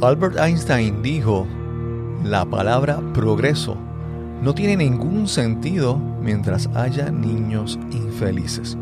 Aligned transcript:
Albert 0.00 0.38
Einstein 0.38 1.02
dijo, 1.02 1.44
la 2.22 2.44
palabra 2.44 3.00
progreso 3.14 3.76
no 4.42 4.54
tiene 4.54 4.76
ningún 4.76 5.26
sentido 5.26 5.98
mientras 6.22 6.68
haya 6.74 7.10
niños 7.10 7.78
infelices. 7.90 8.78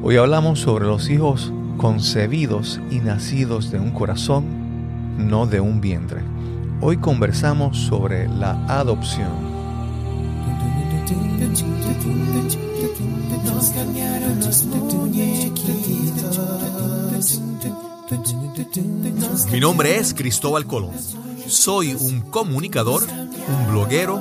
Hoy 0.00 0.16
hablamos 0.16 0.60
sobre 0.60 0.86
los 0.86 1.10
hijos 1.10 1.52
concebidos 1.76 2.80
y 2.88 3.00
nacidos 3.00 3.72
de 3.72 3.80
un 3.80 3.90
corazón, 3.90 4.44
no 5.18 5.46
de 5.46 5.58
un 5.58 5.80
vientre. 5.80 6.20
Hoy 6.80 6.98
conversamos 6.98 7.76
sobre 7.76 8.28
la 8.28 8.64
adopción. 8.66 9.58
Mi 19.52 19.60
nombre 19.60 19.98
es 19.98 20.12
Cristóbal 20.14 20.66
Colón. 20.66 20.90
Soy 21.46 21.94
un 21.94 22.22
comunicador, 22.22 23.04
un 23.04 23.70
bloguero, 23.70 24.16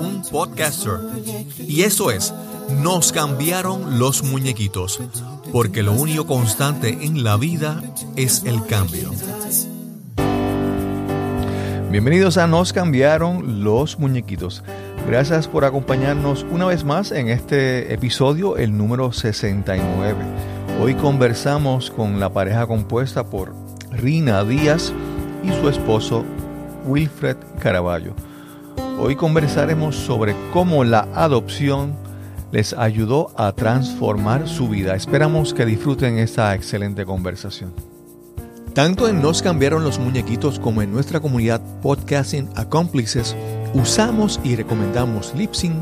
un 0.00 0.22
podcaster. 0.30 0.94
Y 1.58 1.82
eso 1.82 2.10
es, 2.10 2.32
nos 2.80 3.12
cambiaron 3.12 3.98
los 3.98 4.22
muñequitos, 4.22 5.00
porque 5.52 5.82
lo 5.82 5.92
único 5.92 6.26
constante 6.26 7.00
en 7.02 7.22
la 7.22 7.36
vida 7.36 7.82
es 8.16 8.44
el 8.44 8.64
cambio. 8.64 9.10
Bienvenidos 11.90 12.38
a 12.38 12.46
Nos 12.46 12.72
cambiaron 12.72 13.62
los 13.62 13.98
muñequitos. 13.98 14.64
Gracias 15.06 15.48
por 15.48 15.66
acompañarnos 15.66 16.46
una 16.50 16.64
vez 16.64 16.84
más 16.84 17.12
en 17.12 17.28
este 17.28 17.92
episodio, 17.92 18.56
el 18.56 18.74
número 18.74 19.12
69. 19.12 20.16
Hoy 20.80 20.94
conversamos 20.94 21.90
con 21.90 22.18
la 22.18 22.32
pareja 22.32 22.66
compuesta 22.66 23.28
por 23.28 23.61
Rina 24.02 24.42
Díaz 24.42 24.92
y 25.44 25.52
su 25.60 25.68
esposo 25.68 26.24
Wilfred 26.86 27.36
Caraballo. 27.60 28.14
Hoy 28.98 29.14
conversaremos 29.14 29.94
sobre 29.94 30.34
cómo 30.52 30.82
la 30.82 31.06
adopción 31.14 31.94
les 32.50 32.72
ayudó 32.72 33.30
a 33.36 33.52
transformar 33.52 34.48
su 34.48 34.68
vida. 34.68 34.96
Esperamos 34.96 35.54
que 35.54 35.64
disfruten 35.64 36.18
esta 36.18 36.52
excelente 36.56 37.06
conversación. 37.06 37.72
Tanto 38.74 39.08
en 39.08 39.22
Nos 39.22 39.40
cambiaron 39.40 39.84
los 39.84 40.00
muñequitos 40.00 40.58
como 40.58 40.82
en 40.82 40.90
nuestra 40.90 41.20
comunidad 41.20 41.60
Podcasting 41.80 42.48
Accomplices, 42.56 43.36
usamos 43.72 44.40
y 44.42 44.56
recomendamos 44.56 45.32
Lipsync 45.36 45.76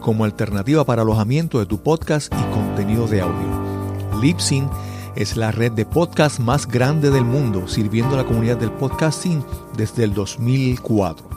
como 0.00 0.24
alternativa 0.24 0.86
para 0.86 1.02
alojamiento 1.02 1.58
de 1.58 1.66
tu 1.66 1.82
podcast 1.82 2.32
y 2.32 2.54
contenido 2.54 3.06
de 3.06 3.20
audio. 3.20 4.20
Lipsync 4.22 4.70
es 5.16 5.36
la 5.36 5.50
red 5.50 5.72
de 5.72 5.84
podcast 5.86 6.38
más 6.38 6.68
grande 6.68 7.10
del 7.10 7.24
mundo, 7.24 7.66
sirviendo 7.66 8.14
a 8.14 8.18
la 8.18 8.26
comunidad 8.26 8.58
del 8.58 8.70
podcasting 8.70 9.42
desde 9.76 10.04
el 10.04 10.14
2004. 10.14 11.28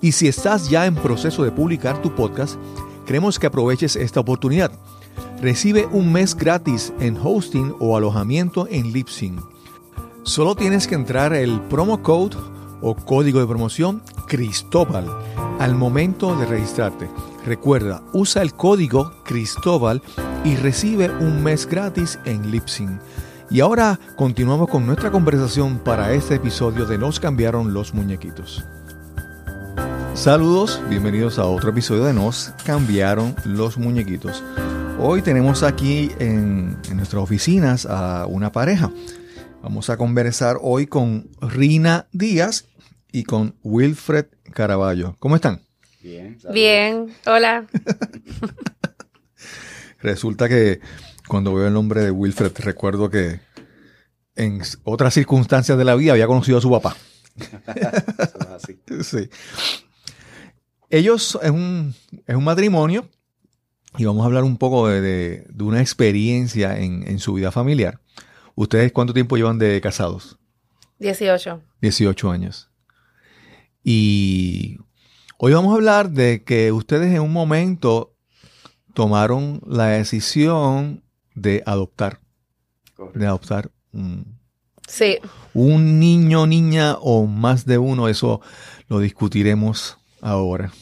Y 0.00 0.12
si 0.12 0.28
estás 0.28 0.70
ya 0.70 0.86
en 0.86 0.94
proceso 0.94 1.44
de 1.44 1.50
publicar 1.50 2.00
tu 2.00 2.14
podcast, 2.14 2.56
queremos 3.04 3.38
que 3.38 3.48
aproveches 3.48 3.96
esta 3.96 4.20
oportunidad. 4.20 4.72
Recibe 5.40 5.86
un 5.90 6.12
mes 6.12 6.36
gratis 6.36 6.92
en 7.00 7.18
hosting 7.22 7.74
o 7.80 7.96
alojamiento 7.96 8.68
en 8.70 8.92
Lipsync. 8.92 9.40
Solo 10.22 10.54
tienes 10.54 10.86
que 10.86 10.94
entrar 10.94 11.32
el 11.32 11.60
promo 11.62 12.02
code 12.02 12.36
o 12.82 12.94
código 12.94 13.40
de 13.40 13.46
promoción 13.46 14.02
Cristóbal 14.26 15.06
al 15.58 15.74
momento 15.74 16.34
de 16.36 16.46
registrarte. 16.46 17.08
Recuerda, 17.46 18.02
usa 18.12 18.42
el 18.42 18.52
código 18.52 19.12
Cristóbal 19.24 20.02
y 20.44 20.56
recibe 20.56 21.08
un 21.08 21.42
mes 21.42 21.66
gratis 21.66 22.18
en 22.24 22.50
Lipsync. 22.50 23.00
Y 23.50 23.60
ahora 23.60 23.98
continuamos 24.16 24.68
con 24.68 24.86
nuestra 24.86 25.10
conversación 25.10 25.78
para 25.78 26.12
este 26.12 26.36
episodio 26.36 26.86
de 26.86 26.98
Nos 26.98 27.20
cambiaron 27.20 27.72
los 27.72 27.94
muñequitos. 27.94 28.64
Saludos, 30.14 30.80
bienvenidos 30.88 31.38
a 31.38 31.44
otro 31.44 31.70
episodio 31.70 32.04
de 32.04 32.12
Nos 32.12 32.52
cambiaron 32.64 33.34
los 33.44 33.78
muñequitos. 33.78 34.42
Hoy 34.98 35.22
tenemos 35.22 35.62
aquí 35.62 36.10
en, 36.18 36.76
en 36.88 36.96
nuestras 36.96 37.22
oficinas 37.22 37.86
a 37.86 38.26
una 38.26 38.52
pareja. 38.52 38.90
Vamos 39.62 39.90
a 39.90 39.96
conversar 39.96 40.56
hoy 40.60 40.86
con 40.86 41.28
Rina 41.40 42.06
Díaz 42.12 42.66
y 43.12 43.24
con 43.24 43.54
Wilfred 43.62 44.26
Caraballo. 44.52 45.16
¿Cómo 45.18 45.36
están? 45.36 45.62
Bien. 46.02 46.38
Bien, 46.52 47.14
hola. 47.26 47.66
Resulta 50.00 50.48
que 50.48 50.80
cuando 51.28 51.54
veo 51.54 51.68
el 51.68 51.74
nombre 51.74 52.02
de 52.02 52.10
Wilfred 52.10 52.52
recuerdo 52.58 53.08
que 53.08 53.40
en 54.34 54.62
otras 54.82 55.14
circunstancias 55.14 55.78
de 55.78 55.84
la 55.84 55.94
vida 55.94 56.12
había 56.12 56.26
conocido 56.26 56.58
a 56.58 56.60
su 56.60 56.70
papá. 56.70 56.96
sí. 59.02 59.28
Ellos 60.90 61.38
es 61.40 61.50
un, 61.50 61.94
es 62.26 62.34
un 62.34 62.44
matrimonio 62.44 63.08
y 63.96 64.04
vamos 64.04 64.22
a 64.22 64.26
hablar 64.26 64.44
un 64.44 64.56
poco 64.56 64.88
de, 64.88 65.46
una 65.60 65.80
experiencia 65.80 66.78
en, 66.78 67.06
en, 67.06 67.18
su 67.18 67.34
vida 67.34 67.52
familiar. 67.52 68.00
¿Ustedes 68.54 68.92
cuánto 68.92 69.14
tiempo 69.14 69.36
llevan 69.36 69.58
de 69.58 69.80
casados? 69.80 70.38
18. 70.98 71.62
18 71.80 72.30
años. 72.30 72.71
Y 73.84 74.78
hoy 75.38 75.52
vamos 75.52 75.72
a 75.72 75.76
hablar 75.76 76.10
de 76.10 76.44
que 76.44 76.72
ustedes 76.72 77.12
en 77.14 77.20
un 77.20 77.32
momento 77.32 78.14
tomaron 78.94 79.60
la 79.66 79.86
decisión 79.86 81.02
de 81.34 81.62
adoptar. 81.66 82.20
De 83.14 83.26
adoptar 83.26 83.70
un, 83.92 84.38
sí. 84.86 85.18
un 85.54 85.98
niño, 85.98 86.46
niña 86.46 86.94
o 87.00 87.26
más 87.26 87.66
de 87.66 87.78
uno. 87.78 88.08
Eso 88.08 88.40
lo 88.88 89.00
discutiremos 89.00 89.98
ahora. 90.20 90.72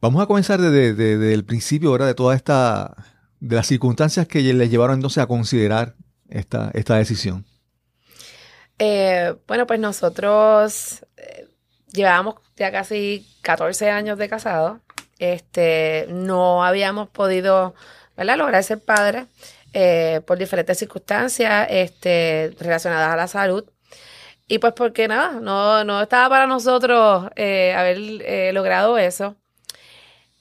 Vamos 0.00 0.22
a 0.22 0.26
comenzar 0.26 0.60
desde, 0.60 1.34
el 1.34 1.44
principio, 1.44 1.90
ahora 1.90 2.06
de 2.06 2.14
toda 2.14 2.36
esta, 2.36 2.94
de 3.40 3.56
las 3.56 3.66
circunstancias 3.66 4.28
que 4.28 4.40
les 4.40 4.70
llevaron 4.70 4.96
entonces 4.96 5.22
a 5.22 5.26
considerar 5.26 5.96
esta, 6.28 6.70
esta 6.72 6.96
decisión. 6.96 7.44
Eh, 8.78 9.34
bueno, 9.48 9.66
pues 9.66 9.80
nosotros 9.80 11.04
eh, 11.16 11.47
llevábamos 11.92 12.36
ya 12.56 12.72
casi 12.72 13.26
14 13.42 13.90
años 13.90 14.18
de 14.18 14.28
casado. 14.28 14.80
Este, 15.18 16.06
no 16.10 16.64
habíamos 16.64 17.08
podido 17.08 17.74
lograr 18.16 18.62
ser 18.64 18.80
padres 18.80 19.26
eh, 19.72 20.20
por 20.26 20.38
diferentes 20.38 20.78
circunstancias 20.78 21.66
este, 21.70 22.54
relacionadas 22.58 23.12
a 23.12 23.16
la 23.16 23.28
salud. 23.28 23.64
Y 24.48 24.58
pues 24.58 24.72
porque 24.72 25.08
nada, 25.08 25.40
no, 25.40 25.84
no 25.84 26.02
estaba 26.02 26.28
para 26.30 26.46
nosotros 26.46 27.30
eh, 27.36 27.74
haber 27.76 27.98
eh, 28.22 28.52
logrado 28.54 28.96
eso. 28.98 29.36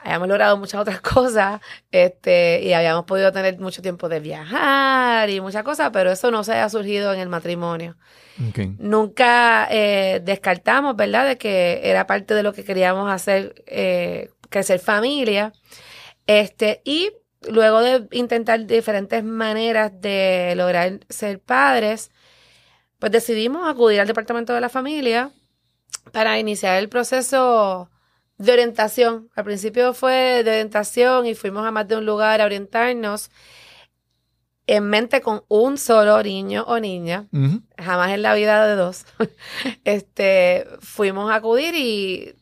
Habíamos 0.07 0.29
logrado 0.29 0.55
muchas 0.55 0.79
otras 0.79 1.01
cosas 1.13 1.59
este, 1.91 2.61
y 2.63 2.71
habíamos 2.71 3.03
podido 3.03 3.33
tener 3.33 3.59
mucho 3.59 3.81
tiempo 3.81 4.07
de 4.07 4.21
viajar 4.21 5.29
y 5.29 5.41
muchas 5.41 5.63
cosas, 5.63 5.89
pero 5.91 6.09
eso 6.09 6.31
no 6.31 6.45
se 6.45 6.53
ha 6.53 6.69
surgido 6.69 7.13
en 7.13 7.19
el 7.19 7.27
matrimonio. 7.27 7.97
Nunca 8.77 9.67
eh, 9.69 10.21
descartamos, 10.23 10.95
¿verdad?, 10.95 11.27
de 11.27 11.37
que 11.37 11.81
era 11.83 12.07
parte 12.07 12.35
de 12.35 12.43
lo 12.43 12.53
que 12.53 12.63
queríamos 12.63 13.11
hacer, 13.11 13.65
eh, 13.67 14.29
crecer 14.49 14.79
familia. 14.79 15.51
Este, 16.25 16.81
y 16.85 17.11
luego 17.49 17.81
de 17.81 18.07
intentar 18.11 18.65
diferentes 18.65 19.25
maneras 19.25 19.91
de 19.99 20.53
lograr 20.55 21.01
ser 21.09 21.41
padres, 21.41 22.11
pues 22.99 23.11
decidimos 23.11 23.67
acudir 23.67 23.99
al 23.99 24.07
departamento 24.07 24.53
de 24.53 24.61
la 24.61 24.69
familia 24.69 25.31
para 26.13 26.39
iniciar 26.39 26.77
el 26.77 26.87
proceso 26.87 27.89
de 28.37 28.51
orientación. 28.51 29.29
Al 29.35 29.43
principio 29.43 29.93
fue 29.93 30.43
de 30.43 30.51
orientación 30.51 31.25
y 31.25 31.35
fuimos 31.35 31.65
a 31.65 31.71
más 31.71 31.87
de 31.87 31.97
un 31.97 32.05
lugar 32.05 32.41
a 32.41 32.45
orientarnos 32.45 33.29
en 34.67 34.83
mente 34.89 35.21
con 35.21 35.43
un 35.47 35.77
solo 35.77 36.21
niño 36.21 36.65
o 36.67 36.79
niña, 36.79 37.27
jamás 37.77 38.11
en 38.11 38.21
la 38.21 38.33
vida 38.33 38.67
de 38.67 38.75
dos, 38.75 39.05
este, 39.85 40.67
fuimos 40.81 41.31
a 41.31 41.35
acudir 41.35 41.73
y 41.73 42.35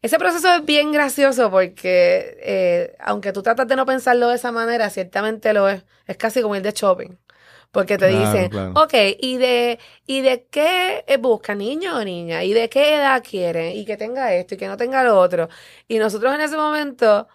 ese 0.00 0.18
proceso 0.18 0.54
es 0.54 0.64
bien 0.64 0.92
gracioso 0.92 1.50
porque 1.50 2.38
eh, 2.40 2.96
aunque 3.00 3.32
tú 3.32 3.42
tratas 3.42 3.66
de 3.66 3.74
no 3.74 3.84
pensarlo 3.84 4.28
de 4.28 4.36
esa 4.36 4.52
manera, 4.52 4.88
ciertamente 4.90 5.52
lo 5.52 5.68
es. 5.68 5.82
Es 6.06 6.16
casi 6.16 6.42
como 6.42 6.54
ir 6.54 6.62
de 6.62 6.70
shopping. 6.70 7.16
Porque 7.76 7.98
te 7.98 8.08
dicen, 8.08 8.50
ok, 8.72 8.94
¿y 9.20 9.36
de, 9.38 9.78
¿y 10.06 10.22
de 10.22 10.46
qué 10.50 11.04
busca 11.20 11.54
niño 11.54 11.98
o 11.98 12.04
niña? 12.04 12.42
¿Y 12.44 12.54
de 12.54 12.68
qué 12.70 12.96
edad 12.96 13.22
quieren? 13.28 13.76
Y 13.76 13.84
que 13.84 13.96
tenga 13.98 14.32
esto 14.34 14.54
y 14.54 14.58
que 14.58 14.66
no 14.68 14.76
tenga 14.78 15.04
lo 15.04 15.18
otro. 15.20 15.48
Y 15.86 15.98
nosotros 15.98 16.34
en 16.34 16.40
ese 16.40 16.56
momento 16.56 17.28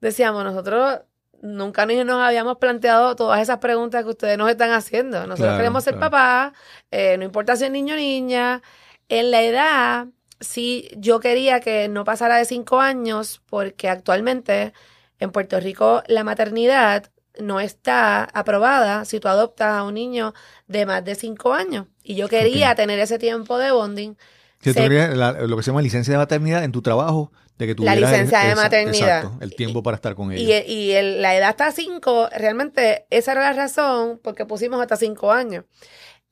decíamos, 0.00 0.44
nosotros 0.44 1.00
nunca 1.42 1.86
nos 1.86 2.22
habíamos 2.22 2.58
planteado 2.58 3.16
todas 3.16 3.40
esas 3.42 3.58
preguntas 3.58 4.04
que 4.04 4.10
ustedes 4.10 4.38
nos 4.38 4.50
están 4.50 4.70
haciendo. 4.72 5.26
Nosotros 5.26 5.56
queremos 5.56 5.84
ser 5.84 5.98
papás, 5.98 6.52
eh, 6.90 7.16
no 7.18 7.24
importa 7.24 7.56
si 7.56 7.64
es 7.64 7.70
niño 7.70 7.94
o 7.94 7.96
niña. 7.98 8.62
En 9.08 9.30
la 9.30 9.42
edad, 9.42 10.06
sí, 10.40 10.88
yo 10.96 11.20
quería 11.20 11.60
que 11.60 11.88
no 11.88 12.04
pasara 12.04 12.36
de 12.38 12.44
cinco 12.46 12.80
años, 12.80 13.42
porque 13.48 13.88
actualmente 13.90 14.72
En 15.18 15.30
Puerto 15.32 15.60
Rico 15.60 16.02
la 16.08 16.24
maternidad 16.24 17.11
no 17.38 17.60
está 17.60 18.24
aprobada 18.24 19.04
si 19.04 19.20
tú 19.20 19.28
adoptas 19.28 19.74
a 19.78 19.84
un 19.84 19.94
niño 19.94 20.34
de 20.66 20.86
más 20.86 21.04
de 21.04 21.14
cinco 21.14 21.54
años. 21.54 21.86
Y 22.02 22.14
yo 22.14 22.28
quería 22.28 22.74
tener 22.74 22.98
ese 22.98 23.18
tiempo 23.18 23.58
de 23.58 23.70
bonding. 23.70 24.14
Si 24.60 24.72
tú 24.72 24.80
querías 24.80 25.16
lo 25.16 25.56
que 25.56 25.62
se 25.62 25.70
llama 25.70 25.82
licencia 25.82 26.12
de 26.12 26.18
maternidad 26.18 26.62
en 26.64 26.72
tu 26.72 26.82
trabajo, 26.82 27.32
de 27.58 27.74
que 27.74 27.82
La 27.82 27.96
licencia 27.96 28.40
de 28.40 28.54
maternidad. 28.54 29.18
Exacto, 29.18 29.38
el 29.40 29.54
tiempo 29.54 29.82
para 29.82 29.96
estar 29.96 30.14
con 30.14 30.32
ella. 30.32 30.62
Y, 30.66 30.92
y 30.92 31.02
la 31.20 31.36
edad 31.36 31.50
hasta 31.50 31.70
cinco, 31.72 32.28
realmente 32.36 33.06
esa 33.10 33.32
era 33.32 33.42
la 33.42 33.52
razón 33.52 34.20
porque 34.22 34.46
pusimos 34.46 34.80
hasta 34.80 34.96
cinco 34.96 35.32
años. 35.32 35.64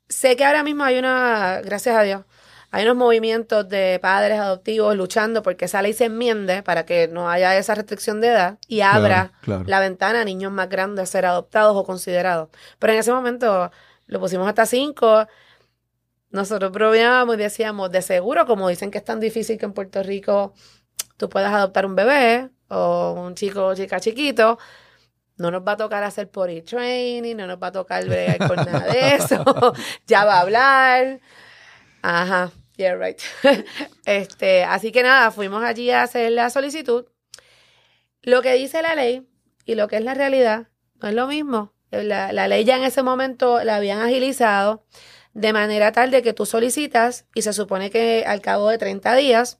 Sé 0.08 0.36
que 0.36 0.44
ahora 0.44 0.64
mismo 0.64 0.82
hay 0.84 0.98
una, 0.98 1.60
gracias 1.64 1.96
a 1.96 2.02
Dios, 2.02 2.24
hay 2.72 2.84
unos 2.84 2.96
movimientos 2.96 3.68
de 3.68 3.98
padres 4.00 4.38
adoptivos 4.38 4.94
luchando 4.96 5.42
porque 5.42 5.64
esa 5.64 5.82
ley 5.82 5.92
se 5.92 6.04
enmiende 6.04 6.62
para 6.62 6.86
que 6.86 7.08
no 7.08 7.28
haya 7.28 7.56
esa 7.56 7.74
restricción 7.74 8.20
de 8.20 8.28
edad 8.28 8.58
y 8.68 8.82
abra 8.82 9.32
la 9.66 9.80
ventana 9.80 10.20
a 10.20 10.24
niños 10.24 10.52
más 10.52 10.68
grandes 10.68 11.02
a 11.02 11.06
ser 11.06 11.26
adoptados 11.26 11.76
o 11.76 11.84
considerados. 11.84 12.48
Pero 12.78 12.92
en 12.92 13.00
ese 13.00 13.12
momento 13.12 13.72
lo 14.06 14.20
pusimos 14.20 14.46
hasta 14.46 14.66
cinco. 14.66 15.26
Nosotros 16.30 16.70
probábamos 16.70 17.34
y 17.34 17.38
decíamos, 17.38 17.90
de 17.90 18.02
seguro, 18.02 18.46
como 18.46 18.68
dicen 18.68 18.92
que 18.92 18.98
es 18.98 19.04
tan 19.04 19.18
difícil 19.18 19.58
que 19.58 19.64
en 19.64 19.72
Puerto 19.72 20.02
Rico 20.04 20.54
tú 21.16 21.28
puedas 21.28 21.52
adoptar 21.52 21.86
un 21.86 21.96
bebé 21.96 22.50
o 22.68 23.14
un 23.14 23.34
chico 23.34 23.66
o 23.66 23.74
chica 23.74 23.98
chiquito, 23.98 24.58
no 25.38 25.50
nos 25.50 25.62
va 25.66 25.72
a 25.72 25.76
tocar 25.76 26.04
hacer 26.04 26.30
por 26.30 26.50
training, 26.64 27.34
no 27.34 27.48
nos 27.48 27.60
va 27.60 27.68
a 27.68 27.72
tocar 27.72 28.04
bregar 28.04 28.38
con 28.46 28.56
nada 28.56 28.92
de 28.92 29.14
eso, 29.16 29.42
ya 30.06 30.24
va 30.24 30.34
a 30.34 30.40
hablar. 30.42 31.20
Ajá. 32.02 32.52
Yeah, 32.80 32.96
right. 32.96 33.20
este, 34.06 34.64
así 34.64 34.90
que 34.90 35.02
nada, 35.02 35.30
fuimos 35.32 35.62
allí 35.62 35.90
a 35.90 36.02
hacer 36.02 36.32
la 36.32 36.48
solicitud. 36.48 37.04
Lo 38.22 38.40
que 38.40 38.54
dice 38.54 38.80
la 38.80 38.94
ley 38.94 39.28
y 39.66 39.74
lo 39.74 39.86
que 39.86 39.96
es 39.96 40.02
la 40.02 40.14
realidad 40.14 40.68
no 40.94 41.08
es 41.08 41.14
lo 41.14 41.26
mismo. 41.26 41.74
La, 41.90 42.32
la 42.32 42.48
ley 42.48 42.64
ya 42.64 42.78
en 42.78 42.84
ese 42.84 43.02
momento 43.02 43.62
la 43.64 43.76
habían 43.76 44.00
agilizado 44.00 44.86
de 45.34 45.52
manera 45.52 45.92
tal 45.92 46.10
de 46.10 46.22
que 46.22 46.32
tú 46.32 46.46
solicitas 46.46 47.26
y 47.34 47.42
se 47.42 47.52
supone 47.52 47.90
que 47.90 48.24
al 48.26 48.40
cabo 48.40 48.70
de 48.70 48.78
30 48.78 49.14
días 49.14 49.58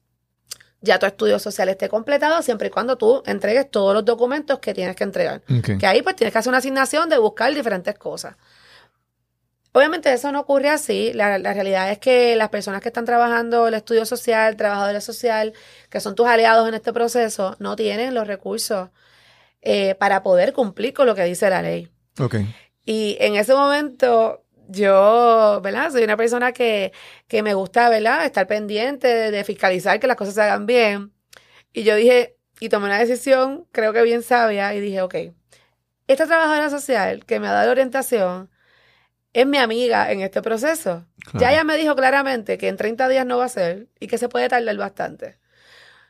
ya 0.80 0.98
tu 0.98 1.04
estudio 1.04 1.38
social 1.38 1.68
esté 1.68 1.90
completado 1.90 2.40
siempre 2.40 2.68
y 2.68 2.70
cuando 2.70 2.96
tú 2.96 3.22
entregues 3.26 3.70
todos 3.70 3.92
los 3.92 4.06
documentos 4.06 4.60
que 4.60 4.72
tienes 4.72 4.96
que 4.96 5.04
entregar. 5.04 5.42
Que 5.78 5.86
ahí 5.86 6.00
pues 6.00 6.16
tienes 6.16 6.32
que 6.32 6.38
hacer 6.38 6.48
una 6.48 6.58
asignación 6.58 7.10
de 7.10 7.18
buscar 7.18 7.54
diferentes 7.54 7.98
cosas. 7.98 8.36
Obviamente 9.72 10.12
eso 10.12 10.32
no 10.32 10.40
ocurre 10.40 10.68
así. 10.68 11.12
La, 11.12 11.38
realidad 11.38 11.90
es 11.90 11.98
que 11.98 12.34
las 12.36 12.48
personas 12.48 12.80
que 12.80 12.88
están 12.88 13.04
trabajando 13.04 13.68
el 13.68 13.74
estudio 13.74 14.04
social, 14.04 14.56
trabajadores 14.56 15.04
social, 15.04 15.52
que 15.88 16.00
son 16.00 16.14
tus 16.14 16.26
aliados 16.26 16.68
en 16.68 16.74
este 16.74 16.92
proceso, 16.92 17.56
no 17.60 17.76
tienen 17.76 18.14
los 18.14 18.26
recursos 18.26 18.90
eh, 19.62 19.94
para 19.96 20.22
poder 20.22 20.52
cumplir 20.52 20.92
con 20.92 21.06
lo 21.06 21.14
que 21.14 21.24
dice 21.24 21.48
la 21.50 21.62
ley. 21.62 21.88
Ok. 22.18 22.36
Y 22.84 23.16
en 23.20 23.36
ese 23.36 23.54
momento 23.54 24.44
yo, 24.68 25.60
¿verdad? 25.62 25.90
Soy 25.90 26.02
una 26.04 26.16
persona 26.16 26.52
que, 26.52 26.92
que 27.28 27.42
me 27.42 27.54
gusta, 27.54 27.88
¿verdad? 27.88 28.24
Estar 28.24 28.46
pendiente 28.46 29.08
de, 29.08 29.30
de 29.30 29.44
fiscalizar 29.44 30.00
que 30.00 30.06
las 30.06 30.16
cosas 30.16 30.34
se 30.34 30.42
hagan 30.42 30.66
bien. 30.66 31.12
Y 31.72 31.84
yo 31.84 31.94
dije, 31.94 32.36
y 32.60 32.68
tomé 32.68 32.86
una 32.86 32.98
decisión, 32.98 33.66
creo 33.72 33.92
que 33.92 34.02
bien 34.02 34.22
sabia, 34.22 34.74
y 34.74 34.80
dije, 34.80 35.02
ok, 35.02 35.14
esta 36.06 36.26
trabajadora 36.26 36.70
social 36.70 37.24
que 37.24 37.40
me 37.40 37.48
ha 37.48 37.52
dado 37.52 37.70
orientación, 37.70 38.50
es 39.32 39.46
mi 39.46 39.58
amiga 39.58 40.10
en 40.10 40.20
este 40.20 40.42
proceso. 40.42 41.04
Ya 41.34 41.52
ella 41.52 41.64
me 41.64 41.76
dijo 41.76 41.94
claramente 41.94 42.58
que 42.58 42.68
en 42.68 42.76
30 42.76 43.08
días 43.08 43.26
no 43.26 43.38
va 43.38 43.44
a 43.44 43.48
ser 43.48 43.88
y 43.98 44.06
que 44.06 44.18
se 44.18 44.28
puede 44.28 44.48
tardar 44.48 44.76
bastante. 44.76 45.38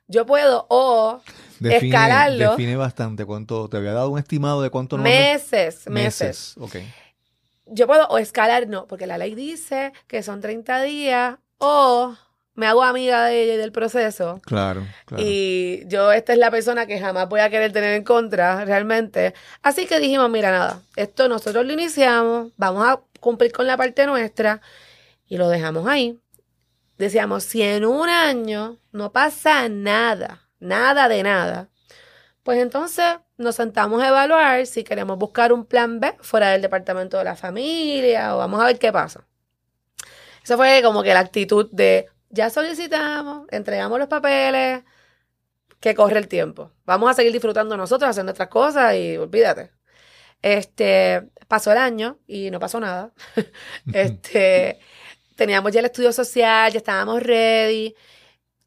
Yo 0.07 0.27
puedo 0.27 0.67
o 0.71 1.21
escalarlo. 1.61 2.51
Define 2.51 2.77
bastante 2.77 3.25
cuánto, 3.25 3.69
te 3.69 3.77
había 3.77 3.93
dado 3.93 4.11
un 4.11 4.19
estimado 4.19 4.63
de 4.63 4.71
cuánto 4.71 4.97
no. 4.97 5.05
Meses, 5.05 5.89
meses. 5.89 6.57
Yo 7.67 7.87
puedo 7.87 8.09
o 8.09 8.19
escalar, 8.19 8.67
no, 8.67 8.87
porque 8.87 9.07
la 9.07 9.19
ley 9.19 9.35
dice 9.35 9.93
que 10.09 10.23
son 10.23 10.41
30 10.41 10.83
días 10.83 11.39
o 11.59 12.17
me 12.55 12.67
hago 12.67 12.83
amiga 12.83 13.27
de 13.27 13.43
ella 13.43 13.55
y 13.55 13.57
del 13.57 13.73
proceso. 13.73 14.41
Claro, 14.45 14.87
claro. 15.07 15.25
Y 15.27 15.83
yo, 15.87 16.13
esta 16.13 16.33
es 16.33 16.39
la 16.39 16.51
persona 16.51 16.87
que 16.87 16.99
jamás 16.99 17.29
voy 17.29 17.41
a 17.41 17.51
querer 17.51 17.73
tener 17.73 17.95
en 17.95 18.05
contra, 18.05 18.65
realmente. 18.65 19.35
Así 19.63 19.87
que 19.87 19.99
dijimos, 19.99 20.29
mira, 20.31 20.51
nada, 20.51 20.83
esto 20.97 21.29
nosotros 21.29 21.65
lo 21.65 21.73
iniciamos, 21.73 22.53
vamos 22.57 22.87
a 22.87 23.01
cumplir 23.21 23.53
con 23.53 23.67
la 23.67 23.77
parte 23.77 24.07
nuestra 24.07 24.61
y 25.27 25.37
lo 25.37 25.49
dejamos 25.49 25.87
ahí. 25.87 26.19
Decíamos, 26.99 27.45
si 27.45 27.63
en 27.63 27.87
un 27.87 28.09
año 28.09 28.79
no 28.93 29.13
pasa 29.13 29.69
nada, 29.69 30.49
nada 30.59 31.09
de 31.09 31.23
nada, 31.23 31.71
pues 32.43 32.59
entonces 32.59 33.07
nos 33.39 33.55
sentamos 33.55 34.03
a 34.03 34.09
evaluar 34.09 34.67
si 34.67 34.85
queremos 34.85 35.17
buscar 35.17 35.53
un 35.53 35.65
plan 35.65 36.01
B 36.01 36.15
fuera 36.21 36.51
del 36.51 36.61
departamento 36.61 37.17
de 37.17 37.25
la 37.25 37.37
familia 37.37 38.35
o 38.35 38.39
vamos 38.39 38.61
a 38.61 38.67
ver 38.67 38.79
qué 38.79 38.93
pasa. 38.93 39.27
Eso 40.43 40.57
fue 40.57 40.81
como 40.83 41.03
que 41.03 41.15
la 41.15 41.21
actitud 41.21 41.69
de 41.71 42.09
ya 42.31 42.51
solicitamos, 42.51 43.47
entregamos 43.51 43.99
los 43.99 44.09
papeles, 44.09 44.85
que 45.81 45.95
corre 45.95 46.19
el 46.19 46.29
tiempo. 46.29 46.73
Vamos 46.85 47.11
a 47.11 47.15
seguir 47.15 47.33
disfrutando 47.33 47.77
nosotros, 47.77 48.11
haciendo 48.11 48.31
nuestras 48.31 48.49
cosas 48.49 48.95
y 48.95 49.17
olvídate. 49.17 49.73
Este, 50.43 51.29
pasó 51.49 51.73
el 51.73 51.79
año 51.79 52.19
y 52.27 52.51
no 52.51 52.61
pasó 52.61 52.81
nada. 52.81 53.13
este, 53.93 54.79
teníamos 55.37 55.73
ya 55.73 55.81
el 55.81 55.87
estudio 55.87 56.13
social, 56.13 56.73
ya 56.73 56.79
estábamos 56.79 57.23
ready. 57.23 57.95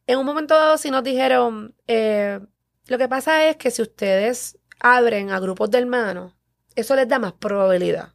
En 0.08 0.20
un 0.20 0.26
momento 0.26 0.56
dado 0.56 0.78
sí 0.78 0.92
nos 0.92 1.04
dijeron, 1.04 1.76
eh, 1.88 2.40
lo 2.88 2.98
que 2.98 3.08
pasa 3.08 3.48
es 3.48 3.58
que 3.58 3.72
si 3.72 3.82
ustedes 3.82 4.58
abren 4.80 5.32
a 5.32 5.40
grupos 5.40 5.72
de 5.72 5.80
hermanos, 5.80 6.34
eso 6.76 6.96
les 6.96 7.08
da 7.08 7.20
más 7.20 7.34
probabilidad. 7.34 8.14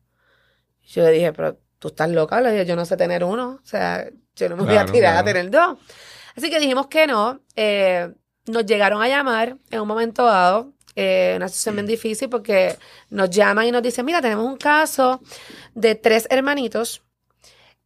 Yo 0.82 1.04
le 1.04 1.12
dije, 1.12 1.32
pero 1.32 1.58
tú 1.78 1.88
estás 1.88 2.10
loca, 2.10 2.40
le 2.40 2.50
dije, 2.52 2.66
yo 2.66 2.76
no 2.76 2.84
sé 2.84 2.96
tener 2.96 3.24
uno, 3.24 3.60
o 3.62 3.66
sea, 3.66 4.08
yo 4.38 4.48
no 4.48 4.56
me 4.56 4.64
voy 4.64 4.76
a 4.76 4.86
tirar 4.86 5.16
a 5.16 5.24
tener 5.24 5.50
dos. 5.50 5.78
Así 6.36 6.50
que 6.50 6.60
dijimos 6.60 6.86
que 6.86 7.06
no. 7.06 7.40
Eh, 7.56 8.12
nos 8.46 8.64
llegaron 8.64 9.02
a 9.02 9.08
llamar 9.08 9.58
en 9.70 9.80
un 9.80 9.88
momento 9.88 10.24
dado 10.24 10.72
eh, 10.96 11.34
una 11.36 11.48
situación 11.48 11.76
bien 11.76 11.86
difícil 11.86 12.28
porque 12.28 12.76
nos 13.10 13.30
llaman 13.30 13.66
y 13.66 13.72
nos 13.72 13.82
dicen, 13.82 14.06
mira, 14.06 14.22
tenemos 14.22 14.46
un 14.46 14.56
caso 14.56 15.20
de 15.74 15.94
tres 15.94 16.26
hermanitos. 16.30 17.02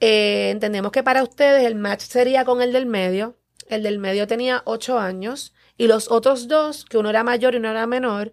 Eh, 0.00 0.50
entendemos 0.50 0.92
que 0.92 1.02
para 1.02 1.22
ustedes 1.22 1.64
el 1.64 1.74
match 1.74 2.02
sería 2.02 2.44
con 2.44 2.62
el 2.62 2.72
del 2.72 2.86
medio. 2.86 3.36
El 3.68 3.82
del 3.82 3.98
medio 3.98 4.26
tenía 4.26 4.62
ocho 4.64 4.98
años 4.98 5.52
y 5.76 5.86
los 5.86 6.10
otros 6.10 6.48
dos, 6.48 6.84
que 6.84 6.98
uno 6.98 7.10
era 7.10 7.24
mayor 7.24 7.54
y 7.54 7.58
uno 7.58 7.70
era 7.70 7.86
menor, 7.86 8.32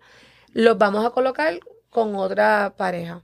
los 0.54 0.78
vamos 0.78 1.06
a 1.06 1.12
colocar 1.12 1.60
con 1.90 2.16
otra 2.16 2.74
pareja. 2.78 3.24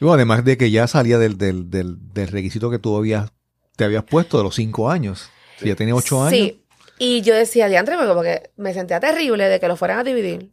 Luego, 0.00 0.14
además 0.14 0.44
de 0.44 0.56
que 0.56 0.70
ya 0.70 0.86
salía 0.86 1.18
del, 1.18 1.38
del, 1.38 1.70
del, 1.70 2.28
requisito 2.28 2.70
que 2.70 2.78
tú 2.78 2.96
habías, 2.96 3.32
te 3.76 3.84
habías 3.84 4.04
puesto 4.04 4.38
de 4.38 4.44
los 4.44 4.54
cinco 4.54 4.90
años. 4.90 5.30
Si 5.58 5.68
ya 5.68 5.74
tenía 5.74 5.94
ocho 5.94 6.22
años. 6.22 6.32
Sí, 6.32 6.64
y 6.98 7.22
yo 7.22 7.34
decía, 7.34 7.68
diantre, 7.68 7.96
porque 7.96 8.50
me 8.56 8.72
sentía 8.72 9.00
terrible 9.00 9.48
de 9.48 9.60
que 9.60 9.68
lo 9.68 9.76
fueran 9.76 9.98
a 9.98 10.04
dividir. 10.04 10.52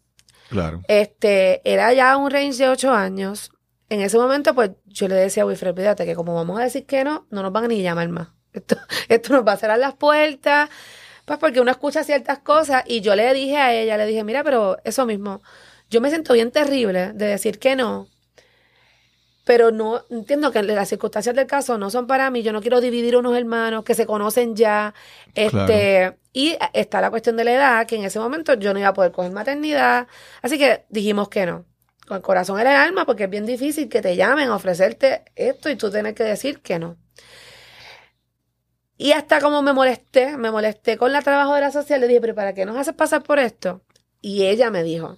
Claro. 0.49 0.81
Este, 0.87 1.61
era 1.63 1.93
ya 1.93 2.17
un 2.17 2.29
range 2.29 2.57
de 2.57 2.69
ocho 2.69 2.91
años. 2.91 3.51
En 3.89 4.01
ese 4.01 4.17
momento, 4.17 4.53
pues, 4.55 4.71
yo 4.85 5.07
le 5.07 5.15
decía 5.15 5.43
a 5.43 5.45
Wilfred, 5.45 5.75
fíjate 5.75 6.05
que 6.05 6.15
como 6.15 6.33
vamos 6.33 6.59
a 6.59 6.63
decir 6.63 6.85
que 6.85 7.03
no, 7.03 7.27
no 7.29 7.41
nos 7.41 7.51
van 7.51 7.65
a 7.65 7.67
ni 7.67 7.81
llamar 7.81 8.09
más. 8.09 8.29
Esto, 8.53 8.75
esto 9.07 9.33
nos 9.33 9.47
va 9.47 9.53
a 9.53 9.57
cerrar 9.57 9.79
las 9.79 9.93
puertas. 9.93 10.69
Pues 11.23 11.39
porque 11.39 11.61
uno 11.61 11.71
escucha 11.71 12.03
ciertas 12.03 12.39
cosas 12.39 12.83
y 12.85 12.99
yo 12.99 13.15
le 13.15 13.33
dije 13.33 13.55
a 13.55 13.73
ella, 13.73 13.95
le 13.95 14.05
dije, 14.05 14.23
mira, 14.25 14.43
pero 14.43 14.77
eso 14.83 15.05
mismo, 15.05 15.41
yo 15.89 16.01
me 16.01 16.09
siento 16.09 16.33
bien 16.33 16.51
terrible 16.51 17.13
de 17.13 17.27
decir 17.27 17.59
que 17.59 17.75
no, 17.75 18.07
pero 19.43 19.71
no 19.71 20.05
entiendo 20.09 20.51
que 20.51 20.61
las 20.61 20.89
circunstancias 20.89 21.35
del 21.35 21.47
caso 21.47 21.77
no 21.77 21.89
son 21.89 22.07
para 22.07 22.29
mí. 22.29 22.43
Yo 22.43 22.53
no 22.53 22.61
quiero 22.61 22.79
dividir 22.79 23.17
unos 23.17 23.35
hermanos 23.35 23.83
que 23.83 23.95
se 23.95 24.05
conocen 24.05 24.55
ya. 24.55 24.93
Este, 25.33 26.17
Y 26.33 26.57
está 26.73 27.01
la 27.01 27.09
cuestión 27.09 27.37
de 27.37 27.43
la 27.43 27.53
edad, 27.53 27.87
que 27.87 27.95
en 27.95 28.03
ese 28.03 28.19
momento 28.19 28.53
yo 28.53 28.73
no 28.73 28.79
iba 28.79 28.89
a 28.89 28.93
poder 28.93 29.11
coger 29.11 29.31
maternidad. 29.31 30.07
Así 30.41 30.57
que 30.57 30.85
dijimos 30.89 31.29
que 31.29 31.45
no. 31.45 31.65
Con 32.07 32.17
el 32.17 32.23
corazón 32.23 32.59
en 32.59 32.67
el 32.67 32.75
alma, 32.75 33.05
porque 33.05 33.23
es 33.25 33.29
bien 33.29 33.45
difícil 33.45 33.89
que 33.89 34.01
te 34.01 34.15
llamen 34.15 34.49
a 34.49 34.55
ofrecerte 34.55 35.23
esto 35.35 35.69
y 35.69 35.75
tú 35.75 35.89
tienes 35.91 36.13
que 36.13 36.23
decir 36.23 36.61
que 36.61 36.77
no. 36.79 36.97
Y 38.97 39.13
hasta 39.13 39.41
como 39.41 39.63
me 39.63 39.73
molesté, 39.73 40.37
me 40.37 40.51
molesté 40.51 40.97
con 40.97 41.11
la 41.11 41.21
trabajadora 41.23 41.71
social, 41.71 42.01
le 42.01 42.07
dije, 42.07 42.21
pero 42.21 42.35
¿para 42.35 42.53
qué 42.53 42.65
nos 42.65 42.77
haces 42.77 42.93
pasar 42.93 43.23
por 43.23 43.39
esto? 43.39 43.81
Y 44.21 44.45
ella 44.45 44.69
me 44.69 44.83
dijo, 44.83 45.17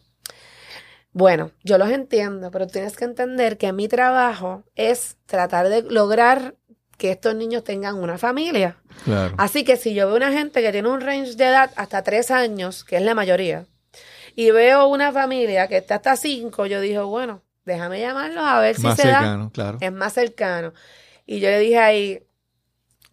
bueno, 1.13 1.51
yo 1.63 1.77
los 1.77 1.89
entiendo, 1.89 2.49
pero 2.51 2.67
tienes 2.67 2.97
que 2.97 3.05
entender 3.05 3.57
que 3.57 3.71
mi 3.71 3.87
trabajo 3.87 4.63
es 4.75 5.17
tratar 5.25 5.69
de 5.69 5.83
lograr 5.83 6.55
que 6.97 7.11
estos 7.11 7.35
niños 7.35 7.63
tengan 7.63 7.95
una 7.95 8.17
familia. 8.17 8.77
Así 9.37 9.63
que 9.63 9.77
si 9.77 9.93
yo 9.93 10.07
veo 10.07 10.15
una 10.15 10.31
gente 10.31 10.61
que 10.61 10.71
tiene 10.71 10.89
un 10.89 11.01
range 11.01 11.35
de 11.35 11.45
edad 11.45 11.71
hasta 11.75 12.03
tres 12.03 12.31
años, 12.31 12.83
que 12.83 12.97
es 12.97 13.01
la 13.03 13.13
mayoría, 13.13 13.65
y 14.35 14.51
veo 14.51 14.87
una 14.87 15.11
familia 15.11 15.67
que 15.67 15.77
está 15.77 15.95
hasta 15.95 16.15
cinco, 16.15 16.65
yo 16.65 16.81
digo, 16.81 17.07
bueno, 17.07 17.41
déjame 17.65 17.99
llamarlos 17.99 18.43
a 18.43 18.59
ver 18.59 18.75
si 18.75 18.81
se 18.81 18.95
cercano, 18.95 19.51
Claro. 19.53 19.77
Es 19.81 19.91
más 19.91 20.13
cercano. 20.13 20.73
Y 21.25 21.39
yo 21.39 21.49
le 21.49 21.59
dije 21.59 21.77
ahí, 21.77 22.23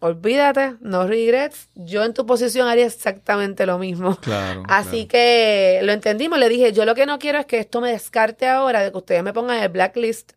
olvídate, 0.01 0.75
no 0.81 1.07
regrets. 1.07 1.69
Yo 1.75 2.03
en 2.03 2.13
tu 2.13 2.25
posición 2.25 2.67
haría 2.67 2.85
exactamente 2.85 3.65
lo 3.65 3.77
mismo. 3.77 4.17
Claro. 4.21 4.63
Así 4.67 5.05
que 5.05 5.79
lo 5.83 5.91
entendimos. 5.93 6.37
Le 6.39 6.49
dije, 6.49 6.73
yo 6.73 6.85
lo 6.85 6.95
que 6.95 7.05
no 7.05 7.19
quiero 7.19 7.39
es 7.39 7.45
que 7.45 7.59
esto 7.59 7.81
me 7.81 7.91
descarte 7.91 8.47
ahora, 8.47 8.81
de 8.81 8.91
que 8.91 8.97
ustedes 8.97 9.23
me 9.23 9.33
pongan 9.33 9.61
el 9.61 9.69
blacklist, 9.69 10.33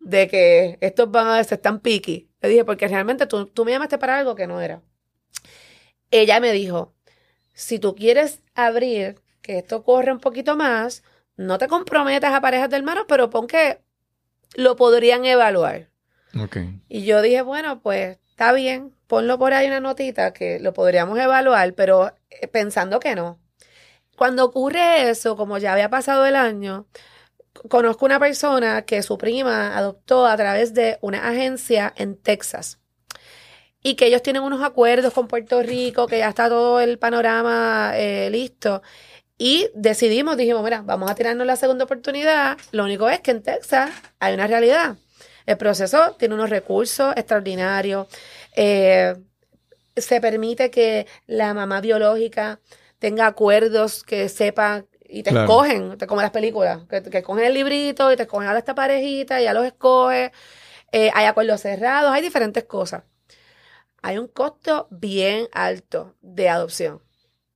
de 0.00 0.28
que 0.28 0.78
estos 0.80 1.10
van 1.10 1.28
a 1.28 1.44
ser 1.44 1.58
tan 1.58 1.80
picky. 1.80 2.30
Le 2.40 2.48
dije, 2.48 2.64
porque 2.64 2.88
realmente 2.88 3.26
tú, 3.26 3.46
tú 3.46 3.64
me 3.64 3.72
llamaste 3.72 3.98
para 3.98 4.18
algo 4.18 4.34
que 4.34 4.46
no 4.46 4.60
era. 4.60 4.82
Ella 6.10 6.40
me 6.40 6.52
dijo, 6.52 6.94
si 7.54 7.78
tú 7.78 7.94
quieres 7.94 8.40
abrir, 8.54 9.20
que 9.42 9.58
esto 9.58 9.82
corre 9.82 10.12
un 10.12 10.20
poquito 10.20 10.56
más, 10.56 11.02
no 11.36 11.58
te 11.58 11.68
comprometas 11.68 12.32
a 12.34 12.40
parejas 12.40 12.70
de 12.70 12.76
hermanos, 12.76 13.04
pero 13.08 13.30
pon 13.30 13.46
que 13.46 13.80
lo 14.54 14.76
podrían 14.76 15.24
evaluar. 15.24 15.90
Okay. 16.38 16.80
Y 16.88 17.04
yo 17.04 17.20
dije, 17.20 17.42
bueno, 17.42 17.80
pues 17.82 18.18
está 18.30 18.52
bien, 18.52 18.94
ponlo 19.12 19.38
por 19.38 19.52
ahí 19.52 19.66
una 19.66 19.78
notita 19.78 20.32
que 20.32 20.58
lo 20.58 20.72
podríamos 20.72 21.18
evaluar, 21.18 21.74
pero 21.74 22.14
eh, 22.30 22.48
pensando 22.48 22.98
que 22.98 23.14
no. 23.14 23.38
Cuando 24.16 24.42
ocurre 24.42 25.10
eso, 25.10 25.36
como 25.36 25.58
ya 25.58 25.74
había 25.74 25.90
pasado 25.90 26.24
el 26.24 26.34
año, 26.34 26.86
conozco 27.68 28.06
una 28.06 28.18
persona 28.18 28.86
que 28.86 29.02
su 29.02 29.18
prima 29.18 29.76
adoptó 29.76 30.24
a 30.26 30.34
través 30.38 30.72
de 30.72 30.96
una 31.02 31.28
agencia 31.28 31.92
en 31.94 32.16
Texas 32.16 32.78
y 33.82 33.96
que 33.96 34.06
ellos 34.06 34.22
tienen 34.22 34.44
unos 34.44 34.62
acuerdos 34.62 35.12
con 35.12 35.28
Puerto 35.28 35.62
Rico, 35.62 36.06
que 36.06 36.16
ya 36.16 36.30
está 36.30 36.48
todo 36.48 36.80
el 36.80 36.98
panorama 36.98 37.92
eh, 37.96 38.30
listo. 38.30 38.80
Y 39.36 39.68
decidimos, 39.74 40.38
dijimos, 40.38 40.64
mira, 40.64 40.80
vamos 40.80 41.10
a 41.10 41.14
tirarnos 41.14 41.46
la 41.46 41.56
segunda 41.56 41.84
oportunidad. 41.84 42.56
Lo 42.70 42.84
único 42.84 43.10
es 43.10 43.20
que 43.20 43.32
en 43.32 43.42
Texas 43.42 43.90
hay 44.20 44.32
una 44.32 44.46
realidad. 44.46 44.96
El 45.46 45.56
proceso 45.56 46.14
tiene 46.18 46.34
unos 46.34 46.50
recursos 46.50 47.12
extraordinarios. 47.16 48.06
Eh, 48.54 49.14
se 49.96 50.20
permite 50.20 50.70
que 50.70 51.06
la 51.26 51.54
mamá 51.54 51.80
biológica 51.80 52.60
tenga 52.98 53.26
acuerdos 53.26 54.02
que 54.04 54.28
sepa 54.28 54.84
y 55.08 55.22
te 55.22 55.30
escogen, 55.30 55.98
te, 55.98 56.06
como 56.06 56.22
las 56.22 56.30
películas, 56.30 56.84
que, 56.88 57.02
que 57.02 57.18
escogen 57.18 57.44
el 57.44 57.54
librito 57.54 58.10
y 58.10 58.16
te 58.16 58.22
escogen 58.22 58.48
a 58.48 58.56
esta 58.56 58.74
parejita 58.74 59.40
y 59.40 59.44
ya 59.44 59.52
los 59.52 59.66
escoge. 59.66 60.32
Eh, 60.92 61.10
hay 61.14 61.26
acuerdos 61.26 61.60
cerrados, 61.60 62.10
hay 62.12 62.22
diferentes 62.22 62.64
cosas. 62.64 63.04
Hay 64.02 64.18
un 64.18 64.28
costo 64.28 64.88
bien 64.90 65.48
alto 65.52 66.14
de 66.20 66.48
adopción 66.48 67.02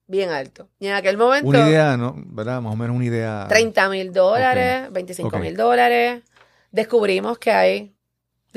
bien 0.07 0.31
alto. 0.31 0.69
Y 0.79 0.87
en 0.87 0.95
aquel 0.95 1.17
momento... 1.17 1.49
Una 1.49 1.69
idea, 1.69 1.97
¿no? 1.97 2.15
¿Verdad? 2.17 2.61
Más 2.63 2.73
o 2.73 2.77
menos 2.77 2.97
una 2.97 3.05
idea. 3.05 3.47
30 3.49 3.89
mil 3.89 4.13
dólares, 4.13 4.91
25 4.93 5.39
mil 5.39 5.57
dólares. 5.57 6.23
Descubrimos 6.71 7.39
que 7.39 7.51
hay 7.51 7.96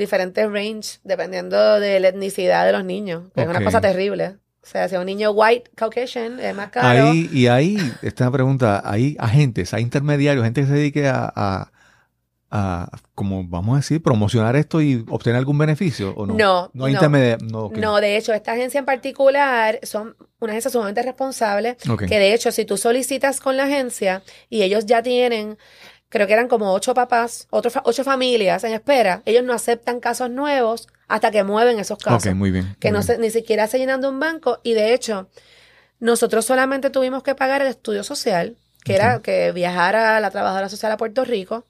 diferentes 0.00 0.50
range 0.50 0.98
dependiendo 1.04 1.78
de 1.78 2.00
la 2.00 2.08
etnicidad 2.08 2.66
de 2.66 2.72
los 2.72 2.84
niños. 2.84 3.24
Es 3.36 3.46
una 3.46 3.62
cosa 3.62 3.80
terrible. 3.80 4.36
O 4.62 4.66
sea, 4.66 4.88
si 4.88 4.96
un 4.96 5.06
niño 5.06 5.30
white 5.30 5.70
Caucasian 5.74 6.38
es 6.40 6.54
más 6.54 6.70
caro. 6.70 7.10
Ahí, 7.10 7.30
y 7.32 7.46
ahí, 7.46 7.76
esta 8.02 8.24
es 8.24 8.28
una 8.28 8.32
pregunta, 8.32 8.82
hay 8.84 9.16
agentes, 9.18 9.72
hay 9.72 9.82
intermediarios, 9.82 10.44
gente 10.44 10.62
que 10.62 10.66
se 10.66 10.72
dedique 10.72 11.08
a 11.08 11.70
a, 12.50 12.90
como 13.14 13.44
vamos 13.44 13.74
a 13.74 13.76
decir, 13.76 14.02
promocionar 14.02 14.56
esto 14.56 14.82
y 14.82 15.04
obtener 15.08 15.38
algún 15.38 15.56
beneficio 15.56 16.12
o 16.16 16.26
no? 16.26 16.34
No, 16.34 16.70
no. 16.74 16.88
No, 17.40 17.70
no, 17.70 18.00
de 18.00 18.16
hecho, 18.16 18.32
esta 18.32 18.52
agencia 18.52 18.78
en 18.78 18.84
particular 18.84 19.78
son 19.82 20.16
una 20.40 20.52
agencia 20.52 20.70
sumamente 20.70 21.02
responsable 21.02 21.76
que 22.08 22.18
de 22.18 22.34
hecho, 22.34 22.50
si 22.50 22.64
tú 22.64 22.76
solicitas 22.76 23.40
con 23.40 23.56
la 23.56 23.64
agencia 23.64 24.22
y 24.48 24.62
ellos 24.62 24.86
ya 24.86 25.02
tienen, 25.02 25.58
creo 26.10 26.26
que 26.26 26.34
eran 26.34 26.48
como 26.48 26.74
ocho 26.74 26.92
papás, 26.92 27.46
ocho 27.50 28.04
familias 28.04 28.64
en 28.64 28.74
espera, 28.74 29.22
ellos 29.24 29.44
no 29.44 29.54
aceptan 29.54 30.00
casos 30.00 30.28
nuevos 30.28 30.88
hasta 31.08 31.30
que 31.30 31.44
mueven 31.44 31.78
esos 31.78 31.98
casos. 31.98 32.26
Ok, 32.26 32.34
muy 32.34 32.50
bien. 32.50 32.76
Que 32.78 32.90
no 32.90 33.02
Se, 33.02 33.16
ni 33.16 33.30
siquiera 33.30 33.66
se 33.68 33.78
llenan 33.78 34.00
de 34.02 34.08
un 34.08 34.20
banco 34.20 34.60
y 34.62 34.74
de 34.74 34.92
hecho, 34.92 35.30
nosotros 36.00 36.44
solamente 36.44 36.90
tuvimos 36.90 37.22
que 37.22 37.34
pagar 37.34 37.62
el 37.62 37.68
estudio 37.68 38.04
social, 38.04 38.56
que 38.84 38.96
era 38.96 39.20
que 39.20 39.52
viajara 39.52 40.20
la 40.20 40.30
trabajadora 40.30 40.68
social 40.68 40.92
a 40.92 40.96
Puerto 40.96 41.24
Rico 41.24 41.64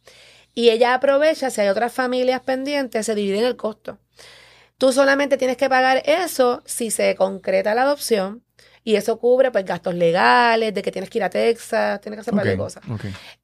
y 0.54 0.70
ella 0.70 0.94
aprovecha, 0.94 1.50
si 1.50 1.60
hay 1.60 1.68
otras 1.68 1.92
familias 1.92 2.40
pendientes, 2.40 3.06
se 3.06 3.14
divide 3.14 3.40
en 3.40 3.44
el 3.44 3.56
costo. 3.56 3.98
Tú 4.78 4.92
solamente 4.92 5.36
tienes 5.36 5.58
que 5.58 5.68
pagar 5.68 6.02
eso 6.06 6.62
si 6.64 6.90
se 6.90 7.14
concreta 7.14 7.74
la 7.74 7.82
adopción 7.82 8.42
y 8.82 8.96
eso 8.96 9.18
cubre 9.18 9.50
pues 9.50 9.66
gastos 9.66 9.94
legales, 9.94 10.72
de 10.72 10.80
que 10.80 10.90
tienes 10.90 11.10
que 11.10 11.18
ir 11.18 11.24
a 11.24 11.28
Texas, 11.28 12.00
tienes 12.00 12.16
que 12.16 12.20
hacer 12.22 12.34
varias 12.34 12.56
cosas. 12.56 12.82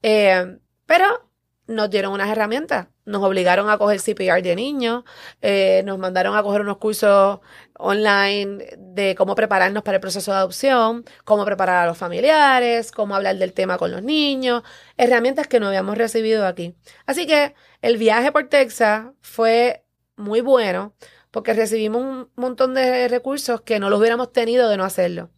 Eh, 0.03 0.57
pero 0.87 1.27
nos 1.67 1.91
dieron 1.91 2.13
unas 2.13 2.31
herramientas. 2.31 2.89
Nos 3.05 3.23
obligaron 3.23 3.71
a 3.71 3.79
coger 3.79 4.01
CPR 4.01 4.43
de 4.43 4.57
niños, 4.57 5.05
eh, 5.43 5.83
nos 5.85 5.99
mandaron 5.99 6.37
a 6.37 6.43
coger 6.43 6.61
unos 6.61 6.79
cursos 6.79 7.41
online 7.79 8.65
de 8.79 9.15
cómo 9.17 9.35
prepararnos 9.35 9.83
para 9.83 9.97
el 9.97 10.01
proceso 10.01 10.33
de 10.33 10.39
adopción, 10.39 11.05
cómo 11.25 11.45
preparar 11.45 11.85
a 11.85 11.87
los 11.87 11.99
familiares, 11.99 12.91
cómo 12.91 13.15
hablar 13.15 13.37
del 13.37 13.53
tema 13.53 13.79
con 13.79 13.93
los 13.93 14.03
niños, 14.03 14.63
herramientas 14.97 15.47
que 15.47 15.61
no 15.61 15.69
habíamos 15.69 15.97
recibido 15.99 16.47
aquí. 16.47 16.75
Así 17.07 17.27
que 17.27 17.55
el 17.83 17.97
viaje 17.97 18.33
por 18.33 18.49
Texas 18.49 19.07
fue 19.21 19.85
muy 20.17 20.41
bueno 20.41 20.95
porque 21.31 21.53
recibimos 21.53 22.03
un 22.03 22.31
montón 22.35 22.75
de 22.75 23.09
recursos 23.09 23.61
que 23.61 23.79
no 23.79 23.91
los 23.91 24.01
hubiéramos 24.01 24.33
tenido 24.33 24.69
de 24.69 24.77
no 24.77 24.85
hacerlo. 24.85 25.31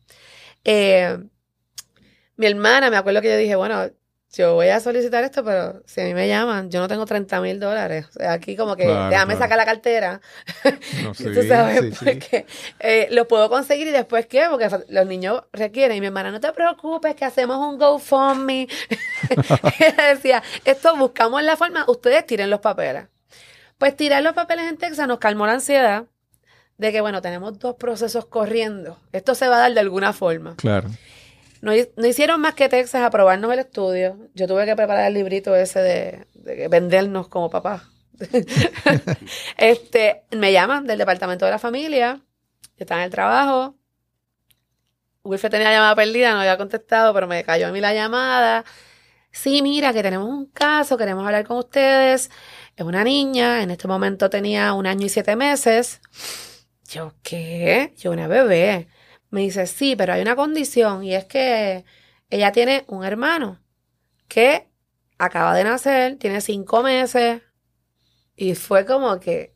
Eh, 0.64 1.18
mi 2.36 2.46
hermana, 2.46 2.90
me 2.90 2.96
acuerdo 2.96 3.20
que 3.20 3.30
yo 3.30 3.36
dije, 3.36 3.56
bueno, 3.56 3.90
yo 4.30 4.54
voy 4.54 4.68
a 4.68 4.78
solicitar 4.78 5.24
esto, 5.24 5.42
pero 5.42 5.82
si 5.86 6.02
a 6.02 6.04
mí 6.04 6.12
me 6.12 6.28
llaman, 6.28 6.70
yo 6.70 6.80
no 6.80 6.88
tengo 6.88 7.06
30 7.06 7.40
mil 7.40 7.58
dólares. 7.58 8.06
O 8.10 8.12
sea, 8.12 8.32
aquí 8.32 8.56
como 8.56 8.76
que 8.76 8.86
déjame 8.86 9.36
sacar 9.36 9.56
la 9.56 9.64
cartera. 9.64 10.20
No, 11.02 11.14
sí, 11.14 11.24
Tú 11.24 11.42
sabes, 11.44 11.98
porque 11.98 12.46
eh, 12.80 13.08
lo 13.10 13.26
puedo 13.26 13.48
conseguir 13.48 13.86
y 13.86 13.90
después 13.90 14.26
qué, 14.26 14.46
porque 14.50 14.68
los 14.88 15.06
niños 15.06 15.44
requieren. 15.52 15.96
Y 15.96 16.00
mi 16.00 16.08
hermana, 16.08 16.30
no 16.30 16.40
te 16.40 16.52
preocupes, 16.52 17.14
que 17.14 17.24
hacemos 17.24 17.56
un 17.56 17.78
GoFundMe. 17.78 18.68
decía, 20.12 20.42
esto 20.64 20.96
buscamos 20.96 21.42
la 21.42 21.56
forma, 21.56 21.84
ustedes 21.88 22.26
tiren 22.26 22.50
los 22.50 22.60
papeles. 22.60 23.06
Pues 23.78 23.96
tirar 23.96 24.22
los 24.22 24.34
papeles 24.34 24.68
en 24.68 24.76
Texas 24.76 25.06
nos 25.08 25.18
calmó 25.18 25.46
la 25.46 25.52
ansiedad 25.54 26.06
de 26.76 26.92
que, 26.92 27.00
bueno, 27.00 27.22
tenemos 27.22 27.58
dos 27.58 27.76
procesos 27.76 28.26
corriendo. 28.26 28.98
Esto 29.12 29.34
se 29.34 29.48
va 29.48 29.56
a 29.56 29.60
dar 29.60 29.74
de 29.74 29.80
alguna 29.80 30.12
forma. 30.12 30.56
Claro. 30.56 30.90
No, 31.60 31.72
hicieron 31.74 32.40
más 32.40 32.54
que 32.54 32.68
Texas 32.68 33.02
aprobarnos 33.02 33.52
el 33.52 33.60
estudio. 33.60 34.28
Yo 34.34 34.46
tuve 34.46 34.64
que 34.64 34.76
preparar 34.76 35.08
el 35.08 35.14
librito 35.14 35.56
ese 35.56 35.80
de, 35.80 36.68
vendernos 36.68 37.28
como 37.28 37.50
papá. 37.50 37.84
este, 39.56 40.24
me 40.30 40.52
llaman 40.52 40.86
del 40.86 40.98
departamento 40.98 41.44
de 41.44 41.50
la 41.50 41.58
familia. 41.58 42.20
Estaba 42.76 43.00
en 43.00 43.06
el 43.06 43.10
trabajo. 43.10 43.76
Wilfred 45.24 45.50
tenía 45.50 45.70
llamada 45.70 45.94
perdida, 45.94 46.32
no 46.32 46.40
había 46.40 46.56
contestado, 46.56 47.12
pero 47.12 47.26
me 47.26 47.44
cayó 47.44 47.68
a 47.68 47.72
mí 47.72 47.80
la 47.80 47.92
llamada. 47.92 48.64
Sí, 49.30 49.62
mira, 49.62 49.92
que 49.92 50.02
tenemos 50.02 50.28
un 50.28 50.46
caso, 50.46 50.96
queremos 50.96 51.26
hablar 51.26 51.46
con 51.46 51.58
ustedes. 51.58 52.30
Es 52.76 52.84
una 52.84 53.04
niña, 53.04 53.62
en 53.62 53.70
este 53.70 53.88
momento 53.88 54.30
tenía 54.30 54.72
un 54.72 54.86
año 54.86 55.06
y 55.06 55.08
siete 55.08 55.36
meses. 55.36 56.00
Yo, 56.88 57.14
¿qué? 57.22 57.92
Yo, 57.98 58.12
una 58.12 58.28
bebé. 58.28 58.88
Me 59.30 59.42
dice, 59.42 59.66
sí, 59.66 59.94
pero 59.96 60.12
hay 60.14 60.22
una 60.22 60.36
condición 60.36 61.04
y 61.04 61.14
es 61.14 61.24
que 61.26 61.84
ella 62.30 62.52
tiene 62.52 62.84
un 62.88 63.04
hermano 63.04 63.60
que 64.26 64.68
acaba 65.18 65.54
de 65.54 65.64
nacer, 65.64 66.16
tiene 66.16 66.40
cinco 66.40 66.82
meses 66.82 67.42
y 68.36 68.54
fue 68.54 68.86
como 68.86 69.18
que 69.20 69.54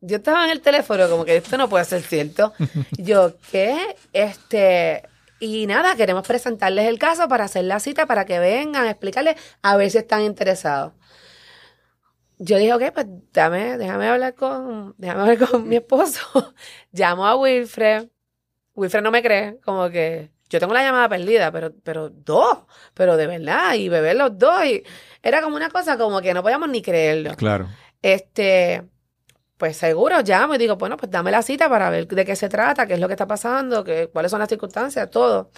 yo 0.00 0.16
estaba 0.16 0.44
en 0.44 0.50
el 0.50 0.60
teléfono 0.60 1.08
como 1.08 1.24
que 1.24 1.36
esto 1.36 1.56
no 1.56 1.68
puede 1.68 1.84
ser 1.84 2.02
cierto. 2.02 2.52
Yo, 2.98 3.36
¿qué? 3.50 3.96
Este, 4.12 5.02
y 5.40 5.66
nada, 5.66 5.96
queremos 5.96 6.26
presentarles 6.26 6.86
el 6.86 6.98
caso 6.98 7.28
para 7.28 7.44
hacer 7.44 7.64
la 7.64 7.80
cita, 7.80 8.06
para 8.06 8.24
que 8.24 8.38
vengan, 8.38 8.86
explicarles, 8.86 9.36
a 9.62 9.76
ver 9.76 9.90
si 9.90 9.98
están 9.98 10.22
interesados. 10.22 10.92
Yo 12.38 12.58
dije, 12.58 12.74
ok, 12.74 12.92
pues 12.92 13.06
déjame, 13.32 13.78
déjame 13.78 14.08
hablar 14.08 14.34
con, 14.34 14.94
déjame 14.98 15.22
hablar 15.22 15.48
con 15.48 15.68
mi 15.68 15.76
esposo. 15.76 16.54
Llamo 16.92 17.26
a 17.26 17.36
Wilfred, 17.36 18.08
Wilfred 18.76 19.02
no 19.02 19.10
me 19.10 19.22
cree, 19.22 19.58
como 19.64 19.90
que 19.90 20.30
yo 20.48 20.60
tengo 20.60 20.72
la 20.72 20.82
llamada 20.82 21.08
perdida, 21.08 21.50
pero, 21.50 21.72
pero 21.82 22.10
dos, 22.10 22.58
pero 22.94 23.16
de 23.16 23.26
verdad, 23.26 23.74
y 23.74 23.88
beber 23.88 24.16
los 24.16 24.38
dos, 24.38 24.64
y 24.64 24.82
era 25.22 25.42
como 25.42 25.56
una 25.56 25.70
cosa 25.70 25.98
como 25.98 26.20
que 26.20 26.32
no 26.32 26.42
podíamos 26.42 26.68
ni 26.68 26.82
creerlo. 26.82 27.34
Claro. 27.34 27.68
Este, 28.02 28.84
pues 29.56 29.76
seguro 29.76 30.20
llamo 30.20 30.54
y 30.54 30.58
digo, 30.58 30.76
bueno, 30.76 30.96
pues 30.96 31.10
dame 31.10 31.30
la 31.30 31.42
cita 31.42 31.68
para 31.68 31.90
ver 31.90 32.06
de 32.06 32.24
qué 32.24 32.36
se 32.36 32.48
trata, 32.48 32.86
qué 32.86 32.94
es 32.94 33.00
lo 33.00 33.08
que 33.08 33.14
está 33.14 33.26
pasando, 33.26 33.82
qué, 33.82 34.08
cuáles 34.12 34.30
son 34.30 34.38
las 34.38 34.48
circunstancias, 34.48 35.10
todo. 35.10 35.50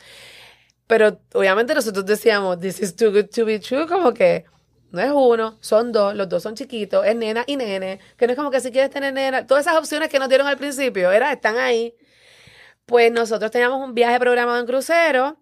Pero 0.86 1.20
obviamente 1.34 1.74
nosotros 1.74 2.06
decíamos, 2.06 2.58
this 2.60 2.80
is 2.80 2.96
too 2.96 3.10
good 3.10 3.26
to 3.26 3.44
be 3.44 3.58
true, 3.58 3.86
como 3.86 4.14
que 4.14 4.46
no 4.90 5.02
es 5.02 5.10
uno, 5.12 5.58
son 5.60 5.92
dos, 5.92 6.14
los 6.14 6.28
dos 6.30 6.42
son 6.42 6.54
chiquitos, 6.54 7.04
es 7.04 7.14
nena 7.14 7.44
y 7.46 7.56
nene, 7.56 8.00
que 8.16 8.26
no 8.26 8.32
es 8.32 8.38
como 8.38 8.50
que 8.50 8.60
si 8.60 8.70
quieres 8.70 8.90
tener 8.90 9.12
nena, 9.12 9.46
todas 9.46 9.66
esas 9.66 9.76
opciones 9.76 10.08
que 10.08 10.18
nos 10.18 10.28
dieron 10.30 10.46
al 10.46 10.56
principio, 10.56 11.10
era, 11.10 11.30
están 11.32 11.58
ahí. 11.58 11.94
Pues 12.88 13.12
nosotros 13.12 13.50
teníamos 13.50 13.86
un 13.86 13.94
viaje 13.94 14.18
programado 14.18 14.58
en 14.58 14.64
crucero 14.64 15.36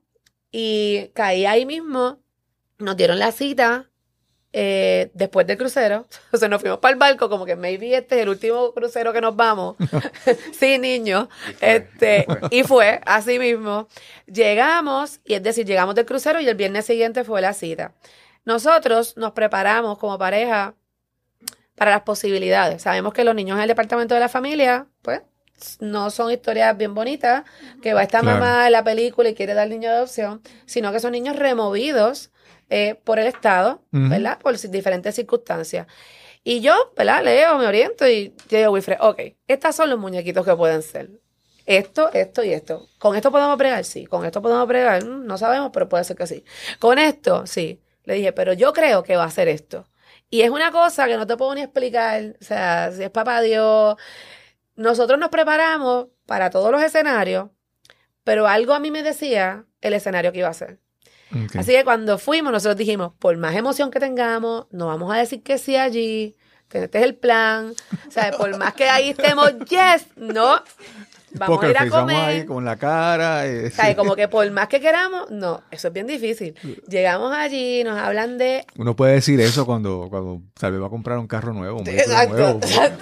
y 0.51 1.13
caí 1.15 1.47
ahí 1.47 1.65
mismo, 1.65 2.19
nos 2.79 2.97
dieron 2.97 3.21
la 3.21 3.31
cita 3.31 3.89
eh, 4.53 5.13
después 5.15 5.47
del 5.47 5.57
crucero, 5.57 6.09
o 6.33 6.37
sea, 6.39 6.49
nos 6.49 6.61
fuimos 6.61 6.81
para 6.81 6.93
el 6.93 6.99
barco, 6.99 7.29
como 7.29 7.47
que 7.47 7.55
maybe 7.55 7.97
este 7.97 8.17
es 8.17 8.23
el 8.23 8.31
último 8.31 8.73
crucero 8.75 9.13
que 9.13 9.21
nos 9.21 9.37
vamos. 9.37 9.77
sí, 10.59 10.77
niño. 10.81 11.29
Este, 11.61 12.27
y 12.51 12.65
fue 12.65 13.01
así 13.07 13.39
mismo. 13.39 13.87
Llegamos, 14.27 15.21
y 15.25 15.35
es 15.35 15.43
decir, 15.45 15.67
llegamos 15.67 15.95
del 15.95 16.05
crucero 16.05 16.41
y 16.41 16.49
el 16.49 16.57
viernes 16.57 16.85
siguiente 16.85 17.23
fue 17.23 17.41
la 17.41 17.53
cita. 17.53 17.93
Nosotros 18.45 19.17
nos 19.17 19.33
preparamos 19.33 19.99
como 19.99 20.19
pareja 20.19 20.75
para 21.77 21.93
las 21.93 22.03
posibilidades. 22.03 22.83
Sabemos 22.83 23.15
que 23.15 23.23
los 23.23 23.37
niños 23.37 23.57
en 23.57 23.63
el 23.63 23.69
departamento 23.69 24.15
de 24.15 24.21
la 24.21 24.29
familia, 24.29 24.89
pues, 25.03 25.23
no 25.81 26.11
son 26.11 26.31
historias 26.31 26.77
bien 26.77 26.95
bonitas, 26.95 27.45
que 27.83 27.95
va 27.95 28.03
esta 28.03 28.23
mamá 28.23 28.67
en 28.67 28.73
la 28.73 28.85
película 28.85 29.29
y 29.29 29.35
quiere 29.35 29.55
dar 29.55 29.69
niño 29.69 29.89
de 29.89 29.97
adopción, 29.97 30.43
sino 30.67 30.93
que 30.93 31.01
son 31.01 31.13
niños 31.13 31.37
removidos 31.37 32.31
eh, 32.69 32.97
por 33.05 33.19
el 33.19 33.27
Estado, 33.27 33.83
¿verdad? 33.91 34.39
Por 34.39 34.59
diferentes 34.59 35.15
circunstancias. 35.15 35.87
Y 36.45 36.61
yo, 36.61 36.93
¿verdad? 36.97 37.25
Leo, 37.25 37.59
me 37.59 37.67
oriento 37.67 38.09
y 38.09 38.35
yo 38.49 38.59
digo, 38.59 38.71
Wilfred, 38.71 38.99
ok, 39.01 39.21
estos 39.49 39.75
son 39.75 39.91
los 39.91 39.99
muñequitos 39.99 40.45
que 40.45 40.55
pueden 40.55 40.83
ser. 40.83 41.11
Esto, 41.67 42.13
esto 42.13 42.45
y 42.45 42.53
esto. 42.53 42.89
¿Con 42.99 43.17
esto 43.17 43.33
podemos 43.33 43.57
pregar? 43.57 43.85
Sí. 43.85 44.07
¿Con 44.07 44.25
esto 44.25 44.41
podemos 44.41 44.67
pregar? 44.67 45.05
Mm, 45.05 45.27
no 45.27 45.37
sabemos, 45.37 45.71
pero 45.73 45.89
puede 45.89 46.05
ser 46.05 46.17
que 46.17 46.27
sí. 46.29 46.45
¿Con 46.79 46.99
esto? 46.99 47.47
Sí. 47.47 47.83
Le 48.05 48.15
dije, 48.15 48.33
pero 48.33 48.53
yo 48.53 48.73
creo 48.73 49.03
que 49.03 49.17
va 49.17 49.25
a 49.25 49.31
ser 49.31 49.49
esto. 49.49 49.89
Y 50.31 50.43
es 50.43 50.51
una 50.51 50.71
cosa 50.71 51.07
que 51.07 51.17
no 51.17 51.27
te 51.27 51.37
puedo 51.37 51.55
ni 51.57 51.63
explicar. 51.63 52.37
O 52.41 52.45
sea, 52.45 52.93
si 52.93 53.03
es 53.03 53.11
papá 53.11 53.41
Dios. 53.41 53.97
Nosotros 54.77 55.19
nos 55.19 55.31
preparamos 55.31 56.09
para 56.27 56.51
todos 56.51 56.71
los 56.71 56.83
escenarios, 56.83 57.51
pero 58.25 58.47
algo 58.47 58.75
a 58.75 58.81
mí 58.81 58.91
me 58.91 59.03
decía 59.03 59.65
el 59.81 59.95
escenario 59.95 60.33
que 60.33 60.41
iba 60.41 60.49
a 60.49 60.55
ser. 60.55 60.81
Así 61.59 61.73
que 61.73 61.85
cuando 61.85 62.19
fuimos, 62.19 62.53
nosotros 62.53 62.77
dijimos, 62.77 63.13
por 63.19 63.37
más 63.37 63.55
emoción 63.57 63.91
que 63.91 64.01
tengamos, 64.01 64.67
no 64.71 64.87
vamos 64.87 65.13
a 65.13 65.19
decir 65.19 65.43
que 65.43 65.59
sí 65.59 65.77
allí, 65.77 66.37
que 66.69 66.85
este 66.85 66.99
es 66.99 67.05
el 67.05 67.17
plan. 67.17 67.75
O 68.07 68.11
sea, 68.11 68.31
por 68.33 68.57
más 68.59 68.75
que 68.75 68.89
ahí 68.89 69.11
estemos, 69.11 69.53
yes, 69.69 70.07
no. 70.17 70.63
Vamos 71.33 71.63
a 71.63 71.71
ir 71.71 71.79
a 71.79 71.89
comer. 71.89 72.17
Ahí 72.17 72.45
con 72.45 72.65
la 72.65 72.77
cara. 72.77 73.47
Eh, 73.47 73.71
sea, 73.71 73.95
como 73.97 74.17
que 74.17 74.29
por 74.29 74.51
más 74.51 74.69
que 74.69 74.81
queramos, 74.81 75.31
no, 75.31 75.63
eso 75.71 75.89
es 75.89 75.95
bien 75.95 76.07
difícil. 76.07 76.55
Llegamos 76.89 77.35
allí, 77.35 77.85
nos 77.85 77.99
hablan 77.99 78.39
de. 78.39 78.65
Uno 78.77 78.97
puede 78.97 79.15
decir 79.15 79.41
eso 79.41 79.67
cuando, 79.67 80.07
cuando 80.09 80.43
tal 80.59 80.73
vez 80.73 80.83
va 80.83 80.87
a 80.87 80.91
comprar 80.91 81.19
un 81.19 81.27
carro 81.27 81.53
nuevo, 81.53 81.81
un 81.81 81.89
exacto, 81.89 82.35
nuevo. 82.35 82.61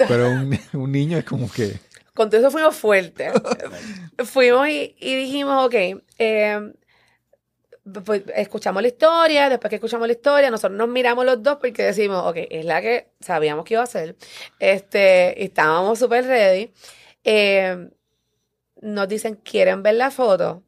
Pero 0.08 0.30
un, 0.30 0.58
un, 0.72 0.92
niño 0.92 1.18
es 1.18 1.24
como 1.24 1.50
que. 1.50 1.78
Con 2.14 2.30
todo 2.30 2.40
eso 2.40 2.50
fuimos 2.50 2.76
fuertes. 2.76 3.32
fuimos 4.24 4.68
y, 4.68 4.94
y 4.98 5.14
dijimos, 5.16 5.66
ok, 5.66 5.74
eh, 6.18 6.72
pues, 8.04 8.22
escuchamos 8.34 8.82
la 8.82 8.88
historia, 8.88 9.48
después 9.48 9.68
que 9.68 9.76
escuchamos 9.76 10.06
la 10.06 10.14
historia, 10.14 10.50
nosotros 10.50 10.76
nos 10.76 10.88
miramos 10.88 11.24
los 11.24 11.42
dos 11.42 11.58
porque 11.60 11.82
decimos, 11.82 12.24
ok, 12.24 12.36
es 12.50 12.64
la 12.64 12.80
que 12.80 13.08
sabíamos 13.20 13.64
que 13.64 13.74
iba 13.74 13.82
a 13.82 13.86
ser. 13.86 14.16
Este, 14.58 15.44
estábamos 15.44 15.98
súper 15.98 16.24
ready. 16.24 16.72
Eh, 17.24 17.90
nos 18.84 19.08
dicen, 19.08 19.36
¿quieren 19.36 19.82
ver 19.82 19.94
la 19.94 20.10
foto? 20.10 20.62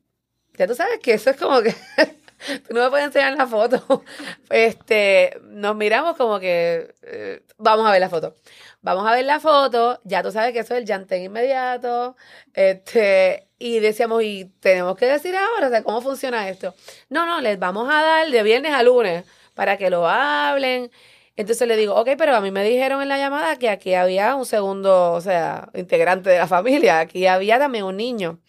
Ya 0.55 0.67
tú 0.67 0.75
sabes 0.75 0.99
que 1.01 1.15
eso 1.15 1.31
es 1.31 1.37
como 1.37 1.61
que 1.61 1.73
tú 2.67 2.75
no 2.75 2.85
me 2.85 2.91
puedes 2.91 3.07
enseñar 3.07 3.37
la 3.37 3.47
foto. 3.47 4.05
Este, 4.51 5.39
nos 5.43 5.77
miramos 5.77 6.17
como 6.17 6.41
que 6.41 6.95
eh, 7.03 7.43
vamos 7.59 7.87
a 7.87 7.93
ver 7.93 8.01
la 8.01 8.09
foto. 8.09 8.35
Vamos 8.81 9.07
a 9.07 9.13
ver 9.13 9.25
la 9.25 9.41
foto, 9.41 10.01
ya 10.05 10.23
tú 10.23 10.31
sabes 10.31 10.53
que 10.53 10.61
eso 10.61 10.75
es 10.75 10.81
el 10.81 10.87
llantén 10.87 11.25
inmediato. 11.25 12.17
Este, 12.55 13.49
y 13.59 13.81
decíamos, 13.81 14.23
y 14.23 14.47
tenemos 14.61 14.97
que 14.97 15.07
decir 15.07 15.35
ahora, 15.37 15.67
o 15.67 15.71
sea, 15.71 15.83
¿cómo 15.83 16.01
funciona 16.01 16.49
esto? 16.49 16.75
No, 17.11 17.27
no, 17.27 17.41
les 17.41 17.59
vamos 17.59 17.89
a 17.93 18.03
dar 18.03 18.31
de 18.31 18.43
viernes 18.43 18.73
a 18.73 18.83
lunes 18.83 19.25
para 19.55 19.77
que 19.77 19.91
lo 19.91 20.09
hablen. 20.09 20.91
Entonces 21.37 21.69
le 21.69 21.77
digo, 21.77 21.95
ok, 21.95 22.11
pero 22.17 22.35
a 22.35 22.41
mí 22.41 22.51
me 22.51 22.65
dijeron 22.65 23.03
en 23.03 23.09
la 23.09 23.19
llamada 23.19 23.57
que 23.57 23.69
aquí 23.69 23.95
había 23.95 24.35
un 24.35 24.47
segundo, 24.47 25.13
o 25.13 25.21
sea, 25.21 25.69
integrante 25.75 26.31
de 26.31 26.39
la 26.39 26.47
familia, 26.49 27.01
aquí 27.01 27.27
había 27.27 27.59
también 27.59 27.85
un 27.85 27.97
niño. 27.97 28.41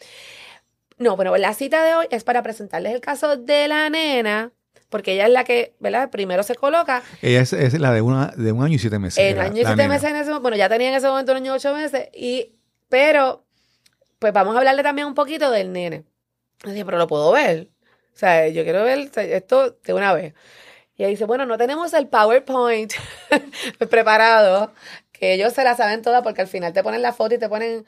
No, 0.98 1.16
bueno, 1.16 1.36
la 1.38 1.54
cita 1.54 1.84
de 1.84 1.96
hoy 1.96 2.08
es 2.10 2.24
para 2.24 2.42
presentarles 2.42 2.94
el 2.94 3.02
caso 3.02 3.38
de 3.38 3.68
la 3.68 3.90
nena, 3.90 4.52
porque 4.90 5.14
ella 5.14 5.26
es 5.26 5.32
la 5.32 5.44
que, 5.44 5.76
¿verdad? 5.80 6.10
Primero 6.10 6.42
se 6.44 6.56
coloca. 6.56 7.04
Ella 7.22 7.42
es, 7.42 7.80
la 7.80 7.92
de, 7.92 8.02
una, 8.02 8.28
de 8.36 8.52
un 8.52 8.64
año 8.64 8.76
y 8.76 8.80
siete 8.80 8.98
meses. 8.98 9.20
En 9.20 9.38
año 9.38 9.62
y 9.62 9.66
siete 9.66 9.88
meses 9.88 10.10
en 10.10 10.16
ese 10.16 10.30
momento, 10.30 10.42
bueno, 10.42 10.58
ya 10.58 10.70
tenía 10.70 10.90
en 10.90 10.96
ese 10.96 11.08
momento 11.08 11.34
un 11.34 11.38
año 11.38 11.54
y 11.54 11.56
ocho 11.56 11.74
meses, 11.74 12.10
y, 12.14 12.56
pero 12.90 13.46
pues 14.18 14.34
vamos 14.34 14.56
a 14.56 14.60
hablarle 14.60 14.82
también 14.82 15.08
un 15.08 15.14
poquito 15.14 15.52
del 15.52 15.72
nene. 15.72 16.04
Dije, 16.64 16.86
pero 16.86 16.98
lo 16.98 17.08
puedo 17.08 17.32
ver. 17.32 17.70
O 18.16 18.18
sea, 18.18 18.48
yo 18.48 18.64
quiero 18.64 18.84
ver 18.84 19.12
esto 19.16 19.78
de 19.84 19.94
una 19.94 20.14
vez. 20.14 20.34
Y 20.98 21.04
ella 21.04 21.10
dice, 21.10 21.26
bueno, 21.26 21.46
no 21.46 21.58
tenemos 21.58 21.94
el 21.94 22.08
PowerPoint 22.08 22.94
preparado, 23.90 24.74
que 25.12 25.34
ellos 25.34 25.54
se 25.54 25.64
la 25.64 25.76
saben 25.76 26.02
todas 26.02 26.24
porque 26.24 26.42
al 26.42 26.48
final 26.48 26.74
te 26.74 26.84
ponen 26.84 27.02
la 27.02 27.14
foto 27.14 27.36
y 27.36 27.38
te 27.38 27.48
ponen 27.48 27.86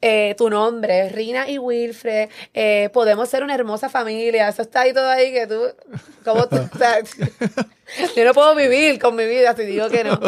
eh, 0.00 0.34
tu 0.36 0.50
nombre, 0.50 1.08
Rina 1.10 1.48
y 1.48 1.58
Wilfred, 1.58 2.28
eh, 2.54 2.90
podemos 2.92 3.28
ser 3.28 3.44
una 3.44 3.54
hermosa 3.54 3.88
familia, 3.88 4.48
eso 4.48 4.62
está 4.62 4.80
ahí 4.80 4.92
todo 4.92 5.08
ahí 5.08 5.32
que 5.32 5.46
tú, 5.46 5.60
como 6.24 6.48
tú, 6.48 6.56
yo 8.16 8.24
no 8.24 8.34
puedo 8.34 8.54
vivir 8.56 8.98
con 8.98 9.14
mi 9.14 9.26
vida 9.26 9.54
si 9.54 9.62
digo 9.62 9.88
que 9.90 10.02
no. 10.02 10.18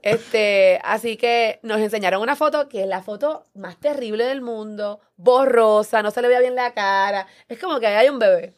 Este, 0.00 0.80
así 0.82 1.18
que 1.18 1.60
nos 1.62 1.78
enseñaron 1.80 2.22
una 2.22 2.36
foto 2.36 2.70
que 2.70 2.82
es 2.82 2.88
la 2.88 3.02
foto 3.02 3.46
más 3.54 3.78
terrible 3.78 4.24
del 4.24 4.40
mundo, 4.40 5.00
borrosa, 5.16 6.02
no 6.02 6.10
se 6.10 6.22
le 6.22 6.28
veía 6.28 6.40
bien 6.40 6.54
la 6.54 6.72
cara, 6.72 7.26
es 7.48 7.58
como 7.58 7.80
que 7.80 7.86
ahí 7.86 7.96
hay 7.96 8.08
un 8.08 8.18
bebé. 8.18 8.54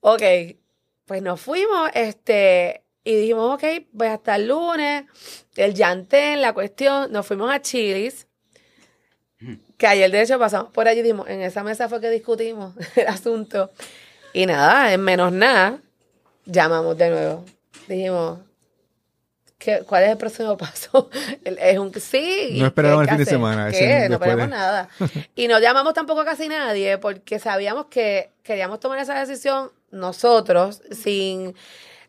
Ok, 0.00 0.22
pues 1.06 1.22
nos 1.22 1.40
fuimos, 1.40 1.90
este, 1.94 2.82
y 3.04 3.16
dijimos, 3.16 3.54
ok, 3.54 3.64
pues 3.96 4.10
hasta 4.10 4.36
el 4.36 4.48
lunes, 4.48 5.04
el 5.56 5.74
llantén, 5.74 6.42
la 6.42 6.52
cuestión, 6.52 7.10
nos 7.10 7.26
fuimos 7.26 7.50
a 7.50 7.62
Chilis 7.62 8.26
que 9.76 9.86
ayer 9.86 10.10
de 10.10 10.22
hecho 10.22 10.38
pasamos 10.38 10.72
por 10.72 10.88
allí, 10.88 11.02
dimos, 11.02 11.28
en 11.28 11.42
esa 11.42 11.62
mesa 11.62 11.88
fue 11.88 12.00
que 12.00 12.10
discutimos 12.10 12.74
el 12.96 13.06
asunto. 13.06 13.70
Y 14.32 14.46
nada, 14.46 14.92
en 14.92 15.00
menos 15.00 15.32
nada, 15.32 15.78
llamamos 16.44 16.96
de 16.98 17.10
nuevo. 17.10 17.44
Dijimos, 17.88 18.40
¿qué, 19.58 19.82
¿cuál 19.86 20.04
es 20.04 20.10
el 20.10 20.16
próximo 20.16 20.56
paso? 20.58 21.10
Es 21.44 21.78
un 21.78 21.92
sí. 21.94 22.56
No 22.58 22.66
esperaron 22.66 23.02
el 23.02 23.08
fin 23.08 23.18
de 23.18 23.24
semana. 23.24 23.70
¿Qué? 23.70 24.08
No 24.08 24.16
esperamos 24.16 24.48
nada. 24.48 24.88
Y 25.34 25.48
no 25.48 25.58
llamamos 25.58 25.94
tampoco 25.94 26.20
a 26.20 26.24
casi 26.24 26.48
nadie 26.48 26.98
porque 26.98 27.38
sabíamos 27.38 27.86
que 27.86 28.30
queríamos 28.42 28.80
tomar 28.80 28.98
esa 28.98 29.18
decisión 29.18 29.70
nosotros 29.90 30.82
sin 30.90 31.54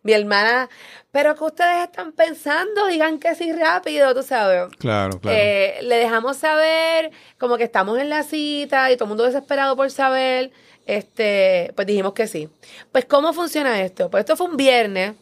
mi 0.03 0.13
hermana, 0.13 0.69
pero 1.11 1.35
que 1.35 1.43
ustedes 1.43 1.83
están 1.83 2.13
pensando, 2.13 2.87
digan 2.87 3.19
que 3.19 3.35
sí 3.35 3.51
rápido, 3.51 4.15
tú 4.15 4.23
sabes. 4.23 4.73
Claro, 4.77 5.19
claro. 5.19 5.37
Eh, 5.37 5.79
le 5.81 5.97
dejamos 5.97 6.37
saber, 6.37 7.11
como 7.37 7.57
que 7.57 7.65
estamos 7.65 7.99
en 7.99 8.09
la 8.09 8.23
cita 8.23 8.89
y 8.91 8.95
todo 8.95 9.05
el 9.05 9.09
mundo 9.09 9.25
desesperado 9.25 9.75
por 9.75 9.91
saber, 9.91 10.51
este, 10.85 11.73
pues 11.75 11.85
dijimos 11.85 12.13
que 12.13 12.27
sí. 12.27 12.49
Pues, 12.91 13.05
¿cómo 13.05 13.33
funciona 13.33 13.81
esto? 13.81 14.09
Pues 14.09 14.21
esto 14.21 14.37
fue 14.37 14.47
un 14.47 14.57
viernes. 14.57 15.15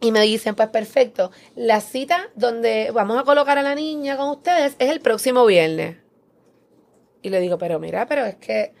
Y 0.00 0.10
me 0.10 0.20
dicen, 0.22 0.54
pues 0.54 0.68
perfecto, 0.68 1.30
la 1.54 1.80
cita 1.80 2.30
donde 2.34 2.90
vamos 2.92 3.18
a 3.18 3.24
colocar 3.24 3.58
a 3.58 3.62
la 3.62 3.74
niña 3.74 4.16
con 4.16 4.30
ustedes 4.30 4.74
es 4.78 4.90
el 4.90 5.00
próximo 5.00 5.44
viernes. 5.44 5.96
Y 7.20 7.28
le 7.28 7.40
digo, 7.40 7.58
pero 7.58 7.78
mira, 7.78 8.06
pero 8.06 8.24
es 8.24 8.36
que, 8.36 8.72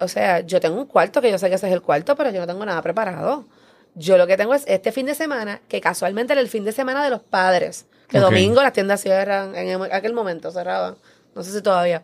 o 0.00 0.08
sea, 0.08 0.40
yo 0.40 0.60
tengo 0.60 0.76
un 0.76 0.86
cuarto, 0.86 1.20
que 1.20 1.30
yo 1.30 1.38
sé 1.38 1.48
que 1.48 1.54
ese 1.54 1.68
es 1.68 1.72
el 1.72 1.82
cuarto, 1.82 2.16
pero 2.16 2.30
yo 2.30 2.40
no 2.40 2.46
tengo 2.46 2.64
nada 2.64 2.82
preparado. 2.82 3.46
Yo 3.94 4.16
lo 4.16 4.26
que 4.26 4.36
tengo 4.36 4.54
es 4.54 4.64
este 4.66 4.92
fin 4.92 5.06
de 5.06 5.14
semana, 5.14 5.60
que 5.68 5.80
casualmente 5.80 6.32
era 6.32 6.40
el 6.40 6.48
fin 6.48 6.64
de 6.64 6.72
semana 6.72 7.04
de 7.04 7.10
los 7.10 7.20
padres. 7.20 7.86
Que 8.08 8.18
domingo 8.18 8.62
las 8.62 8.72
tiendas 8.72 9.00
cierran, 9.00 9.54
en 9.54 9.82
aquel 9.92 10.12
momento 10.12 10.50
cerraban. 10.50 10.96
No 11.34 11.44
sé 11.44 11.52
si 11.52 11.62
todavía. 11.62 12.02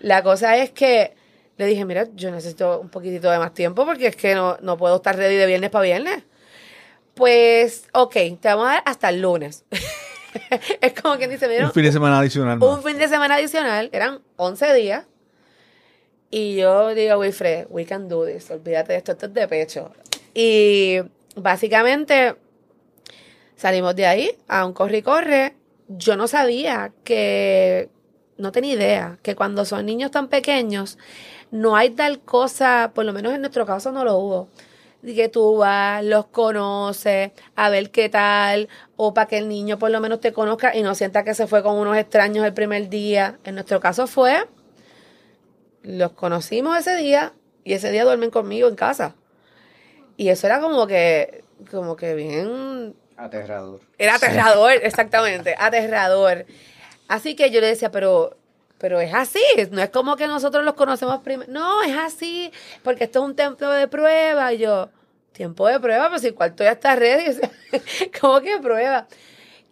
La 0.00 0.22
cosa 0.22 0.56
es 0.56 0.70
que 0.70 1.14
le 1.56 1.66
dije, 1.66 1.84
mira, 1.84 2.08
yo 2.14 2.30
necesito 2.30 2.80
un 2.80 2.88
poquitito 2.88 3.30
de 3.30 3.38
más 3.38 3.54
tiempo 3.54 3.84
porque 3.84 4.08
es 4.08 4.16
que 4.16 4.34
no, 4.34 4.56
no 4.60 4.76
puedo 4.76 4.96
estar 4.96 5.16
ready 5.16 5.36
de 5.36 5.46
viernes 5.46 5.70
para 5.70 5.84
viernes. 5.84 6.24
Pues, 7.14 7.84
ok, 7.92 8.14
te 8.40 8.48
vamos 8.48 8.66
a 8.66 8.72
dar 8.72 8.82
hasta 8.86 9.08
el 9.08 9.20
lunes. 9.20 9.64
es 10.80 10.92
como 11.00 11.16
quien 11.16 11.30
dice, 11.30 11.46
mira. 11.46 11.66
Un 11.66 11.72
fin 11.72 11.84
de 11.84 11.92
semana 11.92 12.18
adicional. 12.18 12.60
Un 12.60 12.82
fin 12.82 12.98
de 12.98 13.08
semana 13.08 13.36
adicional, 13.36 13.88
eran 13.92 14.20
11 14.36 14.74
días. 14.74 15.04
Y 16.36 16.56
yo 16.56 16.92
digo, 16.96 17.18
Wilfred, 17.18 17.68
we 17.70 17.86
can 17.86 18.08
do 18.08 18.26
this, 18.26 18.50
olvídate 18.50 18.92
de 18.92 18.98
esto, 18.98 19.12
esto 19.12 19.26
es 19.26 19.34
de 19.34 19.46
pecho. 19.46 19.92
Y 20.34 20.96
básicamente 21.36 22.34
salimos 23.54 23.94
de 23.94 24.06
ahí 24.06 24.30
a 24.48 24.66
un 24.66 24.72
corre 24.72 24.96
y 24.96 25.02
corre. 25.02 25.54
Yo 25.86 26.16
no 26.16 26.26
sabía 26.26 26.90
que, 27.04 27.88
no 28.36 28.50
tenía 28.50 28.74
idea, 28.74 29.18
que 29.22 29.36
cuando 29.36 29.64
son 29.64 29.86
niños 29.86 30.10
tan 30.10 30.26
pequeños, 30.26 30.98
no 31.52 31.76
hay 31.76 31.90
tal 31.90 32.18
cosa, 32.18 32.90
por 32.96 33.04
lo 33.04 33.12
menos 33.12 33.32
en 33.32 33.40
nuestro 33.40 33.64
caso 33.64 33.92
no 33.92 34.02
lo 34.02 34.18
hubo, 34.18 34.48
que 35.04 35.28
tú 35.28 35.58
vas, 35.58 36.04
los 36.04 36.26
conoces, 36.26 37.30
a 37.54 37.70
ver 37.70 37.92
qué 37.92 38.08
tal, 38.08 38.68
o 38.96 39.14
para 39.14 39.28
que 39.28 39.38
el 39.38 39.48
niño 39.48 39.78
por 39.78 39.92
lo 39.92 40.00
menos 40.00 40.18
te 40.18 40.32
conozca 40.32 40.74
y 40.74 40.82
no 40.82 40.96
sienta 40.96 41.22
que 41.22 41.34
se 41.34 41.46
fue 41.46 41.62
con 41.62 41.76
unos 41.76 41.96
extraños 41.96 42.44
el 42.44 42.54
primer 42.54 42.88
día. 42.88 43.38
En 43.44 43.54
nuestro 43.54 43.78
caso 43.78 44.08
fue, 44.08 44.48
los 45.84 46.12
conocimos 46.12 46.76
ese 46.76 46.96
día 46.96 47.32
y 47.62 47.74
ese 47.74 47.92
día 47.92 48.04
duermen 48.04 48.30
conmigo 48.30 48.68
en 48.68 48.74
casa. 48.74 49.14
Y 50.16 50.28
eso 50.28 50.46
era 50.46 50.60
como 50.60 50.86
que, 50.86 51.44
como 51.70 51.96
que 51.96 52.14
bien 52.14 52.94
Aterrador. 53.16 53.80
Era 53.96 54.16
aterrador, 54.16 54.72
exactamente, 54.82 55.54
aterrador. 55.58 56.46
Así 57.06 57.36
que 57.36 57.50
yo 57.50 57.60
le 57.60 57.68
decía, 57.68 57.90
pero, 57.90 58.36
pero 58.78 59.00
es 59.00 59.14
así, 59.14 59.40
no 59.70 59.80
es 59.82 59.90
como 59.90 60.16
que 60.16 60.26
nosotros 60.26 60.64
los 60.64 60.74
conocemos 60.74 61.20
primero. 61.22 61.50
No, 61.52 61.82
es 61.82 61.96
así, 61.96 62.50
porque 62.82 63.04
esto 63.04 63.20
es 63.20 63.24
un 63.26 63.36
tiempo 63.36 63.66
de 63.66 63.86
prueba. 63.86 64.52
Y 64.52 64.58
yo, 64.58 64.88
tiempo 65.32 65.68
de 65.68 65.78
prueba, 65.78 66.08
pues 66.08 66.22
si 66.22 66.28
el 66.28 66.34
cuarto 66.34 66.64
ya 66.64 66.72
está 66.72 66.96
ready, 66.96 67.28
o 67.30 67.32
sea, 67.32 67.50
¿cómo 68.20 68.40
que 68.40 68.58
prueba? 68.58 69.06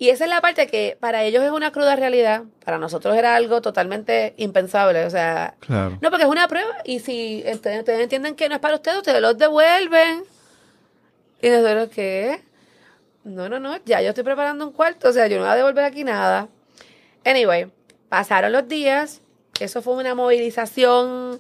Y 0.03 0.11
esa 0.11 0.25
es 0.25 0.31
la 0.31 0.41
parte 0.41 0.67
que 0.67 0.97
para 0.99 1.23
ellos 1.23 1.45
es 1.45 1.53
una 1.53 1.71
cruda 1.71 1.95
realidad, 1.95 2.43
para 2.65 2.77
nosotros 2.77 3.15
era 3.17 3.37
algo 3.37 3.63
totalmente 3.63 4.35
impensable, 4.37 5.05
o 5.05 5.11
sea, 5.11 5.55
Claro. 5.61 5.97
no, 6.03 6.11
porque 6.11 6.25
es 6.25 6.29
una 6.29 6.49
prueba 6.49 6.73
y 6.85 6.99
si 6.99 7.45
ustedes, 7.49 7.79
ustedes 7.79 8.01
entienden 8.01 8.35
que 8.35 8.49
no 8.49 8.57
es 8.57 8.61
para 8.61 8.75
ustedes, 8.75 8.97
ustedes 8.99 9.21
los 9.21 9.39
devuelven. 9.39 10.25
Y 11.41 11.51
nosotros, 11.51 11.89
¿qué? 11.95 12.43
No, 13.23 13.49
no, 13.49 13.61
no, 13.61 13.77
ya 13.85 14.03
yo 14.03 14.09
estoy 14.09 14.25
preparando 14.25 14.67
un 14.67 14.73
cuarto, 14.73 15.09
o 15.09 15.13
sea, 15.13 15.29
yo 15.29 15.37
no 15.37 15.43
voy 15.45 15.53
a 15.53 15.55
devolver 15.55 15.85
aquí 15.85 16.03
nada. 16.03 16.49
Anyway, 17.25 17.71
pasaron 18.09 18.51
los 18.51 18.67
días, 18.67 19.21
eso 19.61 19.83
fue 19.83 19.95
una 19.95 20.17
movilización, 20.17 21.39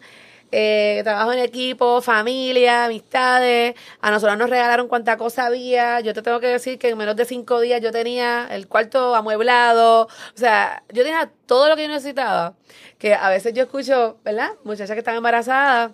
eh, 0.52 1.00
trabajo 1.02 1.32
en 1.32 1.40
equipo, 1.40 2.00
familia, 2.00 2.84
amistades. 2.84 3.74
A 4.00 4.10
nosotros 4.12 4.38
nos 4.38 4.48
regalaron 4.48 4.86
cuánta 4.86 5.16
cosa 5.16 5.46
había. 5.46 5.98
Yo 6.00 6.14
te 6.14 6.22
tengo 6.22 6.38
que 6.38 6.46
decir 6.46 6.78
que 6.78 6.90
en 6.90 6.98
menos 6.98 7.16
de 7.16 7.24
cinco 7.24 7.60
días 7.60 7.80
yo 7.80 7.90
tenía 7.90 8.46
el 8.50 8.68
cuarto 8.68 9.16
amueblado. 9.16 10.02
O 10.02 10.38
sea, 10.38 10.84
yo 10.92 11.02
tenía 11.02 11.30
todo 11.46 11.68
lo 11.68 11.74
que 11.76 11.82
yo 11.82 11.88
necesitaba. 11.88 12.54
Que 12.98 13.14
a 13.14 13.28
veces 13.30 13.52
yo 13.54 13.64
escucho, 13.64 14.18
¿verdad? 14.22 14.50
Muchachas 14.62 14.94
que 14.94 15.00
están 15.00 15.16
embarazadas. 15.16 15.90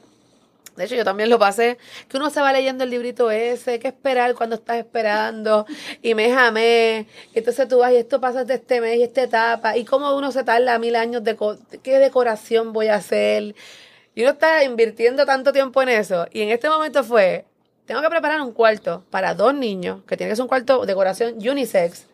De 0.77 0.85
hecho, 0.85 0.95
yo 0.95 1.05
también 1.05 1.29
lo 1.29 1.41
pasé, 1.41 1.77
que 2.09 2.19
uno 2.19 2.31
se 2.31 2.41
va 2.41 2.53
leyendo 2.53 2.85
el 2.85 2.91
librito 2.91 3.33
ese, 3.33 3.81
que 3.81 3.89
esperar 3.89 4.37
cuando 4.37 4.55
estás 4.55 4.77
esperando, 4.77 5.67
y 6.03 6.15
mes 6.15 6.37
a 6.37 6.53
mes, 6.53 7.05
y 7.35 7.39
entonces 7.41 7.67
tú 7.67 7.79
vas 7.79 7.91
y 7.91 7.97
esto 7.97 8.21
pasa 8.21 8.45
de 8.45 8.55
este 8.55 8.81
mes 8.81 8.97
y 8.99 9.03
esta 9.03 9.23
etapa, 9.23 9.77
y 9.77 9.85
cómo 9.85 10.17
uno 10.17 10.31
se 10.31 10.45
tarda 10.45 10.79
mil 10.79 10.95
años 10.95 11.25
de 11.25 11.35
co- 11.35 11.59
qué 11.83 11.99
decoración 11.99 12.73
voy 12.73 12.87
a 12.87 12.95
hacer, 12.95 13.57
y 14.19 14.23
uno 14.23 14.33
está 14.33 14.65
invirtiendo 14.65 15.25
tanto 15.25 15.53
tiempo 15.53 15.81
en 15.81 15.91
eso, 15.91 16.27
y 16.33 16.41
en 16.43 16.49
este 16.49 16.69
momento 16.69 17.05
fue, 17.05 17.45
tengo 17.87 18.03
que 18.03 18.11
preparar 18.11 18.41
un 18.41 18.51
cuarto 18.51 19.05
para 19.11 19.33
dos 19.33 19.55
niños, 19.55 20.01
que 20.09 20.17
tiene 20.17 20.33
que 20.33 20.35
ser 20.35 20.43
un 20.43 20.49
cuarto 20.49 20.81
de 20.81 20.89
decoración 20.89 21.37
unisex, 21.37 22.05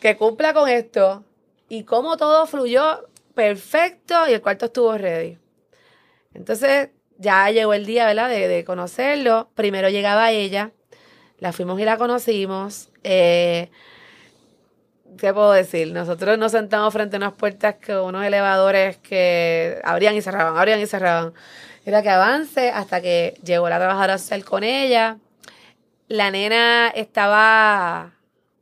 que 0.00 0.16
cumpla 0.16 0.52
con 0.52 0.68
esto, 0.68 1.22
y 1.68 1.84
cómo 1.84 2.16
todo 2.16 2.48
fluyó 2.48 3.06
perfecto, 3.32 4.26
y 4.28 4.32
el 4.32 4.42
cuarto 4.42 4.66
estuvo 4.66 4.98
ready. 4.98 5.38
Entonces, 6.34 6.88
ya 7.16 7.48
llegó 7.52 7.74
el 7.74 7.86
día, 7.86 8.06
¿verdad? 8.06 8.28
De, 8.28 8.48
de 8.48 8.64
conocerlo. 8.64 9.50
Primero 9.54 9.88
llegaba 9.88 10.32
ella, 10.32 10.72
la 11.38 11.52
fuimos 11.52 11.78
y 11.78 11.84
la 11.84 11.96
conocimos. 11.96 12.88
Eh, 13.04 13.70
¿Qué 15.18 15.32
puedo 15.34 15.52
decir? 15.52 15.92
Nosotros 15.92 16.38
nos 16.38 16.52
sentamos 16.52 16.92
frente 16.92 17.16
a 17.16 17.18
unas 17.18 17.32
puertas 17.32 17.76
con 17.84 18.00
unos 18.00 18.24
elevadores 18.24 18.96
que 18.98 19.80
abrían 19.84 20.14
y 20.14 20.22
cerraban, 20.22 20.56
abrían 20.56 20.80
y 20.80 20.86
cerraban. 20.86 21.32
Era 21.84 22.02
que 22.02 22.10
avance 22.10 22.70
hasta 22.70 23.00
que 23.00 23.38
llegó 23.42 23.68
la 23.68 23.78
trabajadora 23.78 24.18
social 24.18 24.44
con 24.44 24.62
ella. 24.62 25.18
La 26.08 26.30
nena 26.30 26.88
estaba 26.88 28.12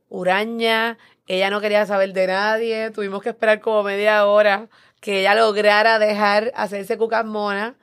huraña, 0.08 0.98
ella 1.26 1.50
no 1.50 1.60
quería 1.60 1.84
saber 1.86 2.12
de 2.12 2.26
nadie, 2.26 2.90
tuvimos 2.90 3.22
que 3.22 3.30
esperar 3.30 3.60
como 3.60 3.82
media 3.82 4.26
hora 4.26 4.68
que 5.00 5.20
ella 5.20 5.34
lograra 5.34 5.98
dejar 5.98 6.52
hacerse 6.54 6.96
cucas 6.98 7.24
monas 7.24 7.74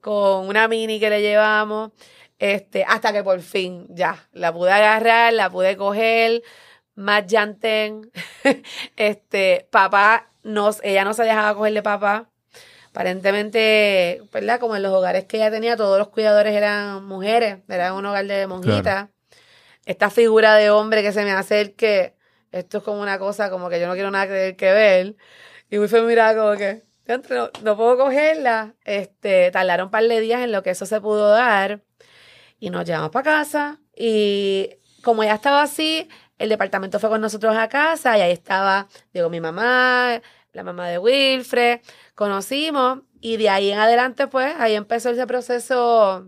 con 0.00 0.48
una 0.48 0.68
mini 0.68 1.00
que 1.00 1.10
le 1.10 1.20
llevamos, 1.22 1.92
este, 2.38 2.84
hasta 2.84 3.12
que 3.12 3.22
por 3.22 3.40
fin 3.40 3.86
ya 3.90 4.28
la 4.32 4.52
pude 4.52 4.72
agarrar, 4.72 5.32
la 5.32 5.50
pude 5.50 5.76
coger, 5.76 6.42
más 6.94 7.26
llantén, 7.26 8.10
este, 8.96 9.68
papá, 9.70 10.28
nos, 10.42 10.80
ella 10.82 11.04
no 11.04 11.14
se 11.14 11.24
dejaba 11.24 11.54
cogerle 11.54 11.82
papá, 11.82 12.28
aparentemente, 12.90 14.22
¿verdad? 14.32 14.60
Como 14.60 14.76
en 14.76 14.82
los 14.82 14.92
hogares 14.92 15.24
que 15.24 15.36
ella 15.36 15.50
tenía, 15.50 15.76
todos 15.76 15.98
los 15.98 16.08
cuidadores 16.08 16.54
eran 16.54 17.04
mujeres, 17.04 17.58
era 17.68 17.94
un 17.94 18.04
hogar 18.06 18.26
de 18.26 18.46
monjitas. 18.46 19.08
Esta 19.86 20.10
figura 20.10 20.54
de 20.56 20.70
hombre 20.70 21.02
que 21.02 21.12
se 21.12 21.24
me 21.24 21.32
acerque, 21.32 22.14
esto 22.52 22.78
es 22.78 22.84
como 22.84 23.00
una 23.00 23.18
cosa 23.18 23.50
como 23.50 23.68
que 23.68 23.80
yo 23.80 23.86
no 23.86 23.94
quiero 23.94 24.10
nada 24.10 24.26
que, 24.26 24.56
que 24.56 24.72
ver. 24.72 25.16
Y 25.70 25.78
muy 25.78 25.88
fue 25.88 26.02
mirada 26.02 26.34
como 26.36 26.56
que, 26.56 26.82
"Diantre, 27.06 27.36
no, 27.36 27.50
no 27.62 27.76
puedo 27.76 27.96
cogerla. 27.96 28.74
Este, 28.84 29.50
tardaron 29.50 29.86
un 29.86 29.90
par 29.90 30.04
de 30.04 30.20
días 30.20 30.42
en 30.42 30.52
lo 30.52 30.62
que 30.62 30.70
eso 30.70 30.84
se 30.84 31.00
pudo 31.00 31.30
dar. 31.30 31.82
Y 32.58 32.70
nos 32.70 32.84
llevamos 32.84 33.10
para 33.10 33.24
casa. 33.24 33.78
Y 33.96 34.76
como 35.02 35.24
ya 35.24 35.34
estaba 35.34 35.62
así, 35.62 36.08
el 36.40 36.48
departamento 36.48 36.98
fue 36.98 37.08
con 37.10 37.20
nosotros 37.20 37.54
a 37.56 37.68
casa 37.68 38.18
y 38.18 38.22
ahí 38.22 38.32
estaba, 38.32 38.88
llegó 39.12 39.30
mi 39.30 39.40
mamá, 39.40 40.20
la 40.52 40.62
mamá 40.64 40.88
de 40.88 40.98
Wilfred, 40.98 41.80
conocimos 42.14 43.00
y 43.20 43.36
de 43.36 43.48
ahí 43.50 43.70
en 43.70 43.78
adelante 43.78 44.26
pues 44.26 44.54
ahí 44.58 44.74
empezó 44.74 45.10
ese 45.10 45.26
proceso 45.26 46.26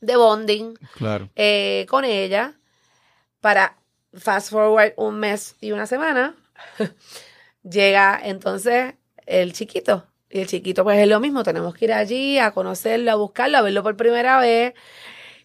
de 0.00 0.16
bonding 0.16 0.74
Claro. 0.96 1.28
eh, 1.36 1.86
con 1.88 2.04
ella 2.04 2.54
para 3.40 3.76
fast 4.14 4.50
forward 4.50 4.94
un 4.96 5.20
mes 5.20 5.54
y 5.60 5.72
una 5.72 5.86
semana. 5.86 6.34
llega 7.62 8.20
entonces 8.22 8.94
el 9.26 9.52
chiquito. 9.52 10.06
Y 10.30 10.40
el 10.40 10.46
chiquito 10.46 10.82
pues 10.82 10.98
es 10.98 11.08
lo 11.08 11.20
mismo, 11.20 11.42
tenemos 11.42 11.74
que 11.74 11.84
ir 11.84 11.92
allí 11.92 12.38
a 12.38 12.52
conocerlo, 12.52 13.10
a 13.12 13.16
buscarlo, 13.16 13.58
a 13.58 13.62
verlo 13.62 13.82
por 13.82 13.96
primera 13.98 14.40
vez. 14.40 14.72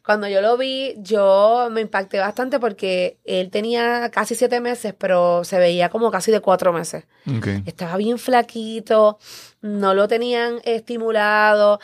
Cuando 0.08 0.30
yo 0.30 0.40
lo 0.40 0.56
vi, 0.56 0.96
yo 1.00 1.68
me 1.70 1.82
impacté 1.82 2.18
bastante 2.20 2.62
porque 2.62 3.20
él 3.26 3.50
tenía 3.52 4.10
casi 4.10 4.36
siete 4.36 4.62
meses, 4.62 4.96
pero 4.98 5.44
se 5.44 5.60
veía 5.60 5.90
como 5.90 6.10
casi 6.12 6.32
de 6.32 6.40
cuatro 6.40 6.72
meses. 6.72 7.04
Estaba 7.66 7.98
bien 7.98 8.18
flaquito, 8.18 9.20
no 9.60 9.94
lo 9.94 10.08
tenían 10.08 10.62
estimulado, 10.64 11.82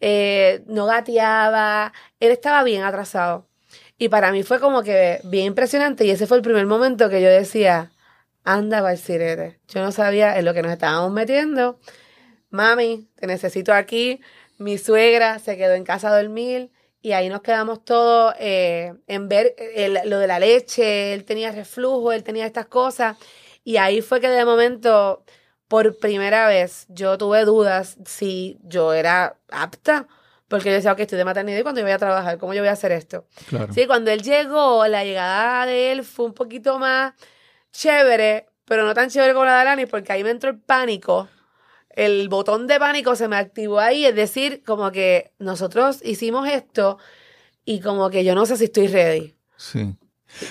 eh, 0.00 0.64
no 0.66 0.86
gateaba, 0.86 1.92
él 2.20 2.30
estaba 2.30 2.64
bien 2.64 2.84
atrasado. 2.84 3.50
Y 3.98 4.08
para 4.08 4.32
mí 4.32 4.44
fue 4.44 4.58
como 4.58 4.82
que 4.82 5.20
bien 5.24 5.48
impresionante 5.48 6.06
y 6.06 6.10
ese 6.10 6.26
fue 6.26 6.38
el 6.38 6.42
primer 6.42 6.64
momento 6.64 7.10
que 7.10 7.20
yo 7.20 7.28
decía, 7.28 7.92
anda 8.44 8.80
Valsirete. 8.80 9.60
Yo 9.68 9.82
no 9.82 9.92
sabía 9.92 10.38
en 10.38 10.46
lo 10.46 10.54
que 10.54 10.62
nos 10.62 10.72
estábamos 10.72 11.12
metiendo. 11.12 11.78
Mami, 12.48 13.10
te 13.16 13.26
necesito 13.26 13.74
aquí. 13.74 14.22
Mi 14.56 14.78
suegra 14.78 15.38
se 15.38 15.58
quedó 15.58 15.74
en 15.74 15.84
casa 15.84 16.08
a 16.08 16.18
dormir 16.18 16.70
y 17.02 17.12
ahí 17.12 17.28
nos 17.28 17.42
quedamos 17.42 17.84
todos 17.84 18.34
eh, 18.38 18.94
en 19.08 19.28
ver 19.28 19.54
el- 19.58 19.98
lo 20.08 20.18
de 20.18 20.26
la 20.26 20.38
leche. 20.38 21.12
Él 21.14 21.24
tenía 21.24 21.50
reflujo, 21.52 22.12
él 22.12 22.22
tenía 22.22 22.46
estas 22.46 22.66
cosas. 22.66 23.16
Y 23.64 23.76
ahí 23.76 24.00
fue 24.02 24.20
que 24.20 24.28
de 24.28 24.44
momento, 24.44 25.24
por 25.68 25.98
primera 25.98 26.46
vez, 26.48 26.86
yo 26.88 27.18
tuve 27.18 27.44
dudas 27.44 27.96
si 28.06 28.58
yo 28.62 28.92
era 28.94 29.36
apta. 29.50 30.06
Porque 30.48 30.68
yo 30.68 30.74
decía, 30.74 30.92
ok, 30.92 31.00
estoy 31.00 31.16
de 31.18 31.24
maternidad 31.24 31.58
y 31.58 31.62
cuando 31.62 31.80
yo 31.80 31.86
voy 31.86 31.94
a 31.94 31.98
trabajar, 31.98 32.36
¿cómo 32.38 32.52
yo 32.52 32.60
voy 32.60 32.68
a 32.68 32.72
hacer 32.72 32.92
esto? 32.92 33.24
Claro. 33.48 33.72
Sí, 33.72 33.86
cuando 33.86 34.10
él 34.10 34.20
llegó, 34.22 34.86
la 34.86 35.02
llegada 35.02 35.64
de 35.64 35.92
él 35.92 36.04
fue 36.04 36.26
un 36.26 36.34
poquito 36.34 36.78
más 36.78 37.14
chévere, 37.72 38.46
pero 38.66 38.84
no 38.84 38.94
tan 38.94 39.08
chévere 39.08 39.32
como 39.32 39.46
la 39.46 39.54
de 39.54 39.60
Alani, 39.62 39.86
porque 39.86 40.12
ahí 40.12 40.22
me 40.22 40.30
entró 40.30 40.50
el 40.50 40.58
pánico. 40.58 41.28
El 41.94 42.28
botón 42.28 42.66
de 42.66 42.78
pánico 42.78 43.16
se 43.16 43.28
me 43.28 43.36
activó 43.36 43.80
ahí, 43.80 44.04
es 44.04 44.14
decir, 44.14 44.62
como 44.64 44.90
que 44.92 45.32
nosotros 45.38 46.00
hicimos 46.04 46.48
esto 46.48 46.98
y 47.64 47.80
como 47.80 48.10
que 48.10 48.24
yo 48.24 48.34
no 48.34 48.46
sé 48.46 48.56
si 48.56 48.64
estoy 48.64 48.88
ready. 48.88 49.34
Sí. 49.56 49.94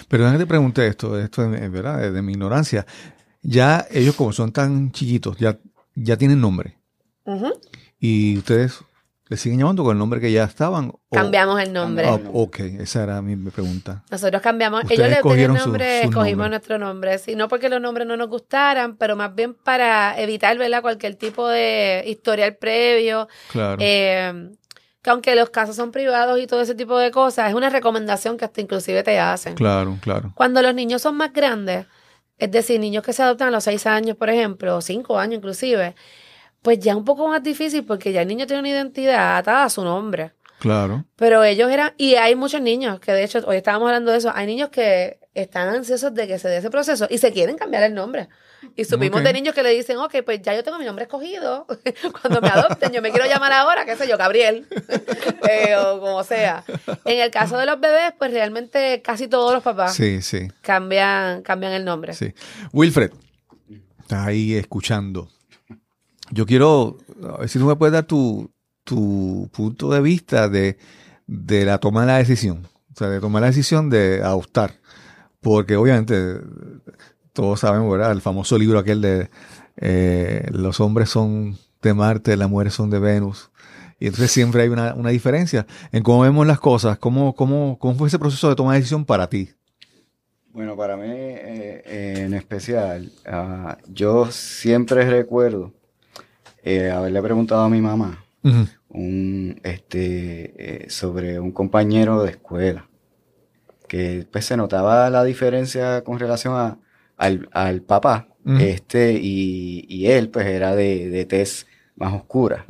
Perdón 0.07 0.33
que 0.33 0.39
te 0.39 0.45
pregunte 0.45 0.85
esto, 0.85 1.19
esto 1.19 1.53
es 1.53 1.71
verdad, 1.71 1.99
de, 1.99 2.11
de 2.11 2.21
mi 2.21 2.33
ignorancia. 2.33 2.85
Ya 3.41 3.87
ellos 3.89 4.15
como 4.15 4.31
son 4.31 4.51
tan 4.51 4.91
chiquitos, 4.91 5.37
ya, 5.37 5.57
ya 5.95 6.17
tienen 6.17 6.39
nombre. 6.39 6.77
Y 7.99 8.37
ustedes 8.37 8.79
le 9.31 9.37
siguen 9.37 9.59
llamando 9.59 9.85
con 9.85 9.93
el 9.93 9.97
nombre 9.97 10.19
que 10.19 10.29
ya 10.29 10.43
estaban. 10.43 10.89
o- 10.89 10.99
Cambiamos 11.09 11.57
el 11.61 11.71
nombre. 11.71 12.05
Ah, 12.05 12.19
ok, 12.33 12.59
esa 12.81 13.03
era 13.03 13.21
mi 13.21 13.37
pregunta. 13.49 14.03
Nosotros 14.11 14.41
cambiamos. 14.41 14.83
Ellos 14.91 15.07
le 15.07 15.13
escogieron 15.13 15.57
su- 15.57 15.63
nombre, 15.67 15.99
escogimos 16.01 16.25
nombres. 16.25 16.49
nuestro 16.49 16.77
nombre. 16.77 17.17
Sí, 17.17 17.35
no 17.37 17.47
porque 17.47 17.69
los 17.69 17.79
nombres 17.79 18.05
no 18.05 18.17
nos 18.17 18.27
gustaran, 18.27 18.97
pero 18.97 19.15
más 19.15 19.33
bien 19.33 19.53
para 19.53 20.19
evitar, 20.19 20.57
¿verdad? 20.57 20.81
Cualquier 20.81 21.15
tipo 21.15 21.47
de 21.47 22.03
historial 22.07 22.57
previo. 22.57 23.29
Claro. 23.53 23.77
Eh, 23.79 24.49
que 25.01 25.09
aunque 25.09 25.33
los 25.35 25.49
casos 25.49 25.77
son 25.77 25.91
privados 25.91 26.37
y 26.37 26.45
todo 26.45 26.59
ese 26.61 26.75
tipo 26.75 26.97
de 26.99 27.09
cosas, 27.09 27.47
es 27.47 27.55
una 27.55 27.69
recomendación 27.69 28.35
que 28.37 28.43
hasta 28.43 28.59
inclusive 28.59 29.01
te 29.01 29.17
hacen. 29.17 29.55
claro, 29.55 29.97
claro. 30.01 30.33
Cuando 30.35 30.61
los 30.61 30.75
niños 30.75 31.01
son 31.01 31.15
más 31.15 31.31
grandes, 31.31 31.85
es 32.37 32.51
decir, 32.51 32.81
niños 32.81 33.01
que 33.01 33.13
se 33.13 33.23
adoptan 33.23 33.47
a 33.47 33.51
los 33.51 33.63
seis 33.63 33.87
años, 33.87 34.17
por 34.17 34.29
ejemplo, 34.29 34.75
o 34.75 34.81
cinco 34.81 35.17
años 35.17 35.37
inclusive, 35.37 35.95
pues 36.61 36.79
ya 36.79 36.91
es 36.91 36.97
un 36.97 37.05
poco 37.05 37.27
más 37.27 37.41
difícil 37.43 37.83
porque 37.85 38.11
ya 38.11 38.21
el 38.21 38.27
niño 38.27 38.45
tiene 38.47 38.59
una 38.59 38.69
identidad 38.69 39.37
atada 39.37 39.65
a 39.65 39.69
su 39.69 39.83
nombre. 39.83 40.33
Claro. 40.59 41.05
Pero 41.15 41.43
ellos 41.43 41.71
eran, 41.71 41.93
y 41.97 42.15
hay 42.15 42.35
muchos 42.35 42.61
niños 42.61 42.99
que 42.99 43.11
de 43.11 43.23
hecho, 43.23 43.39
hoy 43.47 43.57
estábamos 43.57 43.87
hablando 43.87 44.11
de 44.11 44.19
eso, 44.19 44.31
hay 44.33 44.45
niños 44.45 44.69
que 44.69 45.19
están 45.33 45.69
ansiosos 45.69 46.13
de 46.13 46.27
que 46.27 46.37
se 46.37 46.49
dé 46.49 46.57
ese 46.57 46.69
proceso 46.69 47.07
y 47.09 47.17
se 47.17 47.31
quieren 47.31 47.57
cambiar 47.57 47.83
el 47.83 47.95
nombre. 47.95 48.27
Y 48.75 48.85
supimos 48.85 49.23
de 49.23 49.33
niños 49.33 49.55
que 49.55 49.63
le 49.63 49.69
dicen, 49.71 49.97
ok, 49.97 50.17
pues 50.23 50.39
ya 50.43 50.53
yo 50.53 50.63
tengo 50.63 50.77
mi 50.77 50.85
nombre 50.85 51.05
escogido. 51.05 51.65
Cuando 52.21 52.41
me 52.41 52.49
adopten, 52.49 52.91
yo 52.91 53.01
me 53.01 53.09
quiero 53.09 53.25
llamar 53.25 53.51
ahora, 53.53 53.85
qué 53.85 53.95
sé 53.95 54.07
yo, 54.07 54.17
Gabriel. 54.17 54.67
Eh, 55.49 55.75
o 55.75 55.99
como 55.99 56.23
sea. 56.23 56.63
En 57.03 57.19
el 57.19 57.31
caso 57.31 57.57
de 57.57 57.65
los 57.65 57.79
bebés, 57.79 58.13
pues 58.17 58.31
realmente 58.31 59.01
casi 59.01 59.27
todos 59.27 59.51
los 59.51 59.63
papás 59.63 59.95
Sí, 59.95 60.21
sí, 60.21 60.47
cambian, 60.61 61.41
cambian 61.41 61.73
el 61.73 61.83
nombre. 61.83 62.13
sí. 62.13 62.31
Wilfred, 62.71 63.11
estás 64.01 64.27
ahí 64.27 64.53
escuchando. 64.53 65.29
Yo 66.31 66.45
quiero, 66.45 66.97
a 67.23 67.37
ver 67.39 67.49
si 67.49 67.59
tú 67.59 67.65
me 67.65 67.75
puedes 67.75 67.93
dar 67.93 68.05
tu, 68.05 68.49
tu 68.83 69.49
punto 69.51 69.89
de 69.89 70.01
vista 70.01 70.49
de, 70.49 70.77
de 71.27 71.65
la 71.65 71.77
toma 71.77 72.01
de 72.01 72.07
la 72.07 72.17
decisión. 72.17 72.67
O 72.93 72.97
sea, 72.97 73.09
de 73.09 73.19
tomar 73.19 73.41
la 73.41 73.47
decisión 73.47 73.89
de 73.89 74.21
adoptar. 74.23 74.75
Porque 75.39 75.75
obviamente 75.75 76.39
todos 77.33 77.59
sabemos, 77.61 77.91
¿verdad? 77.91 78.11
El 78.11 78.21
famoso 78.21 78.57
libro 78.57 78.79
aquel 78.79 79.01
de 79.01 79.29
eh, 79.77 80.47
los 80.51 80.79
hombres 80.79 81.09
son 81.09 81.57
de 81.81 81.93
Marte, 81.93 82.37
las 82.37 82.49
mujeres 82.49 82.73
son 82.73 82.89
de 82.89 82.99
Venus. 82.99 83.49
Y 83.99 84.07
entonces 84.07 84.31
siempre 84.31 84.63
hay 84.63 84.69
una, 84.69 84.93
una 84.93 85.09
diferencia 85.09 85.65
en 85.91 86.03
cómo 86.03 86.21
vemos 86.21 86.45
las 86.47 86.59
cosas. 86.59 86.97
¿Cómo, 86.97 87.35
cómo, 87.35 87.77
¿Cómo 87.79 87.95
fue 87.95 88.07
ese 88.07 88.19
proceso 88.19 88.49
de 88.49 88.55
toma 88.55 88.73
de 88.73 88.79
decisión 88.79 89.05
para 89.05 89.27
ti? 89.27 89.49
Bueno, 90.53 90.75
para 90.75 90.97
mí 90.97 91.05
eh, 91.07 92.23
en 92.25 92.33
especial, 92.33 93.11
ah, 93.25 93.77
yo 93.87 94.29
siempre 94.31 95.09
recuerdo 95.09 95.71
eh, 96.63 96.89
haberle 96.91 97.21
preguntado 97.21 97.63
a 97.63 97.69
mi 97.69 97.81
mamá 97.81 98.23
un, 98.89 99.59
este, 99.63 100.85
eh, 100.85 100.89
sobre 100.89 101.39
un 101.39 101.51
compañero 101.51 102.23
de 102.23 102.31
escuela, 102.31 102.87
que 103.87 104.25
pues 104.31 104.45
se 104.45 104.57
notaba 104.57 105.09
la 105.09 105.23
diferencia 105.23 106.03
con 106.03 106.17
relación 106.19 106.55
a, 106.55 106.77
al, 107.17 107.49
al 107.51 107.81
papá, 107.81 108.27
este, 108.59 109.13
y, 109.13 109.85
y 109.87 110.07
él 110.07 110.29
pues 110.29 110.47
era 110.47 110.75
de, 110.75 111.09
de 111.09 111.25
tez 111.25 111.67
más 111.95 112.13
oscura. 112.13 112.65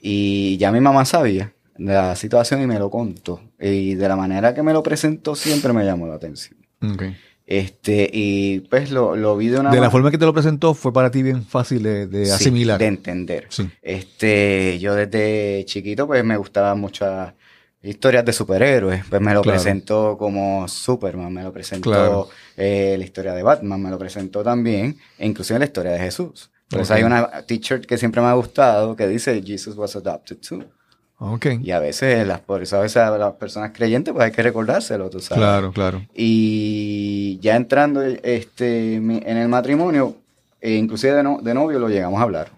Y 0.00 0.56
ya 0.58 0.70
mi 0.70 0.80
mamá 0.80 1.04
sabía 1.04 1.52
de 1.76 1.92
la 1.92 2.14
situación 2.14 2.62
y 2.62 2.66
me 2.68 2.78
lo 2.78 2.90
contó. 2.90 3.40
Y 3.58 3.94
de 3.96 4.06
la 4.08 4.14
manera 4.14 4.54
que 4.54 4.62
me 4.62 4.72
lo 4.72 4.82
presentó 4.84 5.34
siempre 5.34 5.72
me 5.72 5.84
llamó 5.84 6.06
la 6.06 6.14
atención. 6.14 6.56
Ok. 6.82 7.02
Este, 7.46 8.08
y 8.12 8.60
pues 8.60 8.90
lo, 8.90 9.16
lo 9.16 9.36
vi 9.36 9.48
de 9.48 9.60
una 9.60 9.70
De 9.70 9.76
la 9.76 9.84
ma- 9.84 9.90
forma 9.90 10.10
que 10.10 10.16
te 10.18 10.24
lo 10.24 10.32
presentó 10.32 10.72
fue 10.72 10.92
para 10.94 11.10
ti 11.10 11.22
bien 11.22 11.44
fácil 11.44 11.82
de, 11.82 12.06
de 12.06 12.24
sí, 12.26 12.32
asimilar. 12.32 12.78
de 12.78 12.86
entender. 12.86 13.46
Sí. 13.50 13.68
Este, 13.82 14.78
yo 14.80 14.94
desde 14.94 15.62
chiquito 15.66 16.06
pues 16.06 16.24
me 16.24 16.36
gustaban 16.38 16.80
muchas 16.80 17.34
historias 17.82 18.24
de 18.24 18.32
superhéroes. 18.32 19.04
Pues 19.10 19.20
me 19.20 19.34
lo 19.34 19.42
Claro. 19.42 19.56
presentó 19.58 20.16
como 20.16 20.66
Superman, 20.68 21.32
me 21.32 21.42
lo 21.42 21.52
presentó 21.52 21.90
Claro. 21.90 22.28
eh, 22.56 22.94
la 22.98 23.04
historia 23.04 23.34
de 23.34 23.42
Batman, 23.42 23.82
me 23.82 23.90
lo 23.90 23.98
presentó 23.98 24.42
también, 24.42 24.96
e 25.18 25.26
inclusive 25.26 25.58
la 25.58 25.66
historia 25.66 25.92
de 25.92 25.98
Jesús. 25.98 26.50
Por 26.70 26.80
eso 26.80 26.94
Ok. 26.94 26.96
hay 26.98 27.04
una 27.04 27.42
t-shirt 27.46 27.84
que 27.84 27.98
siempre 27.98 28.22
me 28.22 28.28
ha 28.28 28.32
gustado 28.32 28.96
que 28.96 29.06
dice 29.06 29.42
Jesus 29.44 29.76
was 29.76 29.94
adopted 29.96 30.38
too. 30.38 30.64
Ok. 31.18 31.46
Y 31.62 31.70
a 31.70 31.78
veces, 31.78 32.26
las, 32.26 32.40
por 32.40 32.62
eso 32.62 32.76
a 32.76 32.80
veces 32.80 32.96
a 32.98 33.16
las 33.16 33.34
personas 33.34 33.70
creyentes, 33.72 34.12
pues 34.12 34.24
hay 34.26 34.32
que 34.32 34.42
recordárselo, 34.42 35.08
tú 35.10 35.20
sabes. 35.20 35.40
Claro, 35.42 35.72
claro. 35.72 36.02
Y 36.14 37.38
ya 37.40 37.56
entrando 37.56 38.02
este, 38.02 38.96
en 38.96 39.36
el 39.36 39.48
matrimonio, 39.48 40.16
e 40.60 40.72
inclusive 40.74 41.14
de, 41.14 41.22
no- 41.22 41.40
de 41.42 41.54
novio, 41.54 41.78
lo 41.78 41.88
llegamos 41.88 42.18
a 42.20 42.24
hablar. 42.24 42.48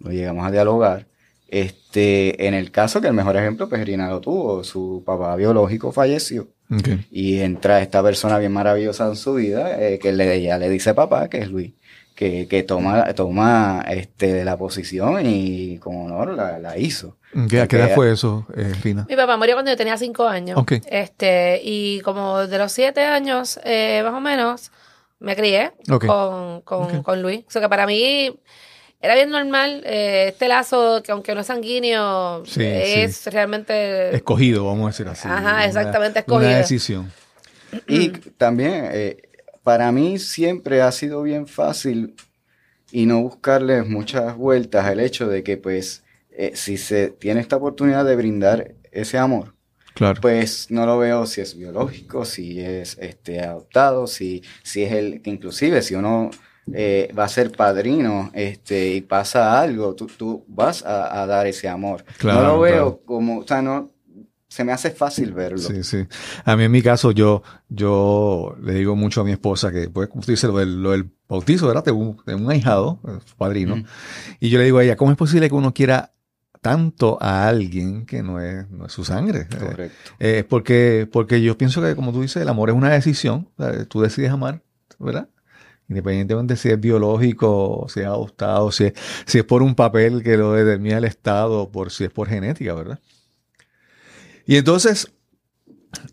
Lo 0.00 0.10
llegamos 0.10 0.46
a 0.46 0.50
dialogar. 0.50 1.06
Este, 1.48 2.46
en 2.46 2.54
el 2.54 2.70
caso 2.70 3.00
que 3.00 3.08
el 3.08 3.14
mejor 3.14 3.36
ejemplo, 3.36 3.68
pues 3.68 3.84
Rina 3.84 4.08
lo 4.10 4.20
tuvo. 4.20 4.62
Su 4.64 5.02
papá 5.04 5.34
biológico 5.36 5.90
falleció. 5.92 6.48
Ok. 6.70 6.88
Y 7.10 7.38
entra 7.40 7.80
esta 7.80 8.02
persona 8.02 8.38
bien 8.38 8.52
maravillosa 8.52 9.08
en 9.08 9.16
su 9.16 9.34
vida, 9.34 9.80
eh, 9.82 9.98
que 9.98 10.12
le, 10.12 10.34
ella 10.34 10.58
le 10.58 10.68
dice 10.68 10.92
papá, 10.94 11.28
que 11.28 11.38
es 11.38 11.48
Luis, 11.48 11.72
que, 12.18 12.48
que 12.48 12.64
toma, 12.64 13.14
toma 13.14 13.84
este, 13.88 14.44
la 14.44 14.56
posición 14.56 15.24
y 15.24 15.78
con 15.78 15.94
honor 15.94 16.34
la, 16.34 16.58
la 16.58 16.76
hizo. 16.76 17.16
Ok, 17.32 17.54
¿A 17.54 17.68
qué 17.68 17.76
edad 17.76 17.94
fue 17.94 18.10
eso, 18.10 18.44
eh, 18.56 18.72
Rina? 18.82 19.06
Mi 19.08 19.14
papá 19.14 19.36
murió 19.36 19.54
cuando 19.54 19.70
yo 19.70 19.76
tenía 19.76 19.96
cinco 19.96 20.26
años. 20.26 20.58
Ok. 20.58 20.72
Este, 20.86 21.60
y 21.62 22.00
como 22.00 22.48
de 22.48 22.58
los 22.58 22.72
siete 22.72 23.04
años, 23.04 23.60
eh, 23.62 24.00
más 24.02 24.14
o 24.14 24.20
menos, 24.20 24.72
me 25.20 25.36
crié 25.36 25.70
con, 25.86 26.62
con, 26.62 27.22
Luis. 27.22 27.44
O 27.46 27.50
sea 27.52 27.62
que 27.62 27.68
para 27.68 27.86
mí 27.86 28.36
era 29.00 29.14
bien 29.14 29.30
normal 29.30 29.84
eh, 29.86 30.30
este 30.30 30.48
lazo 30.48 31.04
que 31.04 31.12
aunque 31.12 31.36
no 31.36 31.42
es 31.42 31.46
sanguíneo, 31.46 32.42
Sí, 32.46 32.64
es 32.64 33.26
realmente... 33.32 34.16
Escogido, 34.16 34.66
vamos 34.66 34.86
a 34.86 34.88
decir 34.88 35.06
así. 35.06 35.28
Ajá, 35.28 35.38
Una- 35.38 35.66
exactamente, 35.66 36.18
escogido. 36.18 36.48
Una 36.48 36.58
decisión. 36.58 37.12
Y 37.86 38.08
también, 38.38 38.88
eh, 38.92 39.27
para 39.68 39.92
mí 39.92 40.18
siempre 40.18 40.80
ha 40.80 40.90
sido 40.90 41.22
bien 41.22 41.46
fácil 41.46 42.14
y 42.90 43.04
no 43.04 43.20
buscarles 43.20 43.86
muchas 43.86 44.34
vueltas 44.34 44.86
al 44.86 44.98
hecho 44.98 45.28
de 45.28 45.42
que, 45.42 45.58
pues, 45.58 46.04
eh, 46.30 46.52
si 46.54 46.78
se 46.78 47.08
tiene 47.10 47.40
esta 47.42 47.56
oportunidad 47.56 48.06
de 48.06 48.16
brindar 48.16 48.72
ese 48.92 49.18
amor, 49.18 49.54
Claro. 49.92 50.18
pues 50.22 50.70
no 50.70 50.86
lo 50.86 50.96
veo 50.96 51.26
si 51.26 51.42
es 51.42 51.54
biológico, 51.54 52.24
si 52.24 52.58
es 52.62 52.96
este 52.98 53.40
adoptado, 53.42 54.06
si, 54.06 54.42
si 54.62 54.84
es 54.84 54.92
el 54.92 55.20
que 55.20 55.28
inclusive 55.28 55.82
si 55.82 55.94
uno 55.94 56.30
eh, 56.72 57.12
va 57.18 57.24
a 57.24 57.28
ser 57.28 57.52
padrino 57.52 58.30
este, 58.32 58.94
y 58.94 59.02
pasa 59.02 59.60
algo, 59.60 59.94
tú, 59.94 60.06
tú 60.06 60.44
vas 60.48 60.82
a, 60.82 61.20
a 61.20 61.26
dar 61.26 61.46
ese 61.46 61.68
amor. 61.68 62.06
Claro, 62.16 62.40
no 62.40 62.46
lo 62.54 62.60
veo 62.60 62.72
claro. 62.72 63.02
como, 63.04 63.40
o 63.40 63.46
sea, 63.46 63.60
no, 63.60 63.90
se 64.48 64.64
me 64.64 64.72
hace 64.72 64.90
fácil 64.90 65.32
verlo. 65.34 65.58
Sí, 65.58 65.84
sí. 65.84 66.06
A 66.44 66.56
mí 66.56 66.64
en 66.64 66.72
mi 66.72 66.82
caso, 66.82 67.12
yo, 67.12 67.42
yo 67.68 68.56
le 68.62 68.74
digo 68.74 68.96
mucho 68.96 69.20
a 69.20 69.24
mi 69.24 69.32
esposa 69.32 69.70
que, 69.70 69.90
pues, 69.90 70.08
como 70.08 70.22
tú 70.22 70.30
dices, 70.30 70.48
lo 70.48 70.56
del, 70.58 70.82
lo 70.82 70.92
del 70.92 71.10
bautizo, 71.28 71.66
¿verdad? 71.66 71.84
De 71.84 71.92
un, 71.92 72.18
de 72.24 72.34
un 72.34 72.50
ahijado, 72.50 72.98
eh, 73.06 73.18
su 73.24 73.36
padrino. 73.36 73.84
Y 74.40 74.48
yo 74.48 74.58
le 74.58 74.64
digo 74.64 74.78
a 74.78 74.84
ella, 74.84 74.96
¿cómo 74.96 75.10
es 75.10 75.18
posible 75.18 75.48
que 75.48 75.54
uno 75.54 75.74
quiera 75.74 76.12
tanto 76.62 77.18
a 77.20 77.46
alguien 77.46 78.04
que 78.06 78.22
no 78.22 78.40
es, 78.40 78.68
no 78.70 78.86
es 78.86 78.92
su 78.92 79.04
sangre? 79.04 79.40
Eh, 79.50 79.56
Correcto. 79.58 80.12
eh, 80.18 80.44
porque, 80.48 81.06
porque 81.12 81.42
yo 81.42 81.58
pienso 81.58 81.82
que, 81.82 81.94
como 81.94 82.12
tú 82.12 82.22
dices, 82.22 82.40
el 82.42 82.48
amor 82.48 82.70
es 82.70 82.74
una 82.76 82.90
decisión. 82.90 83.48
Tú 83.88 84.00
decides 84.00 84.30
amar, 84.30 84.62
¿verdad? 84.98 85.28
Independientemente 85.90 86.56
si 86.56 86.70
es 86.70 86.80
biológico, 86.80 87.86
si 87.88 88.00
es 88.00 88.06
adoptado, 88.06 88.72
si 88.72 88.84
es, 88.84 88.92
si 89.26 89.38
es 89.38 89.44
por 89.44 89.62
un 89.62 89.74
papel 89.74 90.22
que 90.22 90.36
lo 90.36 90.52
determina 90.52 90.98
el 90.98 91.04
Estado, 91.04 91.62
o 91.62 91.70
por 91.70 91.90
si 91.90 92.04
es 92.04 92.10
por 92.10 92.28
genética, 92.28 92.74
¿verdad? 92.74 92.98
Y 94.48 94.56
entonces, 94.56 95.12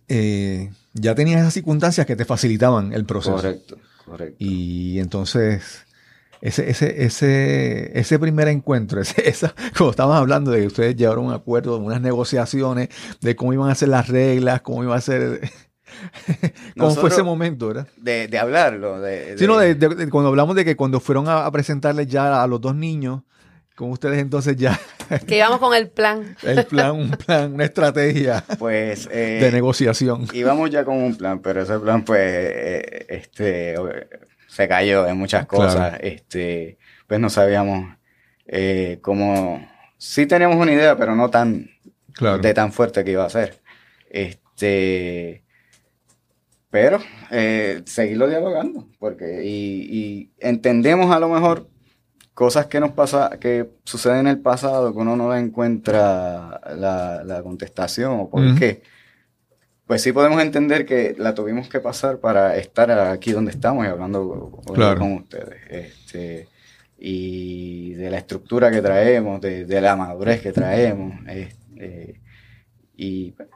eh, 0.08 0.70
ya 0.94 1.16
tenías 1.16 1.42
esas 1.42 1.54
circunstancias 1.54 2.06
que 2.06 2.16
te 2.16 2.26
facilitaban 2.26 2.94
el 2.94 3.06
proceso. 3.06 3.36
Correcto, 3.38 3.78
correcto. 4.06 4.36
Y 4.40 5.00
entonces, 5.00 5.86
ese, 6.42 6.70
ese, 6.70 7.06
ese, 7.06 7.98
ese 8.00 8.20
primer 8.20 8.48
encuentro, 8.50 9.02
ese, 9.02 9.28
esa, 9.28 9.56
como 9.78 9.92
estábamos 9.92 10.18
hablando 10.18 10.52
de 10.52 10.62
que 10.62 10.68
ustedes 10.68 10.96
llevaron 10.96 11.26
un 11.26 11.34
acuerdo, 11.34 11.78
unas 11.78 12.02
negociaciones 12.02 12.90
de 13.22 13.36
cómo 13.36 13.54
iban 13.54 13.70
a 13.70 13.76
ser 13.76 13.90
las 13.90 14.08
reglas, 14.10 14.62
cómo 14.62 14.84
iba 14.84 14.96
a 14.96 15.02
ser, 15.02 15.40
cómo 16.78 16.94
fue 16.96 17.10
ese 17.10 17.24
momento, 17.24 17.68
¿verdad? 17.70 17.88
de, 17.98 18.28
de 18.28 18.38
hablarlo, 18.38 19.00
de, 19.00 19.38
Sí, 19.38 19.48
no, 19.48 19.58
de- 19.58 19.76
de, 19.76 19.88
de- 19.90 19.96
de 19.96 20.10
cuando 20.10 20.30
hablamos 20.30 20.56
de 20.56 20.66
que 20.66 20.76
cuando 20.76 21.00
fueron 21.00 21.28
a, 21.30 21.46
a 21.46 21.52
presentarles 21.52 22.08
ya 22.08 22.44
a 22.44 22.48
los 22.48 22.60
dos 22.62 22.76
niños, 22.76 23.22
con 23.76 23.92
ustedes 23.92 24.20
entonces 24.20 24.56
ya 24.56 24.80
Que 25.28 25.38
íbamos 25.38 25.60
con 25.60 25.74
el 25.76 25.90
plan. 25.90 26.36
el 26.44 26.66
plan, 26.66 26.92
un 26.96 27.12
plan, 27.12 27.54
una 27.54 27.66
estrategia 27.66 28.44
pues 28.58 29.08
eh, 29.12 29.40
de 29.42 29.52
negociación. 29.52 30.28
íbamos 30.34 30.70
ya 30.72 30.84
con 30.86 30.98
un 30.98 31.16
plan, 31.16 31.40
pero 31.40 31.62
ese 31.62 31.78
plan 31.80 32.04
pues 32.04 32.20
eh, 32.24 33.06
este 33.10 33.76
se 34.48 34.68
cayó 34.68 35.06
en 35.08 35.18
muchas 35.18 35.46
Claro. 35.46 35.66
cosas, 35.66 35.98
este 36.02 36.78
pues 37.08 37.20
no 37.20 37.30
sabíamos 37.30 37.96
eh, 38.48 39.00
cómo 39.02 39.68
sí 39.98 40.26
teníamos 40.26 40.58
una 40.58 40.72
idea, 40.74 40.98
pero 40.98 41.16
no 41.16 41.30
tan 41.30 41.70
Claro. 42.14 42.38
de 42.40 42.54
tan 42.54 42.72
fuerte 42.72 43.04
que 43.04 43.12
iba 43.12 43.26
a 43.26 43.30
ser. 43.30 43.60
Este 44.10 45.44
pero 46.70 47.00
eh, 47.32 47.82
seguirlo 47.86 48.28
dialogando, 48.28 48.88
porque 49.00 49.44
y, 49.46 49.88
y 49.98 50.32
entendemos 50.40 51.14
a 51.16 51.20
lo 51.20 51.30
mejor 51.30 51.70
cosas 52.36 52.68
que 52.68 52.80
nos 52.80 52.92
pasa, 52.92 53.32
que 53.40 53.68
suceden 53.86 54.20
en 54.20 54.28
el 54.28 54.40
pasado, 54.40 54.92
que 54.94 55.00
uno 55.00 55.16
no 55.16 55.34
le 55.34 55.40
encuentra 55.40 56.62
la, 56.78 57.24
la 57.26 57.42
contestación 57.42 58.12
o 58.20 58.30
por 58.30 58.54
qué. 58.60 58.84
Pues 59.88 60.02
sí 60.04 60.12
podemos 60.12 60.42
entender 60.42 60.86
que 60.86 61.16
la 61.18 61.34
tuvimos 61.34 61.70
que 61.70 61.80
pasar 61.80 62.18
para 62.20 62.56
estar 62.58 62.92
aquí 62.92 63.32
donde 63.32 63.52
estamos 63.52 63.86
y 63.86 63.90
hablando 63.90 64.62
Claro. 64.74 65.00
con 65.00 65.14
ustedes. 65.14 65.56
Este, 65.70 66.48
y 67.00 67.94
de 67.94 68.10
la 68.10 68.18
estructura 68.18 68.70
que 68.72 68.82
traemos, 68.82 69.40
de, 69.42 69.66
de 69.66 69.82
la 69.82 69.96
madurez 69.96 70.42
que 70.42 70.52
traemos. 70.52 71.14
este, 71.28 72.20
y 72.98 73.32
pues, 73.32 73.48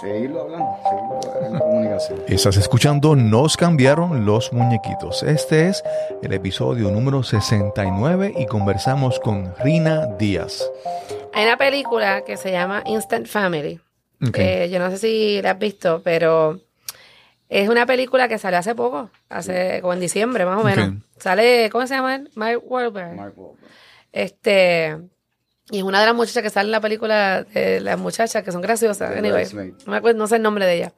seguirlo 0.00 0.42
hablando, 0.42 0.76
seguirlo 0.84 1.46
en 1.46 1.58
comunicación. 1.58 2.22
Estás 2.28 2.56
escuchando 2.56 3.16
Nos 3.16 3.56
cambiaron 3.56 4.24
los 4.24 4.52
muñequitos. 4.52 5.22
Este 5.22 5.68
es 5.68 5.82
el 6.22 6.32
episodio 6.32 6.90
número 6.90 7.22
69 7.22 8.34
y 8.36 8.46
conversamos 8.46 9.18
con 9.20 9.54
Rina 9.58 10.06
Díaz. 10.18 10.70
hay 11.32 11.44
una 11.44 11.56
película 11.56 12.22
que 12.24 12.36
se 12.36 12.52
llama 12.52 12.82
Instant 12.86 13.26
Family. 13.26 13.80
Ok. 14.26 14.38
Eh, 14.38 14.68
yo 14.70 14.78
no 14.78 14.90
sé 14.90 14.98
si 14.98 15.42
la 15.42 15.52
has 15.52 15.58
visto, 15.58 16.00
pero 16.04 16.60
es 17.48 17.68
una 17.68 17.86
película 17.86 18.28
que 18.28 18.38
salió 18.38 18.58
hace 18.58 18.74
poco, 18.74 19.10
hace 19.28 19.80
como 19.80 19.94
en 19.94 20.00
diciembre 20.00 20.44
más 20.44 20.60
o 20.60 20.64
menos. 20.64 20.94
Sale, 21.18 21.70
¿cómo 21.70 21.86
se 21.86 21.94
llama 21.94 22.16
él? 22.16 22.30
Mark 22.34 22.60
Wahlberg. 22.64 23.16
Mark 23.16 23.34
Wahlberg. 23.36 23.58
Este, 24.12 24.96
y 25.70 25.78
es 25.78 25.82
una 25.82 26.00
de 26.00 26.06
las 26.06 26.14
muchachas 26.14 26.42
que 26.42 26.50
sale 26.50 26.68
en 26.68 26.72
la 26.72 26.80
película, 26.80 27.44
de 27.44 27.80
las 27.80 27.98
muchachas 27.98 28.42
que 28.42 28.52
son 28.52 28.62
graciosas. 28.62 29.16
Anyway, 29.16 29.46
no 29.52 29.92
me 29.92 29.96
acuerdo, 29.96 30.18
no 30.18 30.26
sé 30.26 30.36
el 30.36 30.42
nombre 30.42 30.66
de 30.66 30.74
ella. 30.76 30.92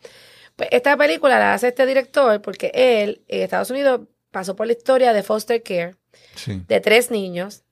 Pues 0.57 0.69
esta 0.73 0.97
película 0.97 1.39
la 1.39 1.55
hace 1.55 1.69
este 1.69 1.87
director 1.87 2.41
porque 2.43 2.71
él, 2.75 3.23
en 3.29 3.43
Estados 3.43 3.71
Unidos, 3.71 4.03
pasó 4.31 4.55
por 4.55 4.67
la 4.67 4.73
historia 4.73 5.13
de 5.13 5.23
foster 5.23 5.63
care 5.63 5.95
Sí, 6.35 6.63
de 6.67 6.81
tres 6.81 7.11
niños, 7.11 7.63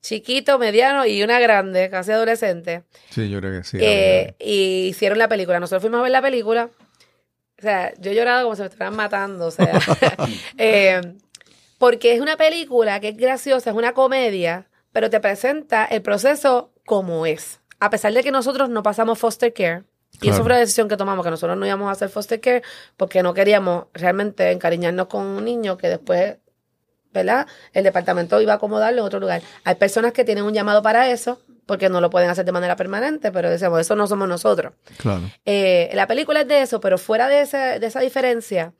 chiquito, 0.00 0.58
mediano 0.58 1.06
y 1.06 1.22
una 1.22 1.38
grande, 1.40 1.90
casi 1.90 2.12
adolescente. 2.12 2.82
sí, 3.10 3.28
yo 3.28 3.40
creo 3.40 3.60
que 3.60 3.64
sí. 3.66 3.78
Eh, 3.80 4.34
y 4.38 4.88
hicieron 4.88 5.18
la 5.18 5.28
película. 5.28 5.60
Nosotros 5.60 5.82
fuimos 5.82 6.00
a 6.00 6.02
ver 6.02 6.12
la 6.12 6.22
película. 6.22 6.70
O 7.58 7.62
sea, 7.62 7.92
yo 7.98 8.10
he 8.10 8.14
llorado 8.14 8.44
como 8.44 8.56
si 8.56 8.62
me 8.62 8.66
estuvieran 8.66 8.96
matando. 8.96 9.46
O 9.46 9.50
sea, 9.50 9.78
eh, 10.58 11.00
porque 11.78 12.14
es 12.14 12.20
una 12.20 12.36
película 12.36 13.00
que 13.00 13.08
es 13.08 13.16
graciosa, 13.16 13.70
es 13.70 13.76
una 13.76 13.92
comedia, 13.92 14.68
pero 14.92 15.10
te 15.10 15.20
presenta 15.20 15.84
el 15.84 16.02
proceso 16.02 16.70
como 16.84 17.26
es. 17.26 17.60
A 17.80 17.90
pesar 17.90 18.12
de 18.12 18.22
que 18.22 18.30
nosotros 18.30 18.68
no 18.68 18.82
pasamos 18.82 19.18
foster 19.18 19.52
care, 19.52 19.82
y 20.14 20.16
eso 20.28 20.36
Claro. 20.36 20.36
fue 20.36 20.46
una 20.52 20.58
decisión 20.58 20.88
que 20.88 20.96
tomamos, 20.96 21.24
que 21.24 21.30
nosotros 21.30 21.56
no 21.58 21.66
íbamos 21.66 21.88
a 21.88 21.92
hacer 21.92 22.08
foster 22.10 22.40
care 22.40 22.62
porque 22.96 23.22
no 23.22 23.32
queríamos 23.34 23.86
realmente 23.94 24.50
encariñarnos 24.52 25.06
con 25.06 25.22
un 25.26 25.44
niño 25.44 25.76
que 25.78 25.88
después, 25.88 26.36
¿verdad? 27.12 27.46
El 27.72 27.84
departamento 27.84 28.40
iba 28.40 28.52
a 28.52 28.56
acomodarlo 28.56 29.00
en 29.00 29.06
otro 29.06 29.20
lugar. 29.20 29.42
Hay 29.64 29.74
personas 29.76 30.12
que 30.12 30.24
tienen 30.24 30.44
un 30.44 30.52
llamado 30.54 30.82
para 30.82 31.10
eso, 31.10 31.40
porque 31.66 31.88
no 31.88 32.00
lo 32.00 32.10
pueden 32.10 32.28
hacer 32.30 32.44
de 32.44 32.52
manera 32.52 32.76
permanente, 32.76 33.32
pero 33.32 33.48
decimos, 33.50 33.80
eso 33.80 33.96
no 33.96 34.06
somos 34.06 34.28
nosotros. 34.28 34.74
Claro. 34.98 35.22
Eh, 35.44 35.90
la 35.94 36.06
película 36.06 36.42
es 36.42 36.48
de 36.48 36.62
eso, 36.62 36.80
pero 36.80 36.98
fuera 36.98 37.28
de 37.28 37.40
esa, 37.40 37.78
de 37.78 37.86
esa 37.86 38.00
diferencia, 38.00 38.74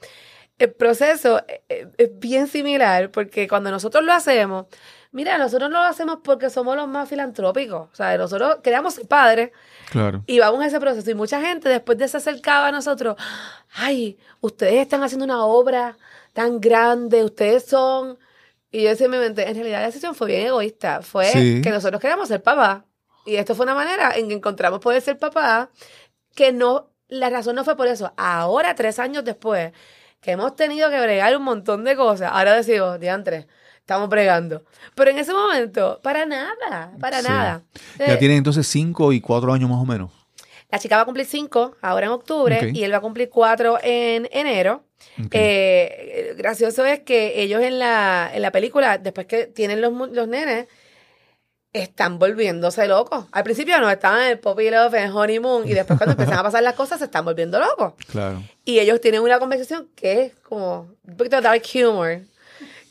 el 0.59 0.73
proceso 0.73 1.39
eh, 1.49 1.63
eh, 1.69 1.87
es 1.97 2.11
bien 2.19 2.47
similar, 2.47 3.11
porque 3.11 3.49
cuando 3.49 3.71
nosotros 3.71 4.05
lo 4.05 4.13
hacemos, 4.13 4.67
mira, 5.13 5.39
nosotros 5.39 5.71
no 5.71 5.79
lo 5.83 5.89
hacemos 5.89 6.19
porque 6.25 6.51
somos 6.51 6.75
los 6.77 6.89
más 6.89 7.09
filantrópicos, 7.09 7.89
o 7.93 7.95
sea, 7.95 8.17
nosotros 8.19 8.57
queremos 8.63 8.95
ser 8.95 9.07
padres 9.07 9.51
Claro. 9.91 10.25
y 10.27 10.39
vamos 10.41 10.61
a 10.63 10.67
ese 10.67 10.81
proceso. 10.81 11.11
Y 11.11 11.15
mucha 11.15 11.41
gente 11.41 11.69
después 11.69 11.97
de 11.99 12.09
se 12.09 12.17
acercaba 12.17 12.69
a 12.69 12.73
nosotros, 12.73 13.17
ay, 13.75 14.19
ustedes 14.41 14.75
están 14.81 15.03
haciendo 15.03 15.25
una 15.25 15.45
obra 15.45 15.97
tan 16.33 16.61
grande, 16.61 17.23
ustedes 17.25 17.65
son... 17.67 18.19
Y 18.71 18.85
yo 18.85 18.89
decía 18.89 19.05
en 19.05 19.11
mi 19.13 19.19
mente, 19.19 19.47
en 19.47 19.55
realidad 19.55 19.81
la 19.81 19.87
decisión 19.87 20.15
fue 20.15 20.29
bien 20.29 20.47
egoísta, 20.47 21.03
fue 21.03 21.27
Sí. 21.27 21.61
que 21.63 21.69
nosotros 21.71 22.01
queríamos 22.01 22.29
ser 22.29 22.43
papá. 22.43 22.87
Y 23.27 23.37
esto 23.37 23.55
fue 23.55 23.65
una 23.65 23.75
manera 23.75 24.17
en 24.17 24.29
que 24.29 24.35
encontramos 24.35 24.81
poder 24.81 25.03
ser 25.03 25.19
papá, 25.19 25.69
que 26.35 26.53
no, 26.53 26.89
la 27.09 27.29
razón 27.29 27.55
no 27.55 27.65
fue 27.65 27.77
por 27.77 27.87
eso. 27.87 28.15
Ahora, 28.17 28.75
tres 28.75 28.99
años 28.99 29.25
después, 29.25 29.73
que 30.23 30.31
hemos 30.31 30.57
tenido 30.57 30.89
que 30.89 30.99
bregar 31.01 31.37
un 31.37 31.43
montón 31.43 31.85
de 31.85 31.95
cosas, 31.97 32.31
ahora 32.33 32.55
decimos, 32.55 32.99
diantre, 32.99 33.47
estamos 33.93 34.09
bregando. 34.09 34.63
Pero 34.95 35.11
en 35.11 35.19
ese 35.19 35.33
momento, 35.33 36.01
para 36.03 36.27
nada, 36.27 36.93
para 37.01 37.21
Sí. 37.21 37.29
nada. 37.29 37.63
Ya 37.99 38.15
Eh, 38.15 38.17
tienen 38.17 38.39
entonces 38.39 38.67
cinco 38.67 39.13
y 39.13 39.21
cuatro 39.21 39.53
años 39.53 39.69
más 39.71 39.79
o 39.81 39.85
menos. 39.85 40.11
la 40.71 40.79
chica 40.79 40.97
va 40.97 41.03
a 41.03 41.05
cumplir 41.05 41.27
cinco 41.27 41.77
ahora 41.83 42.07
en 42.07 42.13
octubre 42.13 42.71
y 42.73 42.83
él 42.83 42.93
va 42.93 42.97
a 42.97 43.01
cumplir 43.03 43.29
cuatro 43.29 43.79
en 43.83 44.27
enero. 44.33 44.85
Eh, 45.31 46.35
gracioso 46.39 46.85
es 46.87 47.01
que 47.01 47.43
ellos 47.43 47.61
en 47.63 47.79
la, 47.79 48.31
en 48.33 48.41
la 48.41 48.51
película, 48.51 48.97
después 48.97 49.27
que 49.27 49.47
tienen 49.49 49.81
los, 49.83 49.93
los 50.13 50.27
nenes, 50.29 50.69
están 51.75 52.19
volviéndose 52.19 52.87
locos. 52.87 53.27
Al 53.33 53.45
principio 53.45 53.79
no, 53.81 53.91
estaban 53.91 54.23
en 54.23 54.29
el 54.29 54.39
Poppy 54.39 54.71
Love, 54.71 54.95
en 54.95 55.11
Honeymoon, 55.11 55.67
y 55.69 55.73
después 55.73 55.99
cuando 55.99 56.13
empiezan 56.13 56.39
a 56.39 56.43
pasar 56.49 56.63
las 56.63 56.75
cosas 56.75 56.99
se 56.99 57.07
están 57.07 57.25
volviendo 57.25 57.59
locos. 57.61 57.95
Claro. 58.11 58.43
Y 58.65 58.79
ellos 58.79 59.01
tienen 59.01 59.23
una 59.23 59.39
conversación 59.39 59.89
que 59.95 60.23
es 60.23 60.35
como 60.37 60.89
un 61.07 61.17
poquito 61.17 61.41
dark 61.41 61.63
humor. 61.75 62.21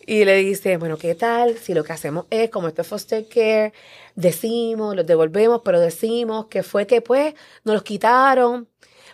Y 0.05 0.25
le 0.25 0.35
dice, 0.37 0.77
bueno, 0.77 0.97
¿qué 0.97 1.15
tal 1.15 1.57
si 1.57 1.73
lo 1.73 1.83
que 1.83 1.93
hacemos 1.93 2.25
es, 2.29 2.49
como 2.49 2.67
esto 2.67 2.81
es 2.81 2.87
foster 2.87 3.27
care, 3.27 3.73
decimos, 4.15 4.95
los 4.95 5.05
devolvemos, 5.05 5.61
pero 5.63 5.79
decimos 5.79 6.47
que 6.47 6.63
fue 6.63 6.87
que 6.87 7.01
pues 7.01 7.33
nos 7.63 7.75
los 7.75 7.83
quitaron, 7.83 8.67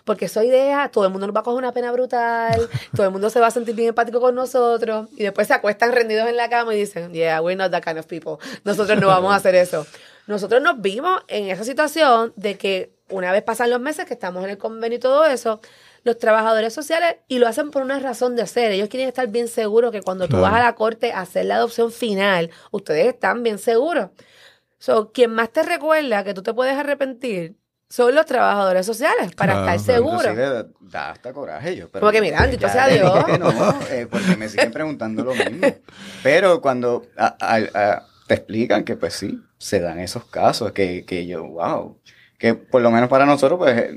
porque 0.04 0.24
esa 0.24 0.42
idea, 0.42 0.90
todo 0.90 1.04
el 1.04 1.10
mundo 1.10 1.26
nos 1.26 1.36
va 1.36 1.40
a 1.40 1.42
coger 1.42 1.58
una 1.58 1.72
pena 1.72 1.92
brutal, 1.92 2.68
todo 2.96 3.06
el 3.06 3.12
mundo 3.12 3.28
se 3.30 3.40
va 3.40 3.48
a 3.48 3.50
sentir 3.50 3.74
bien 3.74 3.88
empático 3.88 4.20
con 4.20 4.34
nosotros, 4.34 5.08
y 5.16 5.22
después 5.22 5.46
se 5.46 5.54
acuestan 5.54 5.92
rendidos 5.92 6.28
en 6.28 6.36
la 6.36 6.48
cama 6.48 6.74
y 6.74 6.78
dicen, 6.78 7.12
yeah, 7.12 7.40
we're 7.42 7.56
not 7.56 7.70
that 7.70 7.82
kind 7.82 7.98
of 7.98 8.06
people, 8.06 8.36
nosotros 8.64 8.98
no 8.98 9.08
vamos 9.08 9.32
a 9.32 9.36
hacer 9.36 9.54
eso. 9.54 9.86
Nosotros 10.26 10.60
nos 10.60 10.80
vimos 10.82 11.22
en 11.28 11.48
esa 11.48 11.64
situación 11.64 12.34
de 12.36 12.58
que 12.58 12.92
una 13.08 13.32
vez 13.32 13.42
pasan 13.42 13.70
los 13.70 13.80
meses 13.80 14.04
que 14.04 14.12
estamos 14.12 14.44
en 14.44 14.50
el 14.50 14.58
convenio 14.58 14.96
y 14.96 15.00
todo 15.00 15.24
eso, 15.24 15.60
los 16.08 16.18
trabajadores 16.18 16.72
sociales, 16.72 17.16
y 17.28 17.38
lo 17.38 17.46
hacen 17.46 17.70
por 17.70 17.82
una 17.82 17.98
razón 18.00 18.34
de 18.36 18.42
hacer. 18.42 18.72
Ellos 18.72 18.88
quieren 18.88 19.08
estar 19.08 19.28
bien 19.28 19.46
seguros 19.48 19.92
que 19.92 20.02
cuando 20.02 20.26
tú 20.28 20.40
vas 20.40 20.54
a 20.54 20.58
la 20.60 20.74
corte 20.74 21.12
a 21.12 21.20
hacer 21.20 21.46
la 21.46 21.56
adopción 21.56 21.92
final, 21.92 22.50
ustedes 22.70 23.06
están 23.06 23.42
bien 23.42 23.58
seguros. 23.58 24.10
So, 24.78 25.12
quien 25.12 25.32
más 25.32 25.50
te 25.50 25.62
recuerda 25.62 26.24
que 26.24 26.34
tú 26.34 26.42
te 26.42 26.54
puedes 26.54 26.74
arrepentir 26.76 27.56
son 27.90 28.14
los 28.14 28.26
trabajadores 28.26 28.84
sociales 28.86 29.34
para 29.34 29.54
Claro, 29.54 29.74
estar 29.74 29.94
seguros. 29.96 30.36
Da, 30.36 30.66
da 30.80 31.10
hasta 31.10 31.32
coraje 31.32 31.74
yo. 31.74 31.88
Pero 31.88 32.00
Como 32.00 32.12
que, 32.12 32.20
mira, 32.20 32.40
bendito 32.42 32.66
ya 32.66 32.72
sea 32.72 32.86
Dios. 32.88 33.38
no, 33.38 33.86
eh, 33.90 34.06
porque 34.10 34.36
me 34.36 34.48
siguen 34.48 34.70
preguntando 34.70 35.24
lo 35.24 35.34
mismo. 35.34 35.66
Pero 36.22 36.60
cuando 36.60 37.02
a- 37.16 37.36
a- 37.40 37.56
a- 37.74 38.06
te 38.26 38.34
explican 38.34 38.84
que 38.84 38.94
pues 38.96 39.14
sí, 39.14 39.40
se 39.56 39.80
dan 39.80 39.98
esos 40.00 40.24
casos, 40.26 40.72
que, 40.72 41.04
que 41.06 41.26
yo, 41.26 41.44
wow, 41.44 41.98
que 42.38 42.54
por 42.54 42.82
lo 42.82 42.90
menos 42.90 43.08
para 43.08 43.24
nosotros 43.26 43.58
pues 43.58 43.90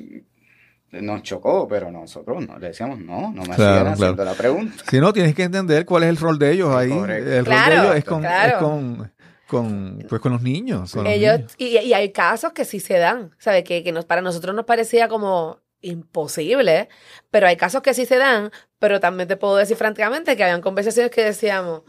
nos 0.91 1.23
chocó, 1.23 1.67
pero 1.67 1.91
nosotros 1.91 2.45
no, 2.47 2.57
le 2.59 2.67
decíamos 2.67 2.99
no, 2.99 3.31
no 3.31 3.43
me 3.43 3.55
Claro, 3.55 3.77
sigan 3.79 3.87
haciendo 3.93 4.15
claro. 4.15 4.31
la 4.31 4.35
pregunta. 4.37 4.83
Si 4.89 4.99
no, 4.99 5.13
tienes 5.13 5.33
que 5.35 5.43
entender 5.43 5.85
cuál 5.85 6.03
es 6.03 6.09
el 6.09 6.17
rol 6.17 6.37
de 6.37 6.51
ellos 6.51 6.75
ahí. 6.75 6.89
Correcto. 6.89 7.29
El 7.31 7.45
rol 7.45 7.53
Claro, 7.53 7.73
de 7.75 7.81
ellos 7.81 7.95
es 7.95 8.03
con, 8.05 8.21
claro. 8.21 8.47
es 8.49 8.57
con, 8.63 9.11
con, 9.47 10.05
pues 10.09 10.21
con 10.21 10.31
los 10.33 10.41
niños. 10.41 10.91
con 10.93 11.03
los 11.05 11.13
Ellos, 11.13 11.37
niños. 11.37 11.55
y, 11.57 11.65
y 11.77 11.93
hay 11.93 12.11
casos 12.11 12.51
que 12.53 12.65
sí 12.65 12.79
se 12.79 12.97
dan, 12.97 13.31
¿sabes? 13.37 13.63
Que, 13.63 13.83
que 13.83 13.91
nos, 13.91 14.05
para 14.05 14.21
nosotros 14.21 14.53
nos 14.55 14.65
parecía 14.65 15.07
como 15.07 15.59
imposible, 15.83 16.89
pero 17.31 17.47
hay 17.47 17.55
casos 17.57 17.81
que 17.81 17.93
sí 17.93 18.05
se 18.05 18.17
dan, 18.17 18.51
pero 18.79 18.99
también 18.99 19.27
te 19.27 19.37
puedo 19.37 19.55
decir 19.57 19.77
francamente 19.77 20.35
que 20.37 20.43
habían 20.43 20.61
conversaciones 20.61 21.11
que 21.11 21.23
decíamos, 21.23 21.81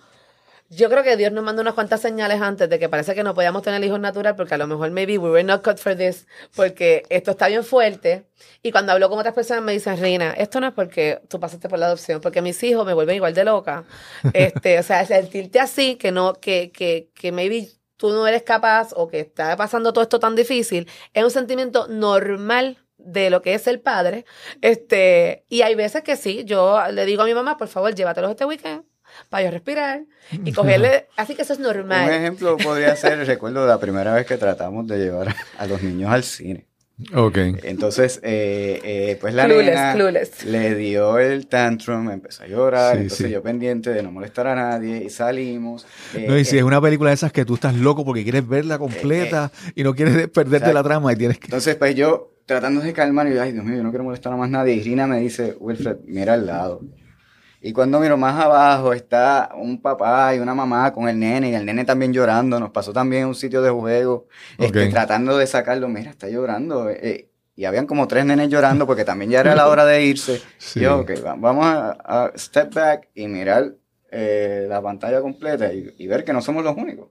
yo 0.74 0.88
creo 0.88 1.02
que 1.02 1.18
Dios 1.18 1.32
nos 1.32 1.44
mandó 1.44 1.60
unas 1.60 1.74
cuantas 1.74 2.00
señales 2.00 2.40
antes 2.40 2.68
de 2.68 2.78
que 2.78 2.88
parece 2.88 3.14
que 3.14 3.22
no 3.22 3.34
podíamos 3.34 3.62
tener 3.62 3.84
hijos 3.84 4.00
natural 4.00 4.34
porque 4.36 4.54
a 4.54 4.58
lo 4.58 4.66
mejor 4.66 4.90
maybe 4.90 5.18
we 5.18 5.30
were 5.30 5.44
not 5.44 5.62
cut 5.62 5.78
for 5.78 5.94
this 5.94 6.26
porque 6.56 7.02
esto 7.10 7.32
está 7.32 7.48
bien 7.48 7.62
fuerte. 7.62 8.24
Y 8.62 8.72
cuando 8.72 8.92
hablo 8.92 9.10
con 9.10 9.18
otras 9.18 9.34
personas 9.34 9.62
me 9.62 9.72
dicen 9.72 10.00
Rina 10.00 10.32
esto 10.32 10.60
no 10.60 10.68
es 10.68 10.72
porque 10.72 11.20
tú 11.28 11.38
pasaste 11.38 11.68
por 11.68 11.78
la 11.78 11.86
adopción 11.86 12.22
porque 12.22 12.40
mis 12.40 12.62
hijos 12.62 12.86
me 12.86 12.94
vuelven 12.94 13.16
igual 13.16 13.34
de 13.34 13.44
loca 13.44 13.84
este 14.32 14.78
o 14.78 14.82
sea 14.82 15.04
sentirte 15.04 15.60
así 15.60 15.96
que 15.96 16.10
no 16.10 16.34
que 16.34 16.72
que 16.72 17.10
que 17.14 17.32
maybe 17.32 17.68
tú 17.98 18.10
no 18.10 18.26
eres 18.26 18.42
capaz 18.42 18.92
o 18.96 19.08
que 19.08 19.20
está 19.20 19.56
pasando 19.56 19.92
todo 19.92 20.02
esto 20.02 20.20
tan 20.20 20.34
difícil 20.34 20.88
es 21.12 21.22
un 21.22 21.30
sentimiento 21.30 21.86
normal 21.88 22.78
de 22.96 23.30
lo 23.30 23.42
que 23.42 23.54
es 23.54 23.66
el 23.66 23.80
padre. 23.80 24.24
Este 24.62 25.44
y 25.50 25.62
hay 25.62 25.74
veces 25.74 26.02
que 26.02 26.16
sí 26.16 26.44
yo 26.44 26.80
le 26.90 27.04
digo 27.04 27.22
a 27.22 27.26
mi 27.26 27.34
mamá 27.34 27.58
por 27.58 27.68
favor 27.68 27.94
llévatelos 27.94 28.30
este 28.30 28.46
weekend 28.46 28.91
para 29.28 29.44
yo 29.44 29.50
respirar 29.50 30.02
y 30.44 30.52
cogerle. 30.52 31.06
Así 31.16 31.34
que 31.34 31.42
eso 31.42 31.52
es 31.52 31.58
Un 31.58 31.64
normal. 31.66 32.10
ejemplo 32.10 32.56
podría 32.56 32.94
ser, 32.96 33.18
recuerdo 33.26 33.66
la 33.66 33.78
primera 33.80 34.14
vez 34.14 34.26
que 34.26 34.36
tratamos 34.36 34.86
de 34.86 34.98
llevar 34.98 35.34
a 35.58 35.66
los 35.66 35.82
niños 35.82 36.10
al 36.10 36.22
cine. 36.24 36.66
Ok. 37.14 37.36
Entonces, 37.64 38.20
eh, 38.22 38.78
eh, 38.84 39.18
pues 39.20 39.34
la 39.34 39.46
Clueless, 39.46 39.74
nena 39.74 39.94
clueless. 39.94 40.44
le 40.44 40.74
dio 40.76 41.18
el 41.18 41.48
tantrum, 41.48 42.10
empezó 42.10 42.44
a 42.44 42.46
llorar, 42.46 42.94
Sí, 42.96 43.02
entonces 43.02 43.26
sí. 43.26 43.32
yo 43.32 43.42
pendiente 43.42 43.90
de 43.90 44.02
no 44.04 44.12
molestar 44.12 44.46
a 44.46 44.54
nadie 44.54 45.02
y 45.04 45.10
salimos. 45.10 45.84
eh, 46.14 46.26
No, 46.28 46.38
y 46.38 46.44
si 46.44 46.56
eh, 46.56 46.58
es 46.60 46.64
una 46.64 46.80
película 46.80 47.10
de 47.10 47.14
esas 47.14 47.32
que 47.32 47.44
tú 47.44 47.54
estás 47.54 47.74
loco 47.74 48.04
porque 48.04 48.22
quieres 48.22 48.46
verla 48.46 48.78
completa 48.78 49.50
y 49.74 49.82
no 49.82 49.94
quieres 49.94 50.14
perderte 50.28 50.56
exacto. 50.68 50.74
la 50.74 50.82
trama 50.84 51.12
y 51.12 51.16
tienes 51.16 51.38
que... 51.38 51.46
Entonces, 51.46 51.74
pues 51.74 51.94
yo 51.96 52.34
tratando 52.46 52.80
de 52.82 52.92
calmar 52.92 53.26
y 53.26 53.34
yo, 53.34 53.42
ay 53.42 53.52
Dios 53.52 53.64
mío, 53.64 53.76
yo 53.78 53.82
no 53.82 53.90
quiero 53.90 54.04
molestar 54.04 54.32
a 54.32 54.36
más 54.36 54.50
nadie. 54.50 54.74
Y 54.74 54.82
Rina 54.82 55.06
me 55.08 55.18
dice, 55.18 55.56
Wilfred, 55.58 55.96
mira 56.06 56.34
al 56.34 56.46
lado. 56.46 56.82
Y 57.64 57.72
cuando 57.72 58.00
miro 58.00 58.16
más 58.16 58.38
abajo 58.42 58.92
está 58.92 59.50
un 59.56 59.80
papá 59.80 60.34
y 60.34 60.40
una 60.40 60.52
mamá 60.54 60.92
con 60.92 61.08
el 61.08 61.18
nene 61.18 61.50
y 61.50 61.54
el 61.54 61.64
nene 61.64 61.84
también 61.84 62.12
llorando. 62.12 62.58
Nos 62.58 62.70
pasó 62.70 62.92
también 62.92 63.26
un 63.26 63.34
sitio 63.36 63.62
de 63.62 63.70
juego, 63.70 64.26
este, 64.66 64.80
tratando 64.90 65.36
de 65.38 65.46
sacarlo. 65.46 65.88
Mira, 65.88 66.10
está 66.10 66.28
llorando. 66.28 66.90
eh, 66.90 67.28
y 67.54 67.64
habían 67.66 67.86
como 67.86 68.08
tres 68.08 68.24
nenes 68.24 68.48
llorando 68.48 68.86
porque 68.86 69.04
también 69.04 69.30
ya 69.30 69.40
era 69.40 69.54
la 69.54 69.68
hora 69.68 69.84
de 69.84 70.02
irse. 70.04 70.40
Sí. 70.58 70.80
Yo, 70.80 70.98
ok, 71.00 71.10
va- 71.24 71.36
vamos 71.38 71.66
a, 71.66 71.90
a 72.04 72.32
step 72.36 72.74
back 72.74 73.08
y 73.14 73.28
mirar 73.28 73.74
eh, 74.10 74.66
la 74.68 74.80
pantalla 74.82 75.20
completa 75.20 75.72
y, 75.72 75.94
y 75.98 76.06
ver 76.08 76.24
que 76.24 76.32
no 76.32 76.40
somos 76.42 76.64
los 76.64 76.76
únicos. 76.76 77.08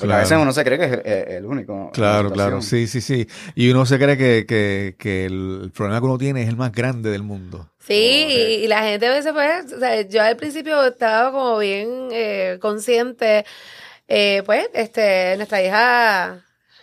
Porque 0.00 0.06
Claro. 0.08 0.18
a 0.20 0.22
veces 0.24 0.38
uno 0.40 0.52
se 0.52 0.64
cree 0.64 0.78
que 0.78 0.84
es 0.86 0.92
el, 1.28 1.32
el 1.36 1.46
único. 1.46 1.90
Claro, 1.92 2.32
claro, 2.32 2.62
sí, 2.62 2.86
sí, 2.86 3.00
sí. 3.00 3.28
Y 3.54 3.70
uno 3.70 3.84
se 3.86 3.98
cree 3.98 4.16
que, 4.16 4.46
que, 4.46 4.96
que 4.98 5.26
el 5.26 5.70
problema 5.74 6.00
que 6.00 6.06
uno 6.06 6.18
tiene 6.18 6.42
es 6.42 6.48
el 6.48 6.56
más 6.56 6.72
grande 6.72 7.10
del 7.10 7.22
mundo. 7.22 7.68
Sí, 7.86 7.94
y, 8.28 8.64
y 8.64 8.66
la 8.68 8.82
gente 8.82 9.06
a 9.06 9.10
veces, 9.10 9.32
pues, 9.32 9.72
o 9.72 9.78
sea, 9.78 10.00
yo 10.02 10.22
al 10.22 10.36
principio 10.36 10.84
estaba 10.86 11.32
como 11.32 11.58
bien 11.58 12.08
eh, 12.12 12.58
consciente, 12.60 13.44
eh, 14.08 14.42
pues, 14.46 14.68
este, 14.74 15.34
nuestra 15.36 15.62
hija 15.62 16.40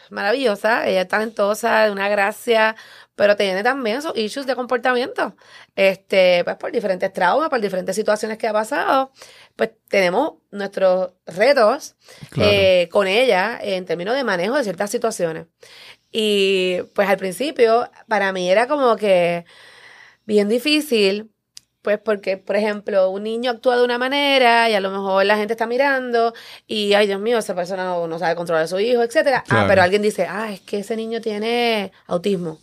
maravillosa, 0.09 0.87
ella 0.87 1.01
es 1.01 1.07
talentosa, 1.07 1.85
de 1.85 1.91
una 1.91 2.07
gracia, 2.09 2.75
pero 3.17 3.35
tiene 3.35 3.63
también 3.63 3.97
esos 3.97 4.15
issues 4.15 4.45
de 4.45 4.55
comportamiento. 4.55 5.35
Este, 5.75 6.43
pues 6.43 6.55
por 6.57 6.71
diferentes 6.71 7.11
traumas, 7.11 7.49
por 7.49 7.59
diferentes 7.59 7.95
situaciones 7.95 8.37
que 8.37 8.47
ha 8.47 8.53
pasado, 8.53 9.11
pues 9.55 9.71
tenemos 9.89 10.33
nuestros 10.51 11.13
retos 11.25 11.95
eh, 12.39 12.87
con 12.91 13.07
ella 13.07 13.57
en 13.59 13.85
términos 13.85 14.15
de 14.15 14.23
manejo 14.23 14.55
de 14.55 14.63
ciertas 14.63 14.91
situaciones. 14.91 15.47
Y 16.11 16.77
pues 16.93 17.09
al 17.09 17.17
principio, 17.17 17.89
para 18.07 18.31
mí 18.31 18.51
era 18.51 18.67
como 18.67 18.95
que 18.95 19.45
bien 20.25 20.47
difícil 20.47 21.31
pues 21.81 21.99
porque, 21.99 22.35
por 22.37 22.57
ejemplo, 22.57 23.09
un 23.09 23.23
niño 23.23 23.49
actúa 23.49 23.77
de 23.77 23.83
una 23.85 23.97
manera 23.97 24.69
y 24.69 24.73
a 24.73 24.81
lo 24.81 24.91
mejor 24.91 25.25
la 25.25 25.37
gente 25.37 25.53
está 25.53 25.65
mirando 25.65 26.33
y, 26.67 26.93
ay 26.93 27.07
Dios 27.07 27.21
mío, 27.21 27.37
esa 27.37 27.55
persona 27.55 27.85
no, 27.85 28.19
sabe 28.19 28.35
controlar 28.35 28.65
a 28.65 28.67
su 28.67 28.77
hijo, 28.77 29.01
etcétera. 29.01 29.43
Ah, 29.49 29.65
pero 29.69 29.81
alguien 29.81 30.01
dice, 30.01 30.27
ah, 30.29 30.51
es 30.51 30.59
que 30.59 30.79
ese 30.79 30.97
niño 30.97 31.21
tiene 31.21 31.93
autismo. 32.05 32.59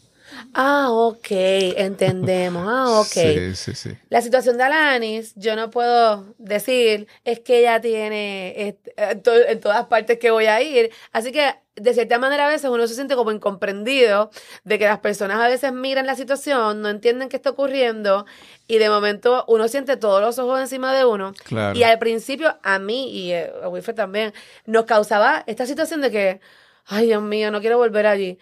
Ah, 0.55 0.89
ok, 0.91 1.27
entendemos. 1.31 2.67
Ah, 2.69 3.01
ok. 3.01 3.07
Sí, 3.07 3.55
sí, 3.55 3.75
sí. 3.75 3.91
La 4.09 4.21
situación 4.23 4.57
de 4.57 4.65
Alanis, 4.65 5.35
yo 5.37 5.57
no 5.57 5.71
puedo 5.71 6.35
decir, 6.39 7.09
es 7.25 7.41
que 7.41 7.59
ella 7.61 7.81
tiene 7.81 8.77
en 8.97 9.61
todas 9.61 9.87
partes 9.87 10.19
que 10.19 10.31
voy 10.31 10.47
a 10.47 10.63
ir. 10.63 10.91
Así 11.13 11.33
que, 11.33 11.55
de 11.77 11.93
cierta 11.93 12.19
manera, 12.19 12.47
a 12.47 12.49
veces 12.49 12.71
uno 12.71 12.87
se 12.87 12.95
siente 12.95 13.17
como 13.17 13.33
incomprendido 13.33 14.31
de 14.63 14.79
que 14.79 14.85
las 14.85 15.01
personas 15.01 15.41
a 15.41 15.49
veces 15.49 15.73
miran 15.73 16.07
la 16.07 16.15
situación, 16.15 16.83
no 16.83 16.89
entienden 16.89 17.29
qué 17.29 17.37
está 17.37 17.51
ocurriendo 17.51 18.27
y 18.69 18.79
de 18.79 18.89
momento 18.89 19.45
uno 19.49 19.67
siente 19.67 19.97
todos 19.97 20.21
los 20.21 20.39
ojos 20.39 20.61
encima 20.61 20.95
de 20.95 21.05
uno. 21.05 21.33
Y 21.75 21.83
al 21.83 21.99
principio, 21.99 22.57
a 22.63 22.79
mí 22.79 23.11
y 23.11 23.33
a 23.35 23.69
Wilfred 23.69 23.97
también, 23.97 24.33
nos 24.67 24.85
causaba 24.85 25.43
esta 25.49 25.67
situación 25.67 26.01
de 26.01 26.11
que, 26.13 26.41
ay 26.87 27.07
Dios 27.07 27.23
mío, 27.23 27.51
no 27.51 27.61
quiero 27.61 27.77
volver 27.77 28.07
allí 28.07 28.39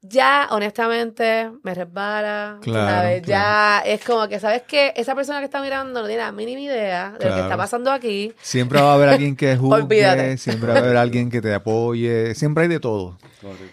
ya 0.00 0.46
honestamente 0.50 1.50
me 1.62 1.74
resbala, 1.74 2.60
¿sabes? 2.64 3.22
Ya 3.22 3.82
es 3.84 4.04
como 4.04 4.28
que, 4.28 4.38
¿sabes 4.38 4.62
qué? 4.62 4.92
Esa 4.96 5.14
persona 5.14 5.40
que 5.40 5.46
está 5.46 5.60
mirando 5.60 6.02
no 6.02 6.06
tiene 6.06 6.22
la 6.22 6.30
mínima 6.30 6.60
idea 6.60 7.16
de 7.18 7.28
lo 7.28 7.34
que 7.34 7.40
está 7.40 7.56
pasando 7.56 7.90
aquí. 7.90 8.32
Siempre 8.40 8.80
va 8.80 8.92
a 8.92 8.94
haber 8.94 9.08
alguien 9.08 9.34
que 9.34 9.56
juzgue, 9.58 10.36
siempre 10.38 10.68
va 10.68 10.76
a 10.76 10.78
haber 10.78 10.96
alguien 10.96 11.30
que 11.30 11.40
te 11.40 11.52
apoye, 11.52 12.34
siempre 12.34 12.64
hay 12.64 12.68
de 12.68 12.80
todo. 12.80 13.18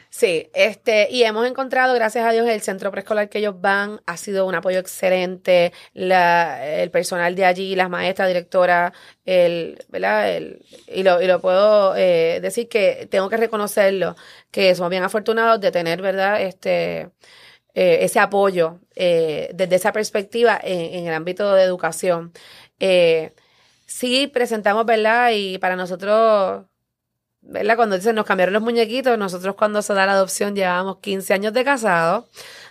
Sí, 0.10 0.50
este, 0.54 1.08
y 1.12 1.24
hemos 1.24 1.46
encontrado, 1.48 1.94
gracias 1.94 2.26
a 2.26 2.32
Dios, 2.32 2.48
el 2.48 2.62
centro 2.62 2.92
preescolar 2.92 3.30
que 3.30 3.40
ellos 3.40 3.60
van 3.60 4.02
ha 4.06 4.18
sido 4.18 4.46
un 4.46 4.56
apoyo 4.56 4.80
excelente. 4.80 5.74
La, 5.94 6.66
el 6.66 6.90
personal 6.90 7.36
de 7.36 7.46
allí, 7.46 7.76
las 7.76 7.90
maestras, 7.90 8.28
directora, 8.28 8.94
el, 9.26 9.84
¿verdad? 9.90 10.36
El, 10.36 10.64
y, 10.88 11.04
lo, 11.04 11.22
y 11.22 11.28
lo 11.28 11.42
puedo 11.42 11.96
eh, 11.96 12.40
decir 12.42 12.68
que 12.70 13.08
tengo 13.10 13.30
que 13.30 13.38
reconocerlo, 13.38 14.16
que 14.52 14.74
somos 14.76 14.90
bien 14.90 15.04
afortunados 15.04 15.60
de 15.60 15.72
tener, 15.72 16.02
¿verdad? 16.02 16.15
Este, 16.42 17.12
eh, 17.74 18.00
ese 18.02 18.20
apoyo 18.20 18.80
eh, 18.96 19.50
desde 19.54 19.76
esa 19.76 19.92
perspectiva 19.92 20.60
en, 20.64 20.96
en, 20.96 21.08
el 21.08 21.14
ámbito 21.14 21.54
de 21.54 21.64
educación. 21.64 22.34
sí 23.86 24.28
presentamos, 24.28 24.86
¿verdad? 24.86 25.32
Y 25.34 25.58
para 25.60 25.76
nosotros 25.76 26.66
¿verdad? 27.48 27.76
Cuando 27.76 27.96
dicen 27.96 28.16
nos 28.16 28.26
cambiaron 28.26 28.54
los 28.54 28.64
muñequitos, 28.64 29.18
nosotros 29.18 29.56
cuando 29.56 29.82
se 29.82 29.94
da 29.94 30.06
la 30.06 30.14
adopción 30.14 30.56
llevábamos 30.56 30.98
15 31.00 31.34
años 31.34 31.54
de 31.54 31.64
casado, 31.64 32.28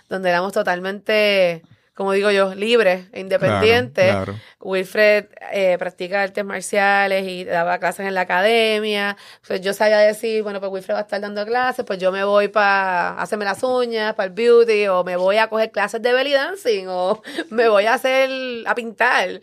donde 0.09 0.29
éramos 0.29 0.53
totalmente, 0.53 1.63
como 1.95 2.11
digo 2.11 2.29
yo, 2.29 2.53
libres 2.53 3.05
e 3.13 3.21
independientes. 3.21 4.13
Wilfred 4.59 5.27
eh, 5.53 5.77
practica 5.79 6.21
artes 6.23 6.43
marciales 6.43 7.25
y 7.25 7.45
daba 7.45 7.79
clases 7.79 8.05
en 8.05 8.13
la 8.13 8.21
academia. 8.21 9.15
Pues 9.47 9.61
yo 9.61 9.73
sabía 9.73 9.99
decir, 9.99 10.43
bueno, 10.43 10.59
pues 10.59 10.73
Wilfred 10.73 10.95
va 10.95 10.99
a 10.99 11.03
estar 11.03 11.21
dando 11.21 11.45
clases, 11.45 11.85
pues 11.85 11.97
yo 11.97 12.11
me 12.11 12.25
voy 12.25 12.49
para 12.49 13.19
hacerme 13.21 13.45
las 13.45 13.63
uñas, 13.63 14.13
para 14.13 14.27
el 14.27 14.33
beauty, 14.33 14.87
o 14.87 15.05
me 15.05 15.15
voy 15.15 15.37
a 15.37 15.47
coger 15.47 15.71
clases 15.71 16.01
de 16.01 16.11
belly 16.11 16.33
dancing, 16.33 16.87
o 16.89 17.21
me 17.49 17.69
voy 17.69 17.85
a 17.85 17.93
hacer, 17.93 18.29
a 18.67 18.75
pintar. 18.75 19.39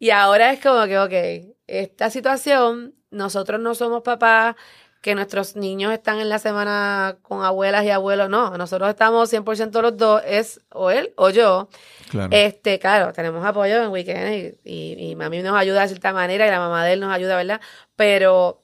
Y 0.00 0.10
ahora 0.10 0.52
es 0.52 0.60
como 0.60 0.84
que, 0.86 0.98
ok, 0.98 1.54
esta 1.68 2.10
situación 2.10 2.94
nosotros 3.12 3.60
no 3.60 3.76
somos 3.76 4.02
papás 4.02 4.56
que 5.04 5.14
nuestros 5.14 5.54
niños 5.54 5.92
están 5.92 6.18
en 6.18 6.30
la 6.30 6.38
semana 6.38 7.18
con 7.20 7.44
abuelas 7.44 7.84
y 7.84 7.90
abuelos, 7.90 8.30
no, 8.30 8.56
nosotros 8.56 8.88
estamos 8.88 9.30
100% 9.30 9.82
los 9.82 9.98
dos, 9.98 10.22
es 10.26 10.62
o 10.70 10.90
él 10.90 11.12
o 11.16 11.28
yo. 11.28 11.68
Claro. 12.08 12.30
Este, 12.32 12.78
claro, 12.78 13.12
tenemos 13.12 13.44
apoyo 13.44 13.82
en 13.82 13.90
weekend 13.90 14.56
y, 14.64 15.10
y, 15.10 15.14
mami 15.14 15.42
nos 15.42 15.58
ayuda 15.58 15.82
de 15.82 15.88
cierta 15.88 16.14
manera 16.14 16.46
y 16.46 16.50
la 16.50 16.58
mamá 16.58 16.86
de 16.86 16.94
él 16.94 17.00
nos 17.00 17.12
ayuda, 17.12 17.36
¿verdad? 17.36 17.60
Pero 17.96 18.62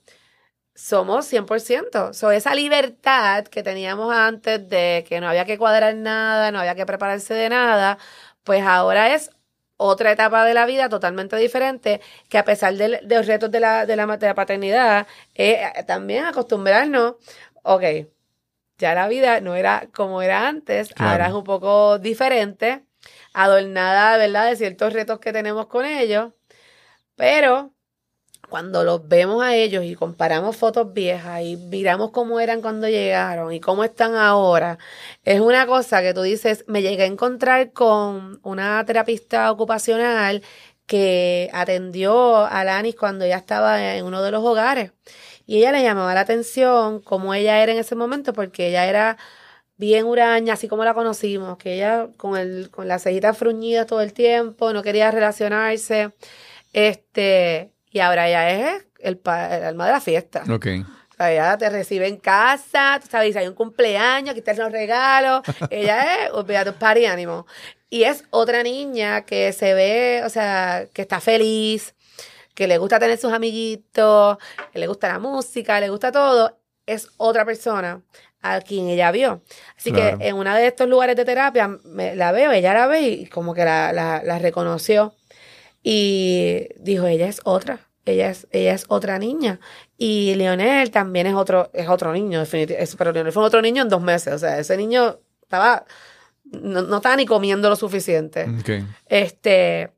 somos 0.74 1.30
100%. 1.30 2.14
So, 2.14 2.30
esa 2.30 2.55
libertad 2.55 3.45
que 3.45 3.62
teníamos 3.62 4.11
antes 4.11 4.66
de 4.66 5.05
que 5.07 5.20
no 5.20 5.28
había 5.28 5.45
que 5.45 5.59
cuadrar 5.59 5.95
nada, 5.95 6.53
no 6.53 6.61
había 6.61 6.74
que 6.74 6.86
prepararse 6.86 7.34
de 7.34 7.51
nada, 7.51 7.99
pues 8.45 8.62
ahora 8.64 9.14
es 9.14 9.30
otra 9.83 10.12
etapa 10.12 10.45
de 10.45 10.53
la 10.53 10.66
vida 10.66 10.91
totalmente 10.91 11.37
diferente, 11.37 12.03
que 12.28 12.37
a 12.37 12.45
pesar 12.45 12.74
de, 12.74 13.01
los 13.03 13.26
retos 13.26 13.51
de 13.51 13.61
la, 13.61 13.87
de 13.87 13.97
la, 13.97 14.35
paternidad, 14.35 15.07
eh, 15.35 15.72
también 15.87 16.26
acostumbrarnos, 16.26 17.14
ok, 17.62 17.83
ya 18.76 18.95
la 18.95 19.09
vida 19.09 19.41
no 19.41 19.55
era 19.55 19.89
como 19.95 20.20
era 20.20 20.49
antes, 20.49 20.93
ahora 20.99 21.28
es 21.28 21.33
un 21.33 21.45
poco 21.45 21.99
diferente, 21.99 22.85
adornada, 23.33 24.18
¿verdad?, 24.18 24.51
de 24.51 24.57
ciertos 24.57 24.93
retos 24.93 25.18
que 25.18 25.33
tenemos 25.33 25.66
con 25.66 25.87
ellos, 25.87 26.33
pero 27.16 27.72
cuando 28.51 28.84
los 28.84 29.09
vemos 29.09 29.42
a 29.42 29.57
ellos 29.57 29.84
y 29.84 29.94
comparamos 29.94 30.57
fotos 30.57 30.92
viejas 30.92 31.42
y 31.42 31.57
miramos 31.57 32.11
cómo 32.11 32.40
eran 32.40 32.61
cuando 32.61 32.88
llegaron 32.88 33.53
y 33.53 33.61
cómo 33.61 33.84
están 33.84 34.14
ahora, 34.16 34.78
es 35.24 35.40
una 35.40 35.66
cosa 35.66 36.03
que 36.03 36.12
tú 36.14 36.22
dices, 36.22 36.64
me 36.68 36.82
llegué 36.82 37.05
a 37.05 37.07
encontrar 37.07 37.72
con 37.72 38.40
una 38.42 38.84
terapista 38.84 39.51
ocupacional 39.51 40.42
que 40.86 41.48
atendió 41.53 42.44
a 42.46 42.64
Lanis 42.64 42.96
cuando 42.96 43.24
ella 43.24 43.36
estaba 43.38 43.94
en 43.94 44.05
uno 44.05 44.22
de 44.22 44.32
los 44.32 44.44
hogares. 44.44 44.92
Y 45.46 45.59
ella 45.59 45.72
le 45.72 45.82
llamaba 45.82 46.14
la 46.14 46.20
atención 46.22 47.01
cómo 47.01 47.34
ella 47.34 47.62
era 47.62 47.72
en 47.72 47.78
ese 47.78 47.94
momento, 47.96 48.32
porque 48.32 48.68
ella 48.68 48.86
era 48.88 49.16
bien 49.76 50.07
huraña, 50.07 50.55
así 50.55 50.68
como 50.68 50.84
la 50.84 50.94
conocimos, 50.94 51.59
que 51.59 51.74
ella 51.74 52.09
con, 52.16 52.36
el, 52.36 52.70
con 52.70 52.88
las 52.88 53.05
cejitas 53.05 53.38
fruñidas 53.38 53.86
todo 53.86 54.03
el 54.03 54.12
tiempo, 54.12 54.72
no 54.72 54.82
quería 54.82 55.11
relacionarse. 55.11 56.12
Este, 56.72 57.72
y 57.91 58.01
ahora 58.01 58.28
ya 58.28 58.51
es 58.51 58.86
el, 59.01 59.20
alma 59.24 59.86
de 59.86 59.93
la 59.93 60.01
fiesta. 60.01 60.45
Ok. 60.51 60.66
O 61.11 61.14
sea, 61.16 61.32
ella 61.32 61.59
te 61.59 61.68
recibe 61.68 62.07
en 62.07 62.16
casa, 62.16 62.99
tú 63.03 63.09
sabes, 63.11 63.36
hay 63.36 63.47
un 63.47 63.55
cumpleaños, 63.55 64.30
aquí 64.30 64.38
están 64.38 64.59
los 64.59 64.72
regalos. 64.72 65.43
ella 65.70 66.24
es, 66.24 66.30
olvídate, 66.32 66.72
party 66.72 67.07
ánimo. 67.07 67.47
Y 67.91 68.05
es 68.05 68.24
otra 68.30 68.62
niña 68.62 69.22
que 69.22 69.53
se 69.53 69.74
ve, 69.74 70.22
o 70.24 70.28
sea, 70.28 70.86
que 70.93 71.03
está 71.03 71.20
feliz, 71.20 71.95
que 72.55 72.68
le 72.68 72.78
gusta 72.78 72.99
tener 72.99 73.18
sus 73.18 73.32
amiguitos, 73.32 74.38
que 74.72 74.78
le 74.78 74.86
gusta 74.86 75.09
la 75.09 75.18
música, 75.18 75.80
le 75.80 75.88
gusta 75.88 76.12
todo. 76.12 76.57
Es 76.86 77.09
otra 77.16 77.45
persona 77.45 78.03
a 78.43 78.61
quien 78.61 78.88
ella 78.88 79.11
vio. 79.11 79.43
Así 79.76 79.93
que 79.93 80.16
en 80.20 80.36
uno 80.36 80.55
de 80.55 80.66
estos 80.66 80.88
lugares 80.88 81.16
de 81.16 81.24
terapia 81.24 81.78
la 81.84 82.32
veo, 82.32 82.53
ella 82.53 82.72
la 82.72 82.86
ve 82.86 83.03
y 83.03 83.26
como 83.26 83.55
que 83.55 83.64
la, 83.64 83.93
la, 83.93 84.22
la 84.24 84.38
reconoció. 84.38 85.14
Y 85.83 86.68
dijo, 86.78 87.07
ella 87.07 87.26
es 87.26 87.41
otra, 87.45 87.89
ella 88.05 88.31
es, 88.31 88.47
ella 88.51 88.74
es 88.74 88.85
otra 88.89 89.18
niña. 89.18 89.61
Y 89.97 90.35
Leonel 90.35 90.91
también 90.91 91.26
es 91.26 91.35
otro, 91.35 91.70
es 91.72 91.89
otro 91.89 92.12
niño, 92.12 92.41
definitivamente. 92.41 92.97
Pero 92.97 93.12
Leonel 93.12 93.33
fue 93.33 93.45
otro 93.45 93.62
niño 93.62 93.83
en 93.83 93.89
dos 93.89 94.03
meses. 94.03 94.35
O 94.35 94.39
sea, 94.39 94.59
ese 94.59 94.76
niño 94.76 95.18
estaba, 95.43 95.85
no, 96.45 96.97
estaba 96.97 97.16
ni 97.16 97.26
comiendo 97.26 97.68
lo 97.68 97.76
suficiente. 97.76 98.47
Este, 99.07 99.91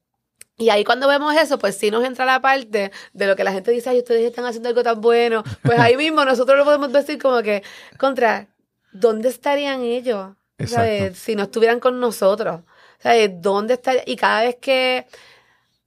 y 0.56 0.70
ahí 0.70 0.84
cuando 0.84 1.08
vemos 1.08 1.34
eso, 1.34 1.58
pues 1.58 1.76
sí 1.76 1.90
nos 1.90 2.04
entra 2.04 2.24
la 2.24 2.40
parte 2.40 2.92
de 3.12 3.26
lo 3.26 3.34
que 3.34 3.44
la 3.44 3.52
gente 3.52 3.70
dice, 3.70 3.90
ay, 3.90 3.98
ustedes 3.98 4.24
están 4.24 4.44
haciendo 4.44 4.68
algo 4.68 4.82
tan 4.82 5.00
bueno. 5.00 5.42
Pues 5.62 5.78
ahí 5.78 5.96
mismo 5.96 6.24
nosotros 6.24 6.56
lo 6.56 6.64
podemos 6.64 6.92
decir 6.92 7.20
como 7.20 7.42
que, 7.42 7.62
contra, 7.98 8.48
¿dónde 8.92 9.28
estarían 9.28 9.82
ellos? 9.82 10.30
¿Sabes? 10.64 11.18
Si 11.18 11.34
no 11.34 11.44
estuvieran 11.44 11.80
con 11.80 11.98
nosotros. 11.98 12.60
¿Sabes? 13.00 13.30
¿Dónde 13.40 13.74
estarían? 13.74 14.04
Y 14.06 14.14
cada 14.14 14.42
vez 14.42 14.56
que 14.60 15.06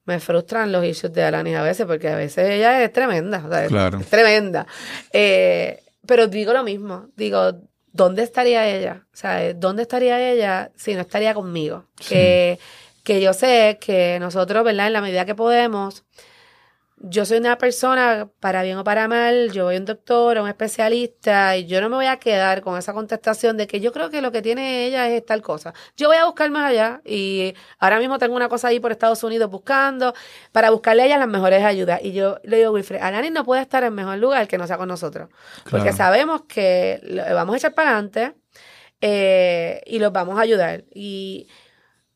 me 0.06 0.20
frustran 0.20 0.72
los 0.72 0.86
issues 0.86 1.14
de 1.14 1.24
Alanis 1.24 1.56
a 1.56 1.64
veces, 1.64 1.86
porque 1.86 2.10
a 2.10 2.16
veces 2.16 2.50
ella 2.50 2.84
es 2.84 2.94
tremenda, 2.94 3.44
claro. 3.68 4.00
es 4.00 4.08
tremenda. 4.08 4.68
Eh, 5.12 5.84
pero 6.06 6.28
digo 6.28 6.54
lo 6.54 6.64
mismo, 6.64 7.08
digo, 7.16 7.54
¿dónde 7.92 8.24
estaría 8.24 8.68
ella? 8.68 9.06
O 9.14 9.18
sea, 9.18 9.54
¿dónde 9.54 9.82
estaría 9.84 10.32
ella 10.32 10.72
si 10.76 10.94
no 10.94 11.02
estaría 11.02 11.34
conmigo? 11.34 11.86
Que, 12.08 12.60
que 13.04 13.22
yo 13.22 13.34
sé 13.34 13.80
que 13.82 14.20
nosotros, 14.20 14.64
¿verdad? 14.64 14.88
En 14.88 14.94
la 14.94 15.02
medida 15.02 15.26
que 15.26 15.36
podemos, 15.36 16.04
yo 17.08 17.24
soy 17.24 17.38
una 17.38 17.58
persona, 17.60 18.30
para 18.40 18.64
bien 18.64 18.78
o 18.80 18.84
para 18.84 19.08
mal, 19.08 19.52
yo 19.52 19.66
voy 19.66 19.76
a 19.76 19.80
un 19.80 19.86
doctor, 19.86 20.40
a 20.40 20.42
un 20.42 20.50
especialista, 20.50 21.56
y 21.56 21.68
yo 21.68 21.80
no 21.80 21.88
me 21.88 21.98
voy 21.98 22.08
a 22.08 22.18
quedar 22.18 22.62
con 22.62 22.78
esa 22.80 22.94
contestación 22.94 23.58
de 23.58 23.68
que 23.68 23.80
yo 23.80 23.92
creo 23.92 24.10
que 24.10 24.22
lo 24.22 24.32
que 24.32 24.42
tiene 24.42 24.88
ella 24.88 25.08
es 25.10 25.24
tal 25.24 25.44
cosa. 25.44 25.74
Yo 25.96 26.08
voy 26.08 26.18
a 26.18 26.26
buscar 26.26 26.50
más 26.50 26.72
allá, 26.72 27.02
y 27.06 27.54
ahora 27.78 28.00
mismo 28.00 28.18
tengo 28.18 28.36
una 28.36 28.50
cosa 28.50 28.70
ahí 28.70 28.80
por 28.80 28.92
Estados 28.92 29.24
Unidos 29.24 29.52
buscando, 29.52 30.16
para 30.52 30.72
buscarle 30.72 31.04
a 31.04 31.06
ella 31.06 31.18
las 31.20 31.28
mejores 31.28 31.64
ayudas. 31.64 32.00
Y 32.04 32.12
yo 32.14 32.40
le 32.44 32.58
digo, 32.58 32.72
Wilfred, 32.72 33.02
Alanis 33.02 33.32
no 33.32 33.46
puede 33.46 33.62
estar 33.62 33.84
en 33.84 33.94
mejor 33.94 34.18
lugar 34.18 34.48
que 34.48 34.58
no 34.58 34.66
sea 34.66 34.78
con 34.78 34.88
nosotros, 34.88 35.30
porque 35.70 35.94
sabemos 35.94 36.44
que 36.48 37.02
lo 37.04 37.36
vamos 37.36 37.54
a 37.54 37.58
echar 37.58 37.76
para 37.76 37.92
adelante 37.92 38.34
eh, 39.02 39.82
y 39.86 40.00
los 40.00 40.12
vamos 40.12 40.40
a 40.40 40.42
ayudar. 40.42 40.86
Y 40.92 41.50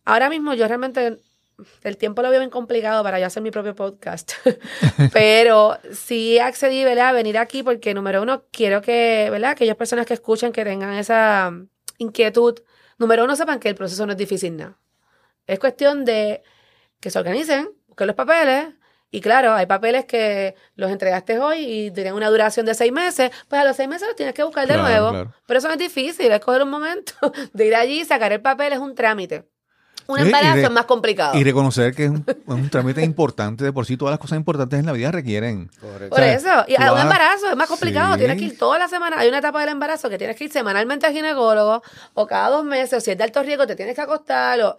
ahora 0.04 0.30
mismo 0.30 0.56
yo 0.56 0.68
realmente 0.68 1.20
el 1.84 1.98
tiempo 1.98 2.22
lo 2.22 2.30
veo 2.30 2.40
bien 2.40 2.50
complicado 2.50 3.04
para 3.04 3.20
yo 3.20 3.26
hacer 3.26 3.44
mi 3.44 3.52
propio 3.52 3.76
podcast. 3.76 4.34
Pero 5.14 5.78
sí 5.92 6.40
accedí, 6.40 6.84
¿verdad? 6.84 7.10
A 7.10 7.12
venir 7.14 7.38
aquí 7.38 7.64
porque, 7.64 7.94
número 7.94 8.22
uno, 8.22 8.44
quiero 8.52 8.82
que, 8.82 9.28
¿verdad? 9.32 9.52
Aquellas 9.52 9.76
personas 9.76 10.06
que 10.06 10.14
escuchen, 10.14 10.52
que 10.52 10.64
tengan 10.64 10.94
esa 10.94 11.54
inquietud, 11.98 12.60
número 12.98 13.24
uno, 13.24 13.36
sepan 13.36 13.60
que 13.60 13.70
el 13.70 13.76
proceso 13.76 14.06
no 14.06 14.14
es 14.14 14.18
difícil 14.18 14.58
nada. 14.58 14.78
Es 15.48 15.60
cuestión 15.60 16.06
de 16.06 16.44
que 17.00 17.10
se 17.10 17.20
organicen, 17.20 17.70
busquen 17.88 18.08
los 18.08 18.16
papeles. 18.16 18.68
Y 19.12 19.22
claro, 19.22 19.54
hay 19.54 19.66
papeles 19.66 20.06
que 20.06 20.56
los 20.76 20.92
entregaste 20.92 21.40
hoy 21.40 21.60
y 21.60 21.92
tienen 21.92 22.14
una 22.14 22.30
duración 22.30 22.66
de 22.68 22.76
seis 22.76 22.92
meses, 22.92 23.32
pues 23.48 23.60
a 23.60 23.66
los 23.66 23.76
seis 23.76 23.90
meses 23.90 24.08
los 24.08 24.16
tienes 24.16 24.36
que 24.36 24.44
buscar 24.44 24.68
de 24.68 24.78
nuevo. 24.78 25.34
Pero 25.48 25.58
eso 25.58 25.68
no 25.68 25.74
es 25.74 25.80
difícil, 25.80 26.32
es 26.32 26.40
coger 26.40 26.62
un 26.62 26.70
momento 26.70 27.14
de 27.54 27.66
ir 27.66 27.76
allí, 27.76 28.06
sacar 28.06 28.32
el 28.32 28.42
papel, 28.42 28.74
es 28.74 28.80
un 28.80 28.94
trámite. 28.94 29.50
Un 30.10 30.20
embarazo 30.20 30.58
es 30.58 30.72
más 30.72 30.86
complicado. 30.86 31.38
Y 31.38 31.44
reconocer 31.44 31.94
que 31.94 32.06
es 32.06 32.10
un, 32.10 32.70
trámite 32.72 33.04
importante. 33.04 33.64
De 33.64 33.72
por 33.72 33.86
sí, 33.86 33.96
todas 33.96 34.12
las 34.12 34.20
cosas 34.20 34.38
importantes 34.38 34.80
en 34.80 34.88
la 34.88 34.92
vida 34.92 35.12
requieren. 35.12 35.70
Por 36.10 36.24
eso. 36.24 36.66
Y 36.68 36.74
un 36.74 36.98
embarazo 36.98 37.52
es 37.52 37.56
más 37.56 37.68
complicado. 37.68 38.18
Tienes 38.18 38.40
que 38.40 38.46
ir 38.46 38.58
toda 38.58 38.80
la 38.80 38.88
semana. 38.88 39.20
Hay 39.20 39.30
una 39.30 39.38
etapa 39.38 39.60
del 39.60 39.70
embarazo 39.70 40.10
que 40.10 40.18
tienes 40.18 40.36
que 40.36 40.46
ir 40.46 40.52
semanalmente 40.52 41.06
al 41.06 41.14
ginecólogo 41.14 41.84
o 42.16 42.26
cada 42.26 42.50
dos 42.50 42.66
meses. 42.66 42.94
O 42.94 43.02
si 43.02 43.12
es 43.12 43.20
de 43.20 43.24
alto 43.24 43.44
riesgo, 43.44 43.68
te 43.68 43.76
tienes 43.76 43.94
que 43.94 44.02
acostar. 44.02 44.60
O... 44.62 44.78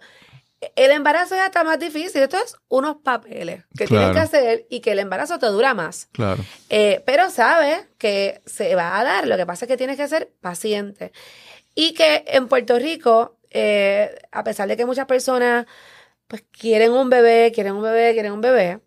El 0.75 0.91
embarazo 0.91 1.35
es 1.35 1.41
hasta 1.41 1.63
más 1.63 1.79
difícil. 1.79 2.23
Esto 2.23 2.35
es 2.35 2.57
unos 2.67 2.97
papeles 2.97 3.63
que 3.77 3.87
tienes 3.87 4.11
que 4.11 4.19
hacer 4.19 4.67
y 4.69 4.81
que 4.81 4.91
el 4.91 4.99
embarazo 4.99 5.39
te 5.39 5.45
dura 5.45 5.73
más. 5.73 6.09
Claro. 6.11 6.43
Eh, 6.69 7.01
pero 7.05 7.29
sabes 7.29 7.87
que 7.97 8.41
se 8.45 8.75
va 8.75 8.99
a 8.99 9.03
dar. 9.05 9.27
Lo 9.27 9.37
que 9.37 9.45
pasa 9.45 9.63
es 9.63 9.69
que 9.69 9.77
tienes 9.77 9.95
que 9.95 10.09
ser 10.09 10.29
paciente. 10.41 11.13
Y 11.73 11.93
que 11.93 12.25
en 12.27 12.49
Puerto 12.49 12.77
Rico 12.77 13.37
eh, 13.51 14.17
a 14.31 14.43
pesar 14.43 14.67
de 14.67 14.75
que 14.77 14.85
muchas 14.85 15.05
personas 15.05 15.65
pues 16.27 16.43
quieren 16.51 16.91
un 16.93 17.09
bebé, 17.09 17.51
quieren 17.53 17.73
un 17.73 17.83
bebé, 17.83 18.13
quieren 18.13 18.31
un 18.31 18.41
bebé, 18.41 18.79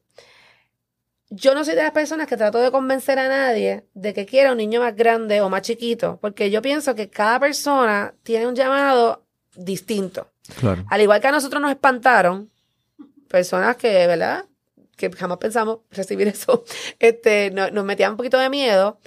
yo 1.31 1.55
no 1.55 1.65
soy 1.65 1.75
de 1.75 1.83
las 1.83 1.93
personas 1.93 2.27
que 2.27 2.37
trato 2.37 2.59
de 2.59 2.71
convencer 2.71 3.19
a 3.19 3.29
nadie 3.29 3.85
de 3.95 4.15
que 4.15 4.25
quiera 4.25 4.53
un 4.53 4.59
niño 4.59 4.81
más 4.81 4.95
grande 4.95 5.41
o 5.41 5.49
más 5.49 5.63
chiquito, 5.63 6.19
porque 6.21 6.51
yo 6.51 6.63
pienso 6.63 6.95
que 6.95 7.11
cada 7.11 7.41
persona 7.41 8.15
tiene 8.23 8.47
un 8.47 8.55
llamado 8.55 9.25
distinto. 9.57 10.31
Claro. 10.61 10.85
Al 10.89 11.01
igual 11.01 11.21
que 11.21 11.29
a 11.29 11.33
nosotros 11.33 11.61
nos 11.61 11.71
espantaron, 11.71 12.51
personas 13.29 13.77
que, 13.77 14.07
¿verdad? 14.07 14.45
Que 14.97 15.11
jamás 15.11 15.39
pensamos 15.39 15.79
recibir 15.91 16.29
eso, 16.29 16.65
este, 16.99 17.51
nos 17.51 17.85
metían 17.85 18.13
un 18.13 18.17
poquito 18.17 18.39
de 18.39 18.51
miedo. 18.51 18.99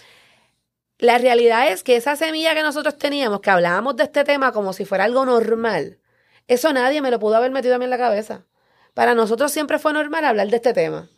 La 0.99 1.17
realidad 1.19 1.67
es 1.71 1.83
que 1.83 1.95
esa 1.95 2.15
semilla 2.15 2.55
que 2.55 2.63
nosotros 2.63 2.97
teníamos, 2.97 3.41
que 3.41 3.51
hablábamos 3.51 3.95
de 3.95 4.03
este 4.03 4.23
tema 4.23 4.51
como 4.51 4.73
si 4.73 4.85
fuera 4.85 5.03
algo 5.03 5.25
normal, 5.25 5.99
eso 6.47 6.73
nadie 6.73 7.01
me 7.01 7.11
lo 7.11 7.19
pudo 7.19 7.35
haber 7.35 7.51
metido 7.51 7.75
a 7.75 7.77
mí 7.77 7.83
en 7.83 7.91
la 7.91 7.97
cabeza. 7.97 8.45
Para 8.93 9.13
nosotros 9.13 9.51
siempre 9.51 9.77
fue 9.77 9.93
normal 9.93 10.25
hablar 10.25 10.47
de 10.47 10.55
este 10.55 10.73
tema. 10.73 11.09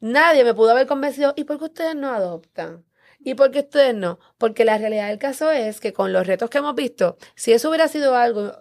Nadie 0.00 0.44
me 0.44 0.54
pudo 0.54 0.70
haber 0.70 0.86
convencido, 0.86 1.34
¿y 1.36 1.44
por 1.44 1.58
qué 1.58 1.64
ustedes 1.64 1.94
no 1.94 2.10
adoptan? 2.10 2.84
¿Y 3.18 3.34
por 3.34 3.50
qué 3.50 3.60
ustedes 3.60 3.94
no? 3.94 4.18
Porque 4.38 4.64
la 4.64 4.78
realidad 4.78 5.08
del 5.08 5.18
caso 5.18 5.50
es 5.50 5.80
que 5.80 5.92
con 5.92 6.12
los 6.12 6.26
retos 6.26 6.48
que 6.48 6.58
hemos 6.58 6.74
visto, 6.74 7.18
si 7.34 7.52
eso 7.52 7.68
hubiera 7.68 7.88
sido 7.88 8.16
algo 8.16 8.52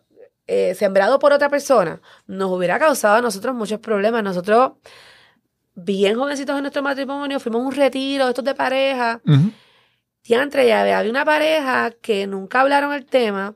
eh, 0.48 0.74
sembrado 0.76 1.20
por 1.20 1.32
otra 1.32 1.50
persona, 1.50 2.02
nos 2.26 2.52
hubiera 2.52 2.80
causado 2.80 3.16
a 3.16 3.22
nosotros 3.22 3.54
muchos 3.54 3.80
problemas. 3.80 4.24
Nosotros, 4.24 4.74
bien 5.76 6.18
jovencitos 6.18 6.56
en 6.56 6.64
nuestro 6.64 6.82
matrimonio, 6.82 7.40
fuimos 7.40 7.62
un 7.62 7.72
retiro, 7.72 8.28
estos 8.28 8.44
de 8.44 8.56
pareja. 8.56 9.22
Diantre, 10.28 10.68
ya 10.68 10.82
había 10.82 11.10
una 11.10 11.24
pareja 11.24 11.92
que 12.02 12.28
nunca 12.28 12.60
hablaron 12.60 12.92
el 12.94 13.06
tema, 13.06 13.56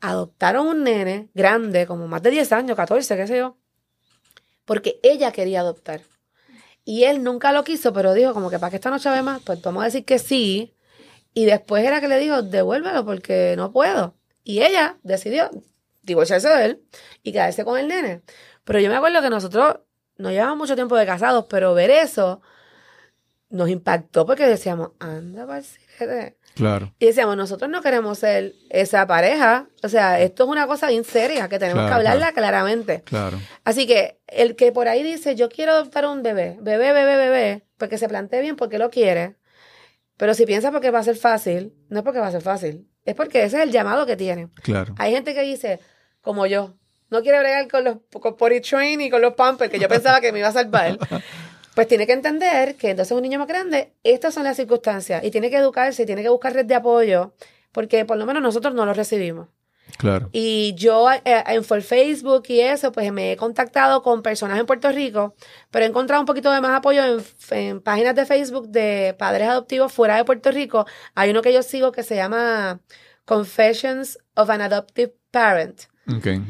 adoptaron 0.00 0.66
un 0.66 0.84
nene 0.84 1.30
grande, 1.32 1.86
como 1.86 2.06
más 2.06 2.22
de 2.22 2.32
10 2.32 2.52
años, 2.52 2.76
14, 2.76 3.16
qué 3.16 3.26
sé 3.26 3.38
yo, 3.38 3.56
porque 4.66 5.00
ella 5.02 5.32
quería 5.32 5.60
adoptar. 5.60 6.02
Y 6.84 7.04
él 7.04 7.24
nunca 7.24 7.50
lo 7.50 7.64
quiso, 7.64 7.94
pero 7.94 8.12
dijo 8.12 8.34
como 8.34 8.50
que 8.50 8.58
para 8.58 8.68
que 8.68 8.76
esta 8.76 8.90
noche 8.90 9.08
ve 9.08 9.22
más, 9.22 9.40
pues 9.42 9.62
vamos 9.62 9.82
a 9.82 9.86
decir 9.86 10.04
que 10.04 10.18
sí. 10.18 10.74
Y 11.32 11.46
después 11.46 11.82
era 11.82 12.02
que 12.02 12.08
le 12.08 12.18
dijo, 12.18 12.42
devuélvelo 12.42 13.06
porque 13.06 13.54
no 13.56 13.72
puedo. 13.72 14.14
Y 14.44 14.62
ella 14.62 14.98
decidió 15.02 15.50
divorciarse 16.02 16.48
de 16.48 16.64
él 16.66 16.82
y 17.22 17.32
quedarse 17.32 17.64
con 17.64 17.78
el 17.78 17.88
nene. 17.88 18.20
Pero 18.64 18.80
yo 18.80 18.90
me 18.90 18.96
acuerdo 18.96 19.22
que 19.22 19.30
nosotros 19.30 19.78
no 20.18 20.30
llevamos 20.30 20.58
mucho 20.58 20.74
tiempo 20.74 20.94
de 20.96 21.06
casados, 21.06 21.46
pero 21.48 21.72
ver 21.72 21.90
eso 21.90 22.42
nos 23.48 23.68
impactó 23.68 24.26
porque 24.26 24.46
decíamos, 24.46 24.90
anda, 24.98 25.46
Claro. 26.54 26.94
Y 26.98 27.06
decíamos, 27.06 27.36
nosotros 27.36 27.70
no 27.70 27.82
queremos 27.82 28.18
ser 28.18 28.54
esa 28.70 29.06
pareja. 29.06 29.68
O 29.82 29.88
sea, 29.88 30.20
esto 30.20 30.44
es 30.44 30.48
una 30.48 30.66
cosa 30.66 30.88
bien 30.88 31.04
seria 31.04 31.48
que 31.48 31.58
tenemos 31.58 31.86
que 31.86 31.94
hablarla 31.94 32.32
claramente. 32.32 33.02
Claro. 33.02 33.38
Así 33.64 33.86
que 33.86 34.20
el 34.26 34.56
que 34.56 34.72
por 34.72 34.88
ahí 34.88 35.02
dice, 35.02 35.34
yo 35.34 35.48
quiero 35.48 35.72
adoptar 35.72 36.06
un 36.06 36.22
bebé, 36.22 36.56
bebé, 36.60 36.92
bebé, 36.92 37.16
bebé, 37.16 37.66
porque 37.76 37.98
se 37.98 38.08
plantee 38.08 38.40
bien 38.40 38.56
porque 38.56 38.78
lo 38.78 38.90
quiere. 38.90 39.36
Pero 40.16 40.32
si 40.34 40.46
piensa 40.46 40.72
porque 40.72 40.90
va 40.90 41.00
a 41.00 41.04
ser 41.04 41.16
fácil, 41.16 41.74
no 41.90 41.98
es 41.98 42.04
porque 42.04 42.20
va 42.20 42.28
a 42.28 42.32
ser 42.32 42.42
fácil. 42.42 42.88
Es 43.04 43.14
porque 43.14 43.44
ese 43.44 43.58
es 43.58 43.62
el 43.62 43.70
llamado 43.70 44.06
que 44.06 44.16
tiene. 44.16 44.48
Claro. 44.62 44.94
Hay 44.98 45.12
gente 45.12 45.34
que 45.34 45.42
dice, 45.42 45.78
como 46.22 46.46
yo, 46.46 46.74
no 47.10 47.22
quiere 47.22 47.38
bregar 47.38 47.68
con 47.68 47.84
los 47.84 47.96
con 48.20 48.36
potty 48.36 48.60
train 48.60 49.00
y 49.00 49.10
con 49.10 49.20
los 49.20 49.34
pampers, 49.34 49.70
que 49.70 49.78
yo 49.78 49.88
pensaba 49.88 50.20
que 50.20 50.32
me 50.32 50.40
iba 50.40 50.48
a 50.48 50.52
salvar. 50.52 50.98
pues 51.76 51.88
tiene 51.88 52.06
que 52.06 52.14
entender 52.14 52.76
que 52.76 52.88
entonces 52.88 53.14
un 53.14 53.22
niño 53.22 53.38
más 53.38 53.48
grande, 53.48 53.92
estas 54.02 54.32
son 54.32 54.44
las 54.44 54.56
circunstancias 54.56 55.22
y 55.22 55.30
tiene 55.30 55.50
que 55.50 55.58
educarse, 55.58 56.06
tiene 56.06 56.22
que 56.22 56.30
buscar 56.30 56.54
red 56.54 56.64
de 56.64 56.74
apoyo, 56.74 57.34
porque 57.70 58.06
por 58.06 58.16
lo 58.16 58.24
menos 58.24 58.42
nosotros 58.42 58.74
no 58.74 58.86
lo 58.86 58.94
recibimos. 58.94 59.48
Claro. 59.98 60.30
Y 60.32 60.72
yo 60.74 61.10
eh, 61.12 61.20
en 61.46 61.64
Facebook 61.64 62.44
y 62.48 62.60
eso, 62.60 62.92
pues 62.92 63.12
me 63.12 63.32
he 63.32 63.36
contactado 63.36 64.02
con 64.02 64.22
personas 64.22 64.58
en 64.58 64.64
Puerto 64.64 64.90
Rico, 64.90 65.34
pero 65.70 65.84
he 65.84 65.88
encontrado 65.88 66.22
un 66.22 66.26
poquito 66.26 66.50
de 66.50 66.62
más 66.62 66.78
apoyo 66.78 67.02
en, 67.50 67.82
páginas 67.82 68.14
de 68.14 68.24
Facebook 68.24 68.68
de 68.68 69.14
padres 69.18 69.46
adoptivos 69.46 69.92
fuera 69.92 70.16
de 70.16 70.24
Puerto 70.24 70.50
Rico. 70.52 70.86
Hay 71.14 71.28
uno 71.28 71.42
que 71.42 71.52
yo 71.52 71.62
sigo 71.62 71.92
que 71.92 72.04
se 72.04 72.16
llama 72.16 72.80
Confessions 73.26 74.18
of 74.34 74.48
an 74.48 74.62
Adoptive 74.62 75.12
Parent. 75.30 75.82
Okay. 76.16 76.40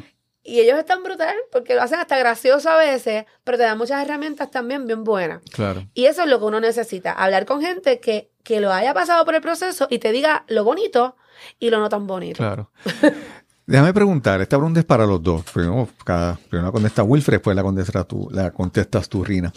Y 0.47 0.61
ellos 0.61 0.79
están 0.79 1.03
brutal 1.03 1.35
porque 1.51 1.75
lo 1.75 1.83
hacen 1.83 1.99
hasta 1.99 2.17
gracioso 2.17 2.71
a 2.71 2.77
veces, 2.77 3.25
pero 3.43 3.59
te 3.59 3.65
dan 3.65 3.77
muchas 3.77 4.05
herramientas 4.05 4.51
también 4.51 4.87
bien 4.87 5.03
buenas. 5.03 5.43
Claro. 5.53 5.87
Y 5.93 6.07
eso 6.07 6.23
es 6.23 6.29
lo 6.29 6.39
que 6.39 6.45
uno 6.45 6.61
necesita, 6.61 7.13
hablar 7.13 7.47
con 7.47 7.61
gente 7.61 7.99
que, 7.99 8.31
que 8.45 8.61
lo 8.61 8.73
haya 8.73 8.95
pasado 8.95 9.25
por 9.25 9.35
el 9.35 9.41
proceso 9.41 9.89
y 9.91 9.99
te 9.99 10.13
diga 10.13 10.45
lo 10.47 10.63
bonito 10.63 11.17
y 11.59 11.71
lo 11.71 11.81
no 11.81 11.89
tan 11.89 12.07
bonito. 12.07 12.39
Claro. 12.39 12.71
Déjame 13.67 13.93
preguntar, 13.93 14.41
esta 14.41 14.57
pregunta 14.57 14.79
es 14.79 14.87
para 14.87 15.05
los 15.05 15.21
dos. 15.21 15.43
Primero, 15.53 15.89
cada, 16.05 16.37
primero 16.49 16.69
la 16.69 16.73
contesta 16.73 17.03
Wilfred, 17.03 17.39
después 17.39 17.57
la 17.57 17.65
contestas 17.65 18.07
tú, 18.07 18.29
la 18.31 18.53
contestas 18.53 19.09
tú, 19.09 19.25
Rina. 19.25 19.53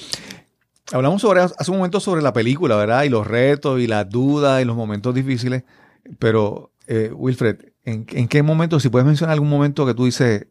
Hablamos 0.91 1.21
sobre, 1.21 1.41
hace 1.41 1.69
un 1.69 1.77
momento 1.77 1.99
sobre 1.99 2.23
la 2.23 2.33
película, 2.33 2.75
¿verdad? 2.75 3.03
Y 3.03 3.09
los 3.09 3.27
retos 3.27 3.79
y 3.79 3.85
las 3.85 4.09
dudas 4.09 4.59
y 4.63 4.65
los 4.65 4.75
momentos 4.75 5.13
difíciles. 5.13 5.63
Pero, 6.17 6.71
eh, 6.87 7.11
Wilfred, 7.13 7.57
¿en, 7.85 8.07
¿en, 8.09 8.27
qué 8.27 8.41
momento, 8.41 8.79
si 8.79 8.89
puedes 8.89 9.05
mencionar 9.05 9.33
algún 9.33 9.49
momento 9.49 9.85
que 9.85 9.93
tú 9.93 10.05
dices, 10.05 10.47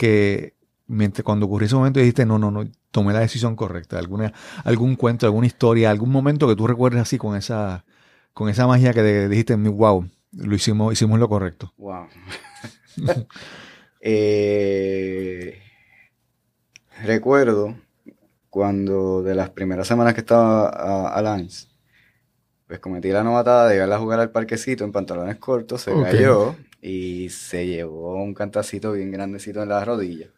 que 0.00 0.54
cuando 1.22 1.44
ocurrió 1.44 1.66
ese 1.66 1.74
momento 1.74 2.00
dijiste, 2.00 2.24
no, 2.24 2.38
no, 2.38 2.50
no, 2.50 2.64
tomé 2.90 3.12
la 3.12 3.20
decisión 3.20 3.54
correcta? 3.54 3.98
¿Alguna, 3.98 4.32
¿Algún 4.64 4.96
cuento, 4.96 5.26
alguna 5.26 5.46
historia, 5.46 5.90
algún 5.90 6.10
momento 6.10 6.48
que 6.48 6.56
tú 6.56 6.66
recuerdes 6.66 7.02
así 7.02 7.18
con 7.18 7.36
esa, 7.36 7.84
con 8.32 8.48
esa 8.48 8.66
magia 8.66 8.94
que 8.94 9.28
dijiste, 9.28 9.54
wow, 9.56 10.08
lo 10.32 10.54
hicimos, 10.54 10.94
hicimos 10.94 11.20
lo 11.20 11.28
correcto? 11.28 11.72
Wow. 11.76 12.06
Eh, 14.02 15.60
recuerdo 17.02 17.76
cuando 18.48 19.22
de 19.22 19.34
las 19.34 19.50
primeras 19.50 19.86
semanas 19.86 20.14
que 20.14 20.20
estaba 20.20 20.70
a, 21.06 21.20
Lance, 21.20 21.68
pues 22.66 22.80
cometí 22.80 23.10
la 23.10 23.22
novatada 23.22 23.68
de 23.68 23.76
ir 23.76 23.82
a 23.82 23.98
jugar 23.98 24.18
al 24.20 24.30
parquecito 24.30 24.84
en 24.84 24.92
pantalones 24.92 25.36
cortos, 25.36 25.82
se 25.82 25.92
cayó 26.02 26.56
y 26.80 27.28
se 27.30 27.66
llevó 27.66 28.14
un 28.22 28.34
cantacito 28.34 28.92
bien 28.92 29.10
grandecito 29.10 29.62
en 29.62 29.68
la 29.68 29.84
rodilla. 29.84 30.28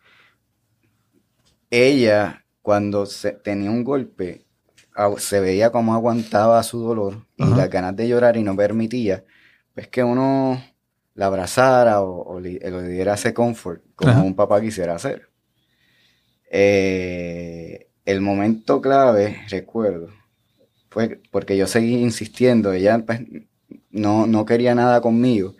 Ella, 1.71 2.45
cuando 2.61 3.07
se, 3.07 3.33
tenía 3.33 3.71
un 3.71 3.85
golpe, 3.85 4.45
se 5.19 5.41
veía 5.41 5.71
como 5.71 5.95
aguantaba 5.95 6.63
su 6.63 6.81
dolor 6.81 7.27
y 7.37 7.45
las 7.45 7.71
ganas 7.71 7.97
de 7.97 8.09
llorar 8.09 8.37
y 8.37 8.43
no 8.43 8.57
permitía, 8.57 9.25
pues 9.75 9.89
que 9.89 10.05
uno 10.05 10.63
la 11.15 11.27
abrazara 11.27 12.03
o, 12.03 12.41
le, 12.41 12.59
diera 12.89 13.15
ese 13.15 13.33
comfort 13.33 13.83
como 13.95 14.25
un 14.25 14.35
papá 14.35 14.61
quisiera 14.61 14.95
hacer. 14.95 15.29
Eh, 16.51 17.89
el 18.05 18.21
momento 18.21 18.83
clave, 18.83 19.41
recuerdo, 19.49 20.09
fue 20.91 21.21
porque 21.31 21.57
yo 21.57 21.67
seguí 21.67 21.95
insistiendo, 21.95 22.73
ella 22.73 23.03
pues, 23.07 23.21
no, 23.93 24.27
no 24.27 24.45
quería 24.45 24.75
nada 24.75 25.01
conmigo. 25.01 25.55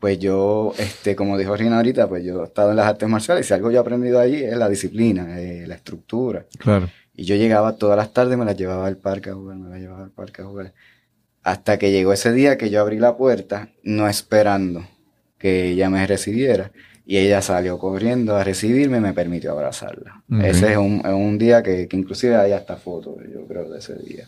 Pues 0.00 0.18
yo, 0.18 0.72
este, 0.78 1.14
como 1.14 1.38
dijo 1.38 1.56
Rina 1.56 1.76
ahorita, 1.76 2.08
pues 2.08 2.24
yo 2.24 2.42
he 2.42 2.44
estado 2.44 2.70
en 2.70 2.76
las 2.76 2.86
artes 2.86 3.08
marciales 3.08 3.44
y 3.44 3.48
si 3.48 3.54
algo 3.54 3.70
yo 3.70 3.78
he 3.78 3.80
aprendido 3.80 4.18
allí 4.18 4.42
es 4.42 4.56
la 4.56 4.68
disciplina, 4.68 5.40
eh, 5.40 5.66
la 5.66 5.74
estructura. 5.74 6.46
Claro. 6.58 6.88
Y 7.14 7.24
yo 7.24 7.36
llegaba 7.36 7.76
todas 7.76 7.96
las 7.96 8.12
tardes, 8.12 8.36
me 8.36 8.44
las 8.44 8.56
llevaba 8.56 8.86
al 8.86 8.96
parque 8.96 9.30
a 9.30 9.34
jugar, 9.34 9.56
me 9.56 9.70
las 9.70 9.80
llevaba 9.80 10.04
al 10.04 10.10
parque 10.10 10.42
a 10.42 10.46
jugar. 10.46 10.72
Hasta 11.42 11.78
que 11.78 11.92
llegó 11.92 12.12
ese 12.12 12.32
día 12.32 12.58
que 12.58 12.70
yo 12.70 12.80
abrí 12.80 12.98
la 12.98 13.16
puerta, 13.16 13.70
no 13.84 14.08
esperando 14.08 14.86
que 15.38 15.68
ella 15.68 15.88
me 15.88 16.06
recibiera. 16.06 16.72
Y 17.08 17.18
ella 17.18 17.40
salió 17.40 17.78
corriendo 17.78 18.34
a 18.34 18.42
recibirme 18.42 18.98
y 18.98 19.00
me 19.00 19.12
permitió 19.12 19.52
abrazarla. 19.52 20.24
Ese 20.42 20.72
es 20.72 20.76
un, 20.76 21.06
un 21.06 21.38
día 21.38 21.62
que, 21.62 21.86
que, 21.86 21.96
inclusive 21.96 22.34
hay 22.34 22.50
hasta 22.50 22.76
fotos, 22.76 23.14
yo 23.32 23.46
creo, 23.46 23.70
de 23.70 23.78
ese 23.78 23.94
día. 23.94 24.26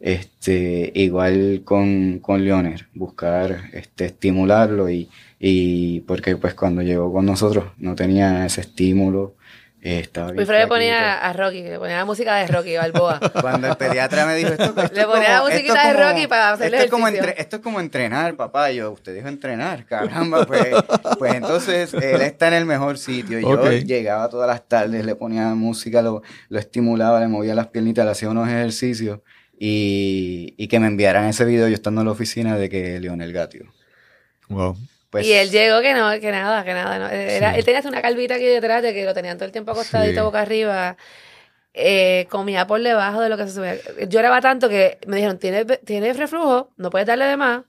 Este, 0.00 0.90
igual 0.94 1.60
con, 1.62 2.20
con 2.20 2.42
Leonel, 2.42 2.86
buscar 2.94 3.64
este, 3.74 4.06
estimularlo 4.06 4.88
y, 4.88 5.10
y 5.38 6.00
porque 6.00 6.36
pues 6.36 6.54
cuando 6.54 6.80
llegó 6.80 7.12
con 7.12 7.26
nosotros 7.26 7.66
no 7.76 7.94
tenía 7.94 8.46
ese 8.46 8.62
estímulo, 8.62 9.34
estaba 9.82 10.32
le 10.32 10.66
ponía 10.66 11.18
a 11.18 11.32
Rocky, 11.32 11.62
le 11.62 11.78
ponía 11.78 11.96
la 11.96 12.04
música 12.04 12.36
de 12.36 12.46
Rocky 12.46 12.76
Balboa. 12.76 13.18
Cuando 13.40 13.68
el 13.68 13.76
pediatra 13.76 14.26
me 14.26 14.34
dijo 14.34 14.50
esto, 14.50 14.74
le 14.92 15.06
ponía 15.06 15.38
la 15.38 15.42
música 15.42 15.88
de 15.88 15.92
Rocky 15.94 16.26
para 16.26 16.52
hacerle 16.52 16.76
esto 16.76 16.84
es, 16.86 16.90
como 16.90 17.08
esto 17.08 17.56
es 17.56 17.62
como 17.62 17.80
entrenar, 17.80 18.36
papá. 18.36 18.70
Yo, 18.72 18.90
usted 18.92 19.14
dijo 19.14 19.28
entrenar, 19.28 19.86
caramba. 19.86 20.44
Pues, 20.44 20.68
pues 21.18 21.34
entonces 21.34 21.94
él 21.94 22.20
está 22.20 22.48
en 22.48 22.54
el 22.54 22.66
mejor 22.66 22.98
sitio. 22.98 23.40
Yo 23.40 23.70
llegaba 23.70 24.28
todas 24.28 24.48
las 24.48 24.68
tardes, 24.68 25.04
le 25.04 25.14
ponía 25.14 25.54
música, 25.54 26.02
lo, 26.02 26.22
lo 26.50 26.58
estimulaba, 26.58 27.18
le 27.20 27.28
movía 27.28 27.54
las 27.54 27.68
piernitas, 27.68 28.04
le 28.04 28.10
hacía 28.10 28.28
unos 28.28 28.48
ejercicios 28.48 29.20
y, 29.62 30.54
y 30.56 30.68
que 30.68 30.80
me 30.80 30.86
enviaran 30.86 31.26
ese 31.26 31.44
video 31.44 31.68
yo 31.68 31.74
estando 31.74 32.00
en 32.00 32.06
la 32.06 32.12
oficina 32.12 32.56
de 32.56 32.70
que 32.70 32.98
Leonel 32.98 33.30
Gatio. 33.34 33.70
Wow. 34.48 34.74
Pues 35.10 35.26
y 35.26 35.34
él 35.34 35.50
llegó 35.50 35.82
que 35.82 35.92
no, 35.92 36.10
que 36.18 36.30
nada, 36.30 36.64
que 36.64 36.72
nada. 36.72 36.98
No. 36.98 37.08
Era, 37.08 37.54
Él 37.54 37.64
tenía 37.64 37.82
una 37.84 38.00
calvita 38.00 38.36
aquí 38.36 38.46
detrás 38.46 38.82
de 38.82 38.94
que 38.94 39.04
lo 39.04 39.12
tenían 39.12 39.36
todo 39.36 39.44
el 39.44 39.52
tiempo 39.52 39.72
acostadito 39.72 40.24
boca 40.24 40.40
arriba. 40.40 40.96
Eh, 41.74 42.26
comía 42.30 42.66
por 42.66 42.80
debajo 42.80 43.20
de 43.20 43.28
lo 43.28 43.36
que 43.36 43.46
se 43.46 43.52
subía. 43.52 43.76
Lloraba 44.08 44.40
tanto 44.40 44.70
que 44.70 44.98
me 45.06 45.16
dijeron, 45.16 45.38
¿tienes, 45.38 45.66
tiene 45.84 46.14
reflujo, 46.14 46.72
no 46.78 46.88
puedes 46.88 47.06
darle 47.06 47.26
de 47.26 47.36
más. 47.36 47.64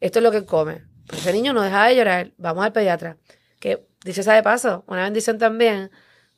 Esto 0.00 0.20
es 0.20 0.22
lo 0.22 0.30
que 0.30 0.36
él 0.36 0.46
come. 0.46 0.82
Pues 1.08 1.22
ese 1.22 1.32
niño 1.32 1.52
no 1.52 1.62
dejaba 1.62 1.88
de 1.88 1.96
llorar. 1.96 2.30
Vamos 2.36 2.64
al 2.64 2.72
pediatra. 2.72 3.16
Que, 3.58 3.84
dice 4.04 4.22
sea 4.22 4.34
de 4.34 4.44
paso, 4.44 4.84
una 4.86 5.02
bendición 5.02 5.38
también. 5.38 5.90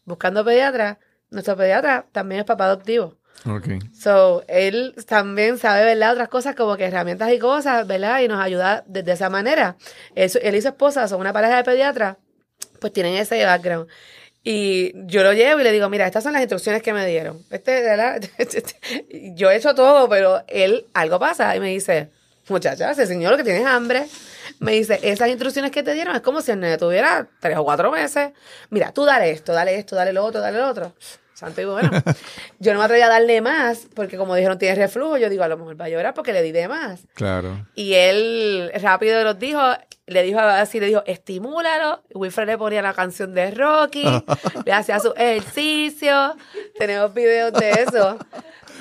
Buscando 0.07 0.43
pediatra, 0.43 1.01
nuestro 1.29 1.55
pediatra 1.55 2.07
también 2.13 2.41
es 2.41 2.47
papá 2.47 2.65
adoptivo. 2.65 3.19
Okay. 3.47 3.79
So, 3.97 4.43
él 4.49 4.95
también 5.07 5.59
sabe, 5.59 5.85
¿verdad? 5.85 6.13
Otras 6.13 6.29
cosas 6.29 6.57
como 6.57 6.77
que 6.77 6.85
herramientas 6.85 7.33
y 7.33 7.39
cosas, 7.39 7.87
¿verdad? 7.87 8.21
Y 8.21 8.29
nos 8.29 8.41
ayuda 8.41 8.83
desde 8.87 9.13
esa 9.13 9.31
manera. 9.31 9.77
Él, 10.17 10.55
y 10.55 10.61
su 10.61 10.69
esposa 10.69 11.07
son 11.07 11.21
una 11.21 11.33
pareja 11.33 11.57
de 11.57 11.65
pediatras, 11.65 12.17
pues 12.81 12.93
tienen 12.93 13.15
ese 13.15 13.45
background. 13.45 13.89
Y 14.43 14.93
yo 15.07 15.23
lo 15.23 15.33
llevo 15.33 15.61
y 15.61 15.65
le 15.65 15.73
digo, 15.73 15.89
mira, 15.89 16.07
estas 16.07 16.25
son 16.25 16.33
las 16.33 16.43
instrucciones 16.43 16.83
que 16.83 16.93
me 16.93 17.07
dieron. 17.07 17.41
Este, 17.51 17.83
¿verdad? 17.83 18.21
yo 19.35 19.51
he 19.51 19.57
hecho 19.57 19.75
todo, 19.75 20.09
pero 20.09 20.43
él, 20.49 20.87
algo 20.95 21.19
pasa. 21.19 21.55
Y 21.57 21.61
me 21.61 21.69
dice, 21.69 22.11
muchacha, 22.49 22.91
ese 22.91 23.07
señor 23.07 23.33
lo 23.33 23.37
que 23.37 23.45
tienes 23.45 23.67
hambre. 23.67 24.07
Me 24.59 24.73
dice, 24.73 25.01
esas 25.03 25.29
instrucciones 25.29 25.71
que 25.71 25.83
te 25.83 25.95
dieron 25.95 26.15
es 26.15 26.23
como 26.23 26.41
si 26.41 26.53
el 26.53 26.61
nene 26.61 26.79
tuviera 26.79 27.29
tres 27.41 27.57
o 27.57 27.65
cuatro 27.65 27.91
meses. 27.91 28.31
Mira, 28.71 28.93
tú 28.93 29.05
dale 29.05 29.31
esto, 29.31 29.53
dale 29.53 29.75
esto, 29.77 29.97
dale 29.97 30.13
lo 30.13 30.25
otro, 30.25 30.41
dale 30.41 30.59
lo 30.59 30.69
otro. 30.69 30.95
Santo 31.37 31.61
y 31.61 31.67
bueno. 31.67 31.91
Yo 32.61 32.73
no 32.73 32.79
me 32.79 32.87
atreví 32.87 33.03
a 33.03 33.09
darle 33.09 33.43
más, 33.43 33.89
porque 33.95 34.17
como 34.17 34.35
dijeron, 34.35 34.59
tiene 34.59 34.75
reflujo. 34.75 35.19
Yo 35.19 35.29
digo, 35.29 35.43
a 35.45 35.49
lo 35.49 35.59
mejor 35.59 35.79
va 35.79 35.85
a 35.85 35.89
llorar 35.91 36.15
porque 36.15 36.33
le 36.33 36.43
di 36.43 36.51
de 36.51 36.67
más. 36.67 37.03
Claro. 37.13 37.67
Y 37.75 37.93
él 37.93 38.73
rápido 38.81 39.23
los 39.23 39.39
dijo, 39.39 39.61
le 40.07 40.23
dijo 40.23 40.41
así, 40.41 40.81
le 40.81 40.87
dijo, 40.87 41.03
estimúlalo. 41.05 42.03
Wilfred 42.15 42.47
le 42.47 42.57
ponía 42.57 42.81
la 42.81 42.95
canción 42.95 43.35
de 43.35 43.51
Rocky, 43.51 44.05
le 44.65 44.73
hacía 44.73 44.99
su 44.99 45.13
ejercicio. 45.15 46.35
Tenemos 46.79 47.13
videos 47.13 47.53
de 47.53 47.71
eso. 47.71 48.19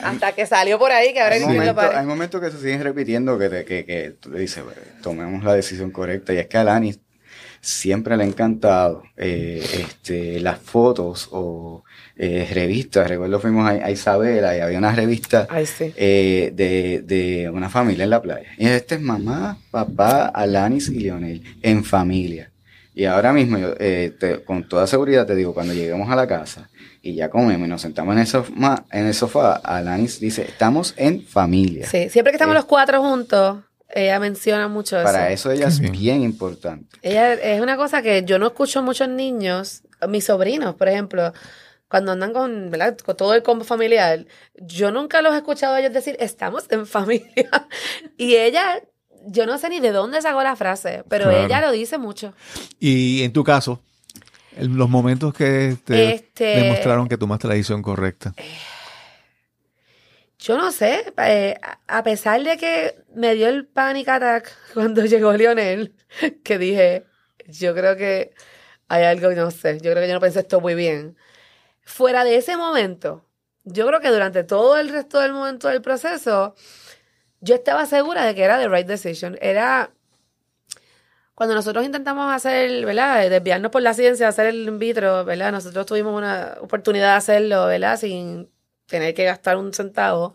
Hasta 0.01 0.31
que 0.31 0.45
salió 0.45 0.79
por 0.79 0.93
ahí, 0.93 1.11
que 1.11 1.19
ahora 1.19 1.35
hay, 1.35 1.41
momentos, 1.41 1.83
hay 1.93 2.05
momentos 2.05 2.39
que 2.39 2.51
se 2.51 2.59
siguen 2.59 2.83
repitiendo 2.83 3.37
que, 3.37 3.49
te, 3.49 3.65
que, 3.65 3.85
que 3.85 4.11
tú 4.11 4.31
le 4.31 4.39
dices, 4.39 4.63
tomemos 5.03 5.43
la 5.43 5.53
decisión 5.53 5.91
correcta. 5.91 6.33
Y 6.33 6.37
es 6.37 6.47
que 6.47 6.57
a 6.57 6.63
Lani 6.63 6.93
siempre 7.61 8.15
le 8.17 8.23
ha 8.23 8.27
encantado 8.27 9.03
eh, 9.17 9.63
este, 9.73 10.39
las 10.39 10.59
fotos 10.59 11.29
o 11.31 11.83
eh, 12.17 12.47
revistas. 12.53 13.07
Recuerdo 13.07 13.39
fuimos 13.39 13.69
a, 13.69 13.91
Isabela 13.91 14.55
y 14.55 14.59
había 14.61 14.77
una 14.77 14.93
revista 14.93 15.47
eh, 15.79 16.51
de, 16.53 17.01
de, 17.01 17.49
una 17.49 17.69
familia 17.69 18.03
en 18.03 18.09
la 18.09 18.21
playa. 18.21 18.47
Y 18.57 18.67
este 18.67 18.95
es 18.95 19.01
mamá, 19.01 19.57
papá, 19.71 20.27
Alanis 20.27 20.89
y 20.89 20.99
Leonel, 20.99 21.41
en 21.61 21.83
familia. 21.83 22.51
Y 22.95 23.03
ahora 23.03 23.33
mismo, 23.33 23.57
yo, 23.57 23.73
eh, 23.77 24.13
con 24.45 24.69
toda 24.69 24.87
seguridad 24.87 25.27
te 25.27 25.35
digo, 25.35 25.53
cuando 25.53 25.73
lleguemos 25.73 26.09
a 26.09 26.15
la 26.15 26.25
casa 26.25 26.69
y 27.01 27.15
ya 27.15 27.29
comemos 27.29 27.67
y 27.67 27.69
nos 27.69 27.81
sentamos 27.81 28.13
en 28.13 28.21
el 28.21 28.27
sofá, 28.27 28.85
en 28.89 29.07
el 29.07 29.13
sofá 29.13 29.57
Alanis 29.57 30.21
dice, 30.21 30.43
estamos 30.43 30.93
en 30.95 31.21
familia. 31.21 31.87
Sí, 31.87 32.09
siempre 32.09 32.31
que 32.31 32.37
estamos 32.37 32.55
los 32.55 32.63
cuatro 32.63 33.01
juntos, 33.01 33.57
ella 33.95 34.19
menciona 34.19 34.67
mucho 34.67 34.97
eso. 34.97 35.05
Para 35.05 35.31
eso 35.31 35.49
ella 35.51 35.67
es 35.67 35.79
bien 35.79 36.21
importante. 36.21 36.97
Ella 37.01 37.33
es 37.33 37.61
una 37.61 37.77
cosa 37.77 38.01
que 38.01 38.23
yo 38.25 38.37
no 38.37 38.47
escucho 38.47 38.83
muchos 38.83 39.07
niños, 39.07 39.83
mis 40.09 40.25
sobrinos, 40.25 40.75
por 40.75 40.89
ejemplo, 40.89 41.31
cuando 41.87 42.11
andan 42.11 42.33
con, 42.33 42.69
¿verdad? 42.69 42.97
con 42.97 43.15
todo 43.15 43.33
el 43.33 43.41
combo 43.41 43.63
familiar, 43.63 44.25
yo 44.55 44.91
nunca 44.91 45.21
los 45.21 45.33
he 45.33 45.37
escuchado 45.37 45.75
a 45.75 45.79
ellos 45.79 45.93
decir, 45.93 46.17
estamos 46.19 46.65
en 46.71 46.85
familia. 46.85 47.49
y 48.17 48.35
ella, 48.35 48.81
yo 49.27 49.45
no 49.45 49.57
sé 49.57 49.69
ni 49.69 49.79
de 49.79 49.91
dónde 49.91 50.21
sacó 50.21 50.43
la 50.43 50.57
frase, 50.57 51.05
pero 51.07 51.31
ella 51.31 51.61
lo 51.61 51.71
dice 51.71 51.97
mucho. 51.97 52.33
Y 52.79 53.23
en 53.23 53.31
tu 53.31 53.45
caso, 53.45 53.81
los 54.57 54.89
momentos 54.89 55.33
que 55.33 55.77
te 55.85 56.15
este, 56.15 56.43
demostraron 56.43 57.07
que 57.07 57.17
tomaste 57.17 57.47
la 57.47 57.53
decisión 57.53 57.81
correcta. 57.81 58.33
Yo 60.45 60.59
no 60.59 60.71
sé, 60.71 61.11
eh, 61.17 61.55
a 61.87 62.03
pesar 62.03 62.43
de 62.43 62.55
que 62.57 63.03
me 63.15 63.33
dio 63.33 63.47
el 63.47 63.65
panic 63.65 64.07
attack 64.09 64.51
cuando 64.75 65.03
llegó 65.03 65.33
Lionel, 65.33 65.95
que 66.43 66.59
dije, 66.59 67.07
yo 67.47 67.73
creo 67.73 67.95
que 67.97 68.35
hay 68.87 69.05
algo, 69.05 69.31
no 69.31 69.49
sé, 69.49 69.79
yo 69.79 69.91
creo 69.91 70.03
que 70.03 70.07
yo 70.07 70.13
no 70.13 70.19
pensé 70.19 70.41
esto 70.41 70.61
muy 70.61 70.75
bien. 70.75 71.17
Fuera 71.81 72.23
de 72.23 72.35
ese 72.37 72.57
momento, 72.57 73.25
yo 73.63 73.87
creo 73.87 74.01
que 74.01 74.09
durante 74.11 74.43
todo 74.43 74.77
el 74.77 74.89
resto 74.89 75.19
del 75.19 75.33
momento 75.33 75.67
del 75.67 75.81
proceso, 75.81 76.53
yo 77.41 77.55
estaba 77.55 77.87
segura 77.87 78.23
de 78.25 78.35
que 78.35 78.43
era 78.43 78.59
the 78.59 78.69
right 78.69 78.87
decision. 78.87 79.39
Era 79.41 79.95
cuando 81.33 81.55
nosotros 81.55 81.85
intentamos 81.85 82.31
hacer, 82.31 82.85
¿verdad? 82.85 83.29
Desviarnos 83.31 83.71
por 83.71 83.81
la 83.81 83.95
ciencia, 83.95 84.27
hacer 84.27 84.47
el 84.47 84.67
in 84.67 84.77
vitro, 84.79 85.25
¿verdad? 85.25 85.51
Nosotros 85.51 85.87
tuvimos 85.87 86.15
una 86.15 86.57
oportunidad 86.61 87.13
de 87.13 87.17
hacerlo, 87.17 87.65
¿verdad? 87.65 87.97
Sin 87.97 88.54
tener 88.87 89.13
que 89.13 89.25
gastar 89.25 89.57
un 89.57 89.73
centavo. 89.73 90.33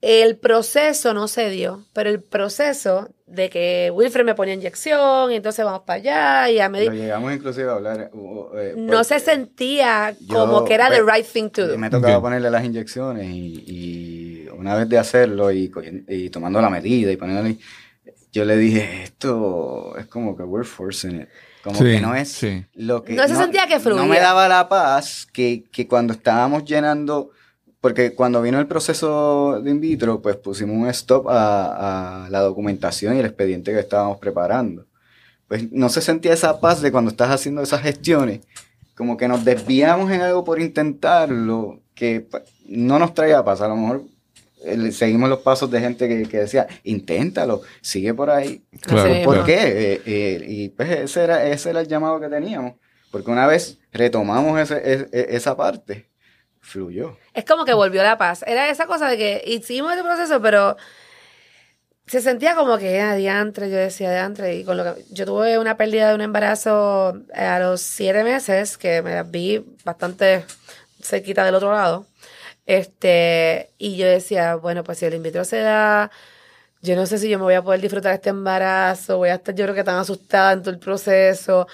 El 0.00 0.36
proceso 0.36 1.12
no 1.12 1.26
se 1.26 1.50
dio, 1.50 1.84
pero 1.92 2.08
el 2.08 2.22
proceso 2.22 3.08
de 3.26 3.50
que 3.50 3.90
Wilfred 3.92 4.24
me 4.24 4.36
ponía 4.36 4.54
inyección 4.54 5.32
y 5.32 5.36
entonces 5.36 5.64
vamos 5.64 5.82
para 5.82 5.98
allá 5.98 6.50
y 6.50 6.60
a 6.60 6.68
medida... 6.68 6.92
llegamos 6.92 7.32
inclusive 7.32 7.68
a 7.68 7.72
hablar... 7.72 8.10
Eh, 8.54 8.74
no 8.76 9.02
se 9.02 9.18
sentía 9.18 10.14
como 10.28 10.64
que 10.64 10.74
era 10.74 10.88
the 10.88 11.02
right 11.02 11.26
thing 11.26 11.50
to 11.50 11.66
do. 11.66 11.76
Me 11.76 11.90
tocaba 11.90 12.20
ponerle 12.20 12.48
las 12.48 12.64
inyecciones 12.64 13.26
y, 13.28 14.48
una 14.56 14.76
vez 14.76 14.88
de 14.88 14.98
hacerlo 14.98 15.50
y, 15.50 15.72
y, 16.06 16.30
tomando 16.30 16.60
la 16.60 16.70
medida 16.70 17.10
y 17.10 17.16
poniéndole... 17.16 17.58
Yo 18.30 18.44
le 18.44 18.56
dije, 18.56 19.02
esto 19.02 19.96
es 19.98 20.06
como 20.06 20.36
que 20.36 20.44
we're 20.44 20.64
forcing 20.64 21.22
it. 21.22 21.28
Como 21.62 21.78
que 21.78 22.00
no 22.00 22.14
es 22.14 22.40
lo 22.74 23.02
que... 23.02 23.14
No 23.14 23.26
se 23.26 23.36
sentía 23.36 23.66
que 23.66 23.80
fluía. 23.80 24.00
No 24.00 24.06
me 24.06 24.20
daba 24.20 24.48
la 24.48 24.68
paz 24.68 25.26
que, 25.32 25.64
que 25.72 25.86
cuando 25.88 26.12
estábamos 26.12 26.64
llenando 26.64 27.32
porque 27.80 28.14
cuando 28.14 28.42
vino 28.42 28.58
el 28.58 28.66
proceso 28.66 29.60
de 29.62 29.70
in 29.70 29.80
vitro, 29.80 30.20
pues 30.20 30.36
pusimos 30.36 30.76
un 30.76 30.88
stop 30.88 31.26
a, 31.28 32.26
la 32.30 32.40
documentación 32.40 33.16
y 33.16 33.20
el 33.20 33.26
expediente 33.26 33.72
que 33.72 33.80
estábamos 33.80 34.18
preparando. 34.18 34.86
Pues 35.46 35.70
no 35.72 35.88
se 35.88 36.00
sentía 36.00 36.32
esa 36.32 36.60
paz 36.60 36.82
de 36.82 36.90
cuando 36.92 37.10
estás 37.10 37.30
haciendo 37.30 37.62
esas 37.62 37.82
gestiones, 37.82 38.40
como 38.96 39.16
que 39.16 39.28
nos 39.28 39.44
desviamos 39.44 40.10
en 40.10 40.22
algo 40.22 40.44
por 40.44 40.60
intentarlo, 40.60 41.80
que 41.94 42.26
pues, 42.28 42.42
no 42.66 42.98
nos 42.98 43.14
traía 43.14 43.44
paz. 43.44 43.60
A 43.60 43.68
lo 43.68 43.76
mejor 43.76 44.02
seguimos 44.92 45.28
los 45.28 45.40
pasos 45.40 45.70
de 45.70 45.80
gente 45.80 46.08
que, 46.28 46.38
decía, 46.38 46.66
inténtalo, 46.84 47.62
sigue 47.80 48.14
por 48.14 48.30
ahí. 48.30 48.62
¿Por 49.24 49.44
qué? 49.44 49.94
Eh, 49.94 50.02
eh, 50.06 50.44
y 50.46 50.68
pues 50.70 50.90
ese 50.90 51.24
era, 51.24 51.44
ese 51.46 51.70
era 51.70 51.80
el 51.80 51.88
llamado 51.88 52.20
que 52.20 52.28
teníamos. 52.28 52.74
Porque 53.10 53.30
una 53.30 53.46
vez 53.46 53.78
retomamos 53.92 54.60
ese, 54.60 55.08
esa 55.12 55.56
parte, 55.56 56.08
fluyó. 56.60 57.16
Es 57.34 57.44
como 57.44 57.64
que 57.64 57.74
volvió 57.74 58.02
la 58.02 58.18
paz. 58.18 58.44
Era 58.46 58.68
esa 58.68 58.86
cosa 58.86 59.08
de 59.08 59.16
que 59.16 59.42
hicimos 59.46 59.92
ese 59.92 60.02
proceso, 60.02 60.42
pero 60.42 60.76
se 62.06 62.20
sentía 62.20 62.54
como 62.54 62.78
que 62.78 62.96
era 62.96 63.14
diantre, 63.14 63.70
yo 63.70 63.76
decía 63.76 64.10
diantre, 64.10 64.56
y 64.56 64.64
con 64.64 64.76
lo 64.76 64.94
que 64.94 65.04
yo 65.10 65.26
tuve 65.26 65.58
una 65.58 65.76
pérdida 65.76 66.08
de 66.08 66.14
un 66.14 66.20
embarazo 66.20 67.22
a 67.34 67.58
los 67.58 67.80
siete 67.80 68.24
meses, 68.24 68.78
que 68.78 69.02
me 69.02 69.22
vi 69.22 69.64
bastante 69.84 70.44
se 71.00 71.22
quita 71.22 71.44
del 71.44 71.54
otro 71.54 71.72
lado. 71.72 72.06
Este, 72.68 73.72
y 73.78 73.96
yo 73.96 74.06
decía, 74.06 74.56
bueno, 74.56 74.84
pues 74.84 74.98
si 74.98 75.06
el 75.06 75.14
in 75.14 75.22
vitro 75.22 75.42
se 75.42 75.56
da, 75.60 76.10
yo 76.82 76.96
no 76.96 77.06
sé 77.06 77.16
si 77.16 77.30
yo 77.30 77.38
me 77.38 77.44
voy 77.44 77.54
a 77.54 77.62
poder 77.62 77.80
disfrutar 77.80 78.12
este 78.12 78.28
embarazo, 78.28 79.16
voy 79.16 79.30
a 79.30 79.36
estar 79.36 79.54
yo 79.54 79.64
creo 79.64 79.74
que 79.74 79.84
tan 79.84 79.96
asustada 79.96 80.52
en 80.52 80.60
todo 80.60 80.72
el 80.72 80.78
proceso. 80.78 81.66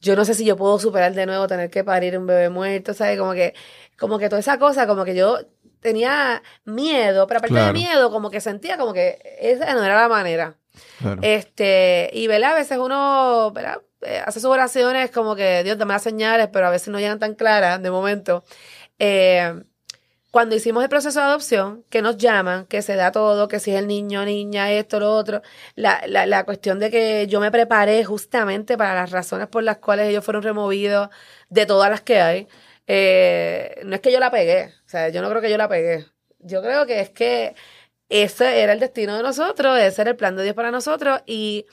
Yo 0.00 0.14
no 0.14 0.24
sé 0.24 0.34
si 0.34 0.44
yo 0.44 0.56
puedo 0.56 0.78
superar 0.78 1.12
de 1.12 1.26
nuevo 1.26 1.48
tener 1.48 1.70
que 1.70 1.82
parir 1.82 2.16
un 2.16 2.26
bebé 2.28 2.50
muerto, 2.50 2.94
¿sabes? 2.94 3.18
Como 3.18 3.32
que, 3.32 3.52
como 3.98 4.20
que 4.20 4.28
toda 4.28 4.38
esa 4.38 4.60
cosa, 4.60 4.86
como 4.86 5.04
que 5.04 5.16
yo 5.16 5.40
tenía 5.80 6.40
miedo, 6.64 7.26
pero 7.26 7.38
aparte 7.38 7.58
de 7.58 7.72
miedo, 7.72 8.12
como 8.12 8.30
que 8.30 8.40
sentía 8.40 8.78
como 8.78 8.92
que 8.92 9.18
esa 9.40 9.74
no 9.74 9.82
era 9.84 10.02
la 10.02 10.08
manera. 10.08 10.56
Este, 11.22 12.10
y 12.12 12.28
¿verdad? 12.28 12.52
a 12.52 12.54
veces 12.54 12.78
uno 12.78 13.50
¿verdad? 13.50 13.80
Eh, 14.02 14.22
hace 14.24 14.38
sus 14.38 14.50
oraciones 14.50 15.10
como 15.10 15.34
que 15.34 15.64
Dios 15.64 15.78
dame 15.78 15.94
las 15.94 16.02
señales, 16.04 16.48
pero 16.52 16.68
a 16.68 16.70
veces 16.70 16.88
no 16.88 17.00
llegan 17.00 17.18
tan 17.18 17.34
claras 17.34 17.82
de 17.82 17.90
momento. 17.90 18.44
Eh, 19.00 19.64
cuando 20.32 20.56
hicimos 20.56 20.82
el 20.82 20.88
proceso 20.88 21.20
de 21.20 21.26
adopción, 21.26 21.84
que 21.90 22.00
nos 22.00 22.16
llaman, 22.16 22.64
que 22.64 22.80
se 22.80 22.96
da 22.96 23.12
todo, 23.12 23.48
que 23.48 23.60
si 23.60 23.70
es 23.70 23.78
el 23.78 23.86
niño, 23.86 24.24
niña, 24.24 24.72
esto, 24.72 24.98
lo 24.98 25.14
otro, 25.14 25.42
la, 25.74 26.02
la, 26.06 26.24
la 26.24 26.44
cuestión 26.44 26.78
de 26.78 26.90
que 26.90 27.26
yo 27.28 27.38
me 27.38 27.50
preparé 27.50 28.02
justamente 28.02 28.78
para 28.78 28.94
las 28.94 29.10
razones 29.10 29.46
por 29.48 29.62
las 29.62 29.76
cuales 29.76 30.08
ellos 30.08 30.24
fueron 30.24 30.42
removidos 30.42 31.10
de 31.50 31.66
todas 31.66 31.90
las 31.90 32.00
que 32.00 32.22
hay, 32.22 32.48
eh, 32.86 33.82
no 33.84 33.94
es 33.94 34.00
que 34.00 34.10
yo 34.10 34.18
la 34.20 34.30
pegué, 34.30 34.72
o 34.86 34.88
sea, 34.88 35.10
yo 35.10 35.20
no 35.20 35.28
creo 35.28 35.42
que 35.42 35.50
yo 35.50 35.58
la 35.58 35.68
pegué. 35.68 36.06
Yo 36.38 36.62
creo 36.62 36.86
que 36.86 37.00
es 37.00 37.10
que 37.10 37.54
ese 38.08 38.62
era 38.62 38.72
el 38.72 38.80
destino 38.80 39.14
de 39.14 39.22
nosotros, 39.22 39.78
ese 39.78 40.00
era 40.00 40.12
el 40.12 40.16
plan 40.16 40.34
de 40.34 40.44
Dios 40.44 40.54
para 40.54 40.70
nosotros 40.70 41.20
y 41.26 41.66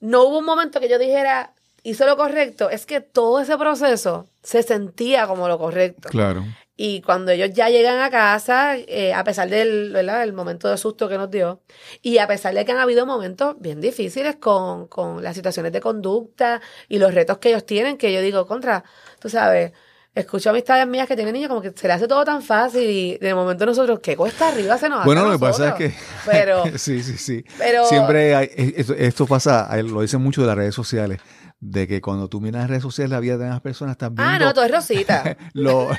no 0.00 0.24
hubo 0.24 0.38
un 0.38 0.44
momento 0.44 0.80
que 0.80 0.88
yo 0.90 0.98
dijera, 0.98 1.54
hice 1.82 2.04
lo 2.04 2.18
correcto, 2.18 2.68
es 2.68 2.84
que 2.84 3.00
todo 3.00 3.40
ese 3.40 3.56
proceso 3.56 4.28
se 4.42 4.62
sentía 4.62 5.26
como 5.26 5.48
lo 5.48 5.58
correcto. 5.58 6.10
Claro. 6.10 6.44
Y 6.82 7.02
cuando 7.02 7.30
ellos 7.30 7.50
ya 7.52 7.68
llegan 7.68 8.00
a 8.00 8.08
casa, 8.08 8.74
eh, 8.74 9.12
a 9.12 9.22
pesar 9.22 9.50
del 9.50 9.94
el 9.94 10.32
momento 10.32 10.66
de 10.66 10.78
susto 10.78 11.10
que 11.10 11.18
nos 11.18 11.30
dio, 11.30 11.60
y 12.00 12.16
a 12.16 12.26
pesar 12.26 12.54
de 12.54 12.64
que 12.64 12.72
han 12.72 12.78
habido 12.78 13.04
momentos 13.04 13.56
bien 13.60 13.82
difíciles 13.82 14.36
con, 14.36 14.86
con 14.86 15.22
las 15.22 15.36
situaciones 15.36 15.72
de 15.72 15.80
conducta 15.82 16.62
y 16.88 16.98
los 16.98 17.12
retos 17.12 17.36
que 17.36 17.50
ellos 17.50 17.66
tienen, 17.66 17.98
que 17.98 18.14
yo 18.14 18.22
digo, 18.22 18.46
contra, 18.46 18.82
tú 19.18 19.28
sabes, 19.28 19.72
escucho 20.14 20.48
amistades 20.48 20.86
mías 20.86 21.06
que 21.06 21.16
tienen 21.16 21.34
niños 21.34 21.50
como 21.50 21.60
que 21.60 21.70
se 21.76 21.86
le 21.86 21.92
hace 21.92 22.08
todo 22.08 22.24
tan 22.24 22.40
fácil 22.40 22.88
y 22.88 23.18
de 23.18 23.34
momento 23.34 23.66
nosotros, 23.66 24.00
¿qué 24.02 24.16
cuesta 24.16 24.48
arriba 24.48 24.78
se 24.78 24.88
nos 24.88 25.00
hace 25.00 25.06
Bueno, 25.06 25.26
lo 25.26 25.32
que 25.32 25.38
pasa 25.38 25.68
es 25.68 25.74
que... 25.74 25.94
Pero... 26.24 26.64
sí, 26.78 27.02
sí, 27.02 27.18
sí. 27.18 27.44
Pero... 27.58 27.84
Siempre 27.84 28.34
hay, 28.34 28.48
esto, 28.56 28.94
esto 28.94 29.26
pasa, 29.26 29.68
lo 29.82 30.00
dicen 30.00 30.22
mucho 30.22 30.40
de 30.40 30.46
las 30.46 30.56
redes 30.56 30.74
sociales 30.74 31.20
de 31.60 31.86
que 31.86 32.00
cuando 32.00 32.28
tú 32.28 32.40
miras 32.40 32.62
las 32.62 32.70
redes 32.70 32.82
sociales 32.82 33.10
la 33.10 33.20
vida 33.20 33.36
de 33.36 33.48
las 33.48 33.60
personas 33.60 33.98
también 33.98 34.26
Ah, 34.26 34.38
no, 34.38 34.54
todo 34.54 34.64
es 34.64 34.70
rosita. 34.70 35.36
los, 35.52 35.94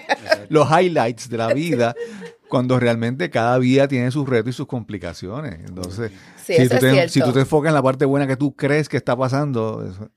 los 0.48 0.68
highlights 0.68 1.28
de 1.28 1.38
la 1.38 1.54
vida, 1.54 1.94
cuando 2.48 2.78
realmente 2.80 3.30
cada 3.30 3.58
vida 3.58 3.86
tiene 3.86 4.10
sus 4.10 4.28
retos 4.28 4.50
y 4.50 4.52
sus 4.52 4.66
complicaciones. 4.66 5.60
Entonces, 5.68 6.10
si, 6.36 6.68
tú 6.68 6.78
te, 6.78 7.08
si, 7.08 7.20
tú 7.20 7.32
te, 7.32 7.40
enfocas 7.40 7.68
en 7.70 7.74
la 7.74 7.82
parte 7.82 8.04
buena 8.04 8.26
que 8.26 8.36
tú 8.36 8.56
crees 8.56 8.88
que 8.88 8.96
está 8.96 9.16
pasando, 9.16 10.10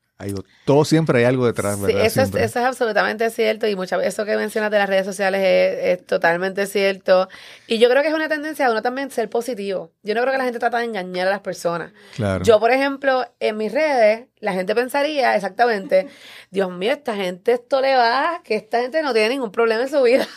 todo 0.65 0.84
siempre 0.84 1.20
hay 1.20 1.26
algo 1.26 1.45
detrás, 1.45 1.80
¿verdad? 1.80 1.99
Sí, 1.99 2.05
eso 2.05 2.22
es, 2.22 2.30
eso 2.30 2.59
es, 2.59 2.65
absolutamente 2.65 3.30
cierto 3.30 3.68
y 3.68 3.76
muchas 3.76 4.03
eso 4.03 4.26
que 4.26 4.36
mencionas 4.36 4.72
de 4.72 4.80
las 4.80 4.89
redes 4.89 5.05
sociales 5.05 5.41
es, 5.43 6.05
totalmente 6.07 6.65
cierto. 6.65 7.30
Y 7.68 7.78
yo 7.78 7.88
creo 7.89 8.01
que 8.01 8.09
es 8.09 8.15
una 8.15 8.28
tendencia 8.28 8.65
de 8.65 8.72
uno 8.72 8.82
también 8.82 9.11
ser 9.11 9.30
positivo. 9.30 9.91
Yo 10.01 10.15
no 10.15 10.22
creo 10.22 10.32
que 10.32 10.39
la 10.39 10.45
gente 10.45 10.59
trata 10.59 10.80
de 10.80 10.86
engañar 10.86 11.28
a 11.28 11.32
las 11.32 11.41
personas. 11.41 11.91
Claro. 12.15 12.43
Yo, 12.43 12.59
por 12.59 12.72
ejemplo, 12.72 13.26
en 13.39 13.57
mis 13.57 13.72
redes, 13.72 14.26
la 14.39 14.53
gente 14.53 14.74
pensaría 14.74 15.36
exactamente, 15.36 16.07
Dios 16.49 16.72
mío, 16.72 16.93
esta 16.93 17.15
gente 17.15 17.53
esto 17.53 17.80
le 17.80 17.95
va, 17.95 18.41
que 18.43 18.55
esta 18.55 18.82
gente 18.82 19.03
no 19.03 19.13
tiene 19.13 19.30
ningún 19.30 19.51
problema 19.51 19.84
en 19.84 19.89
su 19.89 20.01
vida. 20.01 20.28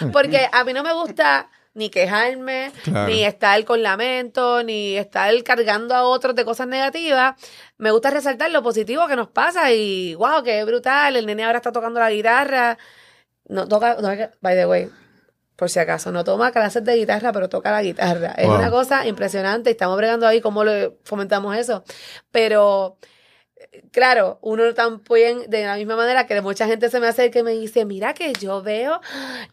Porque 0.12 0.48
a 0.50 0.64
mí 0.64 0.72
no 0.72 0.82
me 0.82 0.94
gusta 0.94 1.50
ni 1.76 1.90
quejarme, 1.90 2.72
ni 3.06 3.22
estar 3.22 3.62
con 3.64 3.82
lamento, 3.82 4.62
ni 4.62 4.96
estar 4.96 5.30
cargando 5.44 5.94
a 5.94 6.04
otros 6.04 6.34
de 6.34 6.44
cosas 6.44 6.66
negativas. 6.66 7.34
Me 7.76 7.90
gusta 7.90 8.10
resaltar 8.10 8.50
lo 8.50 8.62
positivo 8.62 9.06
que 9.06 9.14
nos 9.14 9.28
pasa 9.28 9.70
y 9.72 10.14
wow, 10.14 10.42
qué 10.42 10.64
brutal, 10.64 11.16
el 11.16 11.26
nene 11.26 11.44
ahora 11.44 11.58
está 11.58 11.72
tocando 11.72 12.00
la 12.00 12.10
guitarra. 12.10 12.78
No 13.48 13.68
toca, 13.68 13.96
no, 14.00 14.08
by 14.40 14.56
the 14.56 14.66
way, 14.66 14.90
por 15.54 15.68
si 15.68 15.78
acaso, 15.78 16.10
no 16.10 16.24
toma 16.24 16.50
clases 16.50 16.82
de 16.82 16.96
guitarra, 16.96 17.30
pero 17.32 17.48
toca 17.48 17.70
la 17.70 17.82
guitarra. 17.82 18.32
Es 18.38 18.48
una 18.48 18.70
cosa 18.70 19.06
impresionante 19.06 19.70
y 19.70 19.72
estamos 19.72 19.98
bregando 19.98 20.26
ahí 20.26 20.40
cómo 20.40 20.64
lo 20.64 20.96
fomentamos 21.04 21.56
eso. 21.56 21.84
Pero 22.30 22.96
claro, 23.92 24.38
uno 24.42 24.72
también, 24.74 25.48
de 25.48 25.64
la 25.64 25.76
misma 25.76 25.96
manera 25.96 26.26
que 26.26 26.40
mucha 26.40 26.66
gente 26.66 26.90
se 26.90 27.00
me 27.00 27.08
acerca 27.08 27.40
y 27.40 27.42
me 27.42 27.52
dice, 27.52 27.84
mira 27.84 28.14
que 28.14 28.32
yo 28.34 28.62
veo 28.62 29.00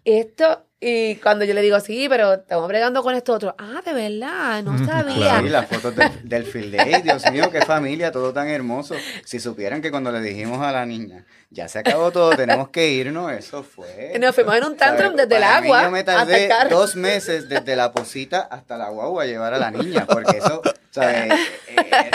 esto, 0.06 0.66
y 0.86 1.16
cuando 1.16 1.46
yo 1.46 1.54
le 1.54 1.62
digo, 1.62 1.80
sí, 1.80 2.08
pero 2.10 2.34
estamos 2.34 2.68
bregando 2.68 3.02
con 3.04 3.16
esto 3.16 3.32
otro, 3.32 3.56
ah, 3.58 3.82
de 3.86 3.94
verdad, 3.94 4.62
no 4.64 4.78
sabía. 4.86 5.40
Sí, 5.40 5.48
las 5.48 5.68
fotos 5.68 5.94
del 6.24 6.44
field 6.46 6.76
day, 6.76 7.02
Dios 7.02 7.24
mío, 7.32 7.50
qué 7.50 7.62
familia, 7.62 8.12
todo 8.12 8.34
tan 8.34 8.50
hermoso. 8.50 8.96
Si 9.24 9.40
supieran 9.40 9.82
que 9.82 9.92
cuando 9.92 10.12
le 10.12 10.20
dijimos 10.20 10.62
a 10.62 10.74
la 10.74 10.86
niña, 10.86 11.24
ya 11.50 11.70
se 11.70 11.80
acabó 11.80 12.12
todo, 12.12 12.36
tenemos 12.36 12.68
que 12.68 12.90
irnos, 12.90 13.32
eso 13.32 13.64
fue. 13.64 14.18
Nos 14.20 14.36
fuimos 14.36 14.56
en 14.58 14.66
un 14.66 14.76
tantrum 14.76 15.16
desde 15.16 15.38
el 15.38 15.44
agua. 15.44 15.84
yo 15.84 15.92
me 15.92 16.04
tardé 16.04 16.50
dos 16.70 16.98
meses 16.98 17.48
desde 17.48 17.78
la 17.78 17.94
posita 17.94 18.42
hasta 18.42 18.78
la 18.78 18.90
guagua 18.90 19.24
a 19.24 19.26
llevar 19.26 19.54
a 19.54 19.60
la 19.60 19.72
niña, 19.72 20.06
porque 20.06 20.38
eso, 20.38 20.62
¿sabes? 20.92 21.34
Eh, 21.76 21.90
eh, 21.92 22.12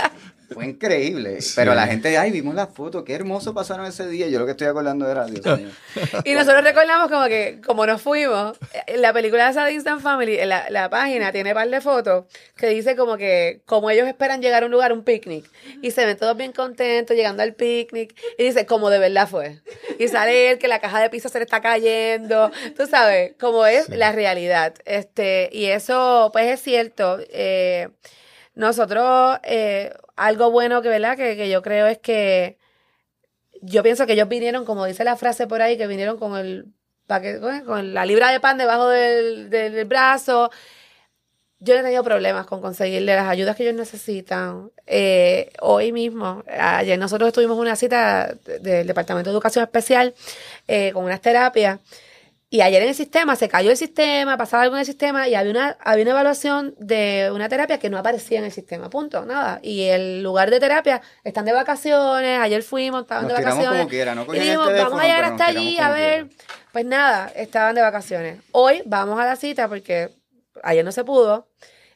fue 0.51 0.67
increíble. 0.67 1.39
Pero 1.55 1.75
la 1.75 1.87
gente, 1.87 2.17
ay, 2.17 2.31
vimos 2.31 2.55
la 2.55 2.67
foto, 2.67 3.05
qué 3.05 3.15
hermoso 3.15 3.53
pasaron 3.53 3.87
ese 3.87 4.09
día. 4.09 4.29
Yo 4.29 4.39
lo 4.39 4.47
que 4.47 4.53
estoy 4.53 4.67
acordando 4.67 5.09
era, 5.11 5.27
Dios 5.27 5.45
mío. 5.59 5.69
y 6.25 6.33
nosotros 6.33 6.65
recordamos 6.65 7.11
como 7.11 7.27
que, 7.27 7.61
como 7.65 7.87
nos 7.87 8.01
fuimos, 8.01 8.57
en 8.87 9.03
la 9.03 9.13
película 9.13 9.53
de 9.53 9.73
Instant 9.73 10.01
Family, 10.01 10.39
en 10.39 10.49
la, 10.49 10.71
la, 10.71 10.89
página 10.89 11.33
tiene 11.33 11.51
un 11.51 11.55
par 11.55 11.69
de 11.69 11.81
fotos 11.81 12.25
que 12.57 12.69
dice 12.69 12.97
como 12.97 13.17
que, 13.17 13.61
como 13.67 13.91
ellos 13.91 14.09
esperan 14.09 14.41
llegar 14.41 14.63
a 14.63 14.67
un 14.67 14.73
lugar, 14.73 14.93
un 14.93 15.05
picnic. 15.05 15.45
Y 15.83 15.91
se 15.91 16.07
ven 16.07 16.17
todos 16.17 16.37
bien 16.37 16.53
contentos 16.53 17.17
llegando 17.17 17.43
al 17.43 17.55
picnic. 17.55 18.15
Y 18.39 18.45
dice, 18.45 18.65
como 18.65 18.89
de 18.91 18.99
verdad 18.99 19.29
fue. 19.29 19.61
Y 19.99 20.09
sale 20.09 20.51
él 20.51 20.59
que 20.59 20.69
la 20.69 20.81
caja 20.81 21.01
de 21.01 21.11
pizza 21.11 21.29
se 21.29 21.39
le 21.39 21.45
está 21.45 21.61
cayendo. 21.61 22.51
Tú 22.77 22.87
sabes, 22.87 23.35
como 23.39 23.67
es 23.67 23.89
la 23.91 24.13
realidad. 24.13 24.75
Este, 24.87 25.51
y 25.53 25.67
eso, 25.67 26.31
pues 26.33 26.47
es 26.47 26.61
cierto. 26.63 27.19
Eh, 27.31 27.89
nosotros, 28.55 29.39
eh, 29.45 29.93
algo 30.19 30.51
bueno 30.51 30.83
que, 30.83 30.89
¿verdad? 30.89 31.17
Que, 31.17 31.37
que 31.37 31.49
yo 31.49 31.63
creo 31.63 31.87
es 31.87 31.99
que 31.99 32.59
yo 33.63 33.83
pienso 33.83 34.07
que 34.07 34.13
ellos 34.13 34.29
vinieron, 34.29 34.65
como 34.65 34.85
dice 34.85 35.05
la 35.05 35.17
frase 35.17 35.47
por 35.47 35.63
ahí, 35.63 35.77
que 35.77 35.87
vinieron 35.87 36.19
con 36.19 36.37
el 36.37 36.67
con 37.65 37.95
la 37.95 38.05
libra 38.05 38.31
de 38.31 38.39
pan 38.39 38.59
debajo 38.59 38.89
del, 38.89 39.49
del, 39.49 39.85
brazo. 39.87 40.51
Yo 41.59 41.75
no 41.75 41.81
he 41.81 41.83
tenido 41.83 42.05
problemas 42.05 42.47
con 42.47 42.61
conseguirle 42.61 43.17
las 43.17 43.27
ayudas 43.29 43.57
que 43.57 43.63
ellos 43.63 43.75
necesitan. 43.75 44.71
Eh, 44.87 45.51
hoy 45.61 45.91
mismo, 45.91 46.45
ayer 46.47 46.99
nosotros 46.99 47.29
estuvimos 47.29 47.57
en 47.57 47.63
una 47.63 47.77
cita 47.77 48.35
del 48.61 48.87
Departamento 48.87 49.31
de 49.31 49.35
Educación 49.35 49.65
Especial 49.65 50.15
eh, 50.69 50.93
con 50.93 51.05
unas 51.05 51.21
terapias 51.21 51.81
y 52.51 52.63
ayer 52.63 52.83
en 52.83 52.89
el 52.89 52.95
sistema 52.95 53.37
se 53.37 53.47
cayó 53.47 53.71
el 53.71 53.77
sistema, 53.77 54.39
pasaba 54.39 54.63
algo 54.63 54.77
en 54.77 54.81
el 54.81 54.87
sistema 54.87 55.29
y 55.29 55.35
había 55.35 55.51
una, 55.51 55.77
había 55.81 56.03
una 56.03 56.13
evaluación 56.13 56.75
de 56.79 57.31
una 57.35 57.47
terapia 57.47 57.79
que 57.79 57.91
no 57.91 57.99
aparecía 57.99 58.39
en 58.39 58.47
el 58.47 58.53
sistema, 58.53 58.89
punto, 58.89 59.27
nada. 59.27 59.61
Y 59.63 59.83
el 59.83 60.23
lugar 60.23 60.51
de 60.51 60.59
terapia 60.59 61.03
están 61.25 61.45
de 61.45 61.53
vacaciones, 61.53 62.41
ayer 62.41 62.63
fuimos, 62.63 63.03
estaban 63.03 63.29
de 63.29 63.35
vacaciones. 63.35 63.87
Como 64.25 64.35
y 64.35 64.39
dijimos, 64.39 64.67
vamos 64.73 64.99
a 64.99 65.05
llegar 65.05 65.25
hasta 65.25 65.47
allí 65.47 65.79
a 65.79 65.91
ver. 65.91 66.29
Pues 66.73 66.87
nada, 66.87 67.31
estaban 67.37 67.75
de 67.75 67.83
vacaciones. 67.83 68.41
Hoy 68.53 68.83
vamos 68.87 69.21
a 69.21 69.27
la 69.27 69.37
cita 69.37 69.69
porque 69.69 70.11
ayer 70.63 70.85
no 70.85 70.93
se 70.93 71.05
pudo. 71.05 71.49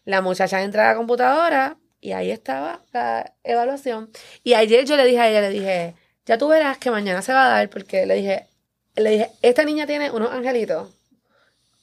La 0.04 0.20
muchacha 0.20 0.62
entra 0.62 0.84
a 0.84 0.92
la 0.92 0.98
computadora 0.98 1.78
y 1.98 2.12
ahí 2.12 2.30
estaba 2.30 2.82
la 2.92 3.32
evaluación. 3.42 4.10
Y 4.44 4.52
ayer 4.52 4.84
yo 4.84 4.96
le 4.96 5.06
dije 5.06 5.20
a 5.20 5.30
ella, 5.30 5.40
le 5.40 5.48
dije, 5.48 5.94
ya 6.26 6.36
tú 6.36 6.48
verás 6.48 6.76
que 6.76 6.90
mañana 6.90 7.22
se 7.22 7.32
va 7.32 7.46
a 7.46 7.48
dar 7.48 7.70
porque 7.70 8.04
le 8.04 8.16
dije, 8.16 8.48
le 8.96 9.10
dije, 9.10 9.30
esta 9.42 9.64
niña 9.64 9.86
tiene 9.86 10.10
unos 10.10 10.30
angelitos 10.30 10.88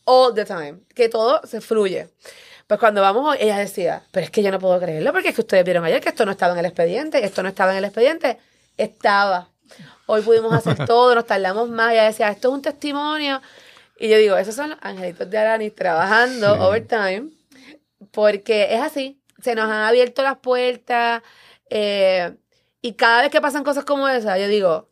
all 0.05 0.34
the 0.34 0.45
time, 0.45 0.80
que 0.95 1.10
todo 1.10 1.41
se 1.45 1.62
fluye. 1.62 2.10
Pues 2.68 2.80
cuando 2.80 3.01
vamos 3.01 3.28
hoy, 3.28 3.38
ella 3.39 3.57
decía, 3.57 4.03
pero 4.12 4.26
es 4.26 4.32
que 4.32 4.43
yo 4.43 4.51
no 4.51 4.60
puedo 4.60 4.80
creerlo, 4.80 5.12
porque 5.12 5.30
es 5.30 5.36
que 5.36 5.41
ustedes 5.41 5.64
vieron 5.64 5.86
ayer 5.86 6.01
que 6.01 6.10
esto 6.10 6.26
no 6.26 6.32
estaba 6.32 6.53
en 6.53 6.60
el 6.60 6.66
expediente, 6.66 7.24
esto 7.24 7.41
no 7.41 7.49
estaba 7.49 7.72
en 7.72 7.80
el 7.80 7.86
expediente, 7.86 8.38
estaba. 8.78 9.49
Hoy 10.05 10.22
pudimos 10.22 10.53
hacer 10.53 10.86
todo, 10.86 11.16
nos 11.16 11.26
tardamos 11.26 11.70
más, 11.70 11.93
ella 11.93 12.03
decía, 12.03 12.30
esto 12.30 12.49
es 12.49 12.53
un 12.53 12.62
testimonio. 12.62 13.41
Y 13.99 14.10
yo 14.10 14.18
digo, 14.18 14.38
esos 14.38 14.55
son 14.55 14.72
los 14.72 14.80
angelitos 14.82 15.30
de 15.30 15.38
Aranis 15.38 15.76
trabajando 15.76 16.53
overtime, 16.68 17.30
porque 18.12 18.74
es 18.74 18.82
así, 18.82 19.20
se 19.41 19.55
nos 19.55 19.66
han 19.66 19.84
abierto 19.84 20.22
las 20.22 20.38
puertas, 20.38 21.22
eh, 21.70 22.36
y 22.82 22.93
cada 22.93 23.24
vez 23.24 23.32
que 23.32 23.41
pasan 23.41 23.64
cosas 23.64 23.84
como 23.84 24.07
esa, 24.07 24.38
yo 24.38 24.47
digo, 24.47 24.89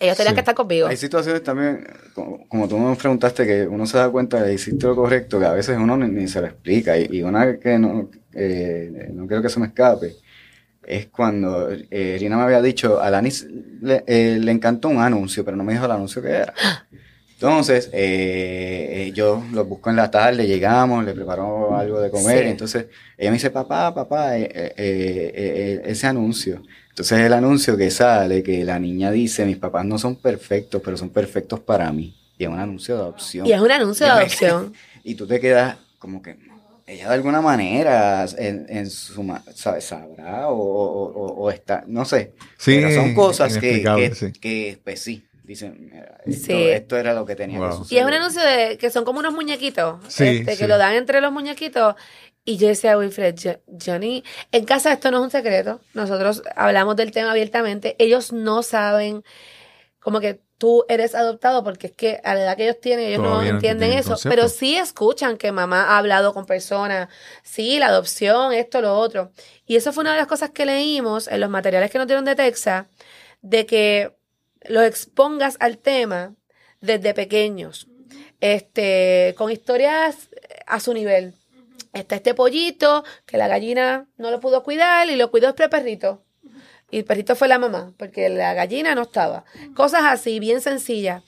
ellos 0.00 0.16
tenían 0.16 0.34
que 0.34 0.40
estar 0.40 0.54
conmigo. 0.54 0.88
Hay 0.88 0.96
situaciones 0.96 1.42
también, 1.42 1.86
como, 2.48 2.68
tú 2.68 2.78
me 2.78 2.96
preguntaste, 2.96 3.46
que 3.46 3.66
uno 3.66 3.86
se 3.86 3.98
da 3.98 4.10
cuenta 4.10 4.42
de 4.42 4.48
que 4.48 4.54
hiciste 4.54 4.86
lo 4.86 4.96
correcto, 4.96 5.38
que 5.38 5.46
a 5.46 5.52
veces 5.52 5.76
uno 5.78 5.96
ni, 5.96 6.26
se 6.28 6.40
lo 6.40 6.46
explica. 6.46 6.98
Y, 6.98 7.22
una 7.22 7.58
que 7.58 7.78
no, 7.78 8.10
eh, 8.32 9.10
no 9.12 9.26
quiero 9.26 9.42
que 9.42 9.48
se 9.48 9.60
me 9.60 9.66
escape, 9.66 10.16
es 10.84 11.06
cuando 11.06 11.68
eh, 11.70 12.18
me 12.20 12.34
había 12.34 12.60
dicho, 12.60 13.00
a 13.00 13.10
Lanis 13.10 13.46
le, 13.80 14.02
eh, 14.06 14.38
le 14.40 14.50
encantó 14.50 14.88
un 14.88 14.98
anuncio, 14.98 15.44
pero 15.44 15.56
no 15.56 15.64
me 15.64 15.72
dijo 15.72 15.84
el 15.84 15.92
anuncio 15.92 16.20
que 16.20 16.30
era. 16.30 16.54
Entonces, 17.42 17.90
eh, 17.92 19.10
yo 19.16 19.42
los 19.52 19.68
busco 19.68 19.90
en 19.90 19.96
la 19.96 20.12
tarde, 20.12 20.46
llegamos, 20.46 21.04
le 21.04 21.12
preparo 21.12 21.76
algo 21.76 22.00
de 22.00 22.08
comer. 22.08 22.44
Sí. 22.44 22.50
Entonces, 22.50 22.86
ella 23.18 23.30
me 23.30 23.34
dice, 23.34 23.50
papá, 23.50 23.92
papá, 23.92 24.38
eh, 24.38 24.44
eh, 24.44 24.72
eh, 24.76 25.32
eh, 25.34 25.82
ese 25.86 26.06
anuncio. 26.06 26.62
Entonces, 26.92 27.20
el 27.20 27.32
anuncio 27.32 27.76
que 27.76 27.90
sale, 27.90 28.42
que 28.42 28.64
la 28.64 28.78
niña 28.78 29.10
dice, 29.10 29.46
mis 29.46 29.56
papás 29.56 29.84
no 29.84 29.98
son 29.98 30.16
perfectos, 30.16 30.80
pero 30.84 30.96
son 30.96 31.08
perfectos 31.10 31.60
para 31.60 31.90
mí. 31.90 32.14
Y 32.38 32.44
es 32.44 32.50
un 32.50 32.58
anuncio 32.60 32.94
de 32.96 33.00
adopción. 33.00 33.46
Y 33.46 33.52
es 33.52 33.60
un 33.60 33.70
anuncio 33.70 34.06
de 34.06 34.12
adopción. 34.12 34.74
Y 35.04 35.14
tú 35.16 35.26
te 35.26 35.40
quedas 35.40 35.76
como 35.98 36.22
que 36.22 36.36
ella 36.86 37.08
de 37.08 37.14
alguna 37.14 37.40
manera 37.40 38.24
en, 38.38 38.66
en 38.68 38.88
su 38.88 39.22
ma- 39.24 39.42
sabe, 39.54 39.80
sabrá 39.80 40.48
o, 40.48 40.54
o- 40.56 41.50
está, 41.50 41.82
no 41.88 42.04
sé. 42.04 42.34
Sí, 42.58 42.76
Pero 42.76 42.92
son 42.94 43.14
cosas 43.14 43.56
que, 43.58 43.82
que, 43.82 44.14
sí. 44.14 44.32
que, 44.32 44.78
pues 44.84 45.00
sí, 45.00 45.24
dicen, 45.42 45.88
mira, 45.92 46.18
esto, 46.24 46.46
Sí. 46.46 46.52
esto 46.52 46.96
era 46.98 47.14
lo 47.14 47.24
que 47.26 47.34
tenía 47.34 47.58
Wow. 47.58 47.84
que 47.88 47.94
Y 47.96 47.98
es 47.98 48.04
un 48.04 48.12
anuncio 48.12 48.42
de 48.42 48.78
que 48.78 48.90
son 48.90 49.04
como 49.04 49.18
unos 49.20 49.32
muñequitos, 49.32 49.96
Sí, 50.08 50.24
este, 50.24 50.52
sí. 50.52 50.58
que 50.58 50.68
lo 50.68 50.78
dan 50.78 50.94
entre 50.94 51.20
los 51.20 51.32
muñequitos. 51.32 51.96
Y 52.44 52.56
yo 52.56 52.66
decía, 52.68 52.98
Wilfred, 52.98 53.36
Jo- 53.42 53.60
Johnny, 53.84 54.24
en 54.50 54.64
casa 54.64 54.92
esto 54.92 55.10
no 55.10 55.18
es 55.18 55.24
un 55.24 55.30
secreto. 55.30 55.80
Nosotros 55.94 56.42
hablamos 56.56 56.96
del 56.96 57.12
tema 57.12 57.30
abiertamente. 57.30 57.94
Ellos 57.98 58.32
no 58.32 58.62
saben 58.62 59.22
como 60.00 60.18
que 60.18 60.40
tú 60.58 60.84
eres 60.88 61.14
adoptado 61.14 61.62
porque 61.62 61.88
es 61.88 61.92
que 61.92 62.20
a 62.24 62.34
la 62.34 62.42
edad 62.42 62.56
que 62.56 62.64
ellos 62.64 62.80
tienen, 62.80 63.06
ellos 63.06 63.20
no 63.22 63.30
Todavía 63.30 63.50
no 63.52 63.58
entienden 63.58 63.92
eso. 63.92 64.10
concepto. 64.10 64.28
Pero 64.34 64.48
sí 64.48 64.76
escuchan 64.76 65.36
que 65.36 65.52
mamá 65.52 65.84
ha 65.84 65.98
hablado 65.98 66.34
con 66.34 66.44
personas. 66.46 67.08
Sí, 67.44 67.78
la 67.78 67.86
adopción, 67.86 68.52
esto, 68.52 68.80
lo 68.80 68.96
otro. 68.98 69.30
Y 69.66 69.76
eso 69.76 69.92
fue 69.92 70.02
una 70.02 70.12
de 70.12 70.18
las 70.18 70.26
cosas 70.26 70.50
que 70.50 70.66
leímos 70.66 71.28
en 71.28 71.40
los 71.40 71.50
materiales 71.50 71.90
que 71.90 71.98
nos 71.98 72.06
dieron 72.08 72.24
de 72.24 72.34
Texas, 72.34 72.86
de 73.40 73.66
que 73.66 74.16
los 74.68 74.82
expongas 74.84 75.56
al 75.60 75.78
tema 75.78 76.34
desde 76.80 77.14
pequeños, 77.14 77.86
este, 78.40 79.34
con 79.38 79.50
historias 79.52 80.28
a 80.66 80.80
su 80.80 80.92
nivel. 80.94 81.34
Está 81.92 82.16
este 82.16 82.34
pollito 82.34 83.04
que 83.26 83.36
la 83.36 83.48
gallina 83.48 84.08
no 84.16 84.30
lo 84.30 84.40
pudo 84.40 84.62
cuidar 84.62 85.08
y 85.10 85.16
lo 85.16 85.30
cuidó 85.30 85.50
este 85.50 85.68
perrito. 85.68 86.22
Y 86.90 86.98
el 86.98 87.04
perrito 87.04 87.34
fue 87.36 87.48
la 87.48 87.58
mamá, 87.58 87.94
porque 87.96 88.28
la 88.28 88.52
gallina 88.54 88.94
no 88.94 89.02
estaba. 89.02 89.44
Cosas 89.74 90.02
así, 90.04 90.40
bien 90.40 90.60
sencillas. 90.60 91.22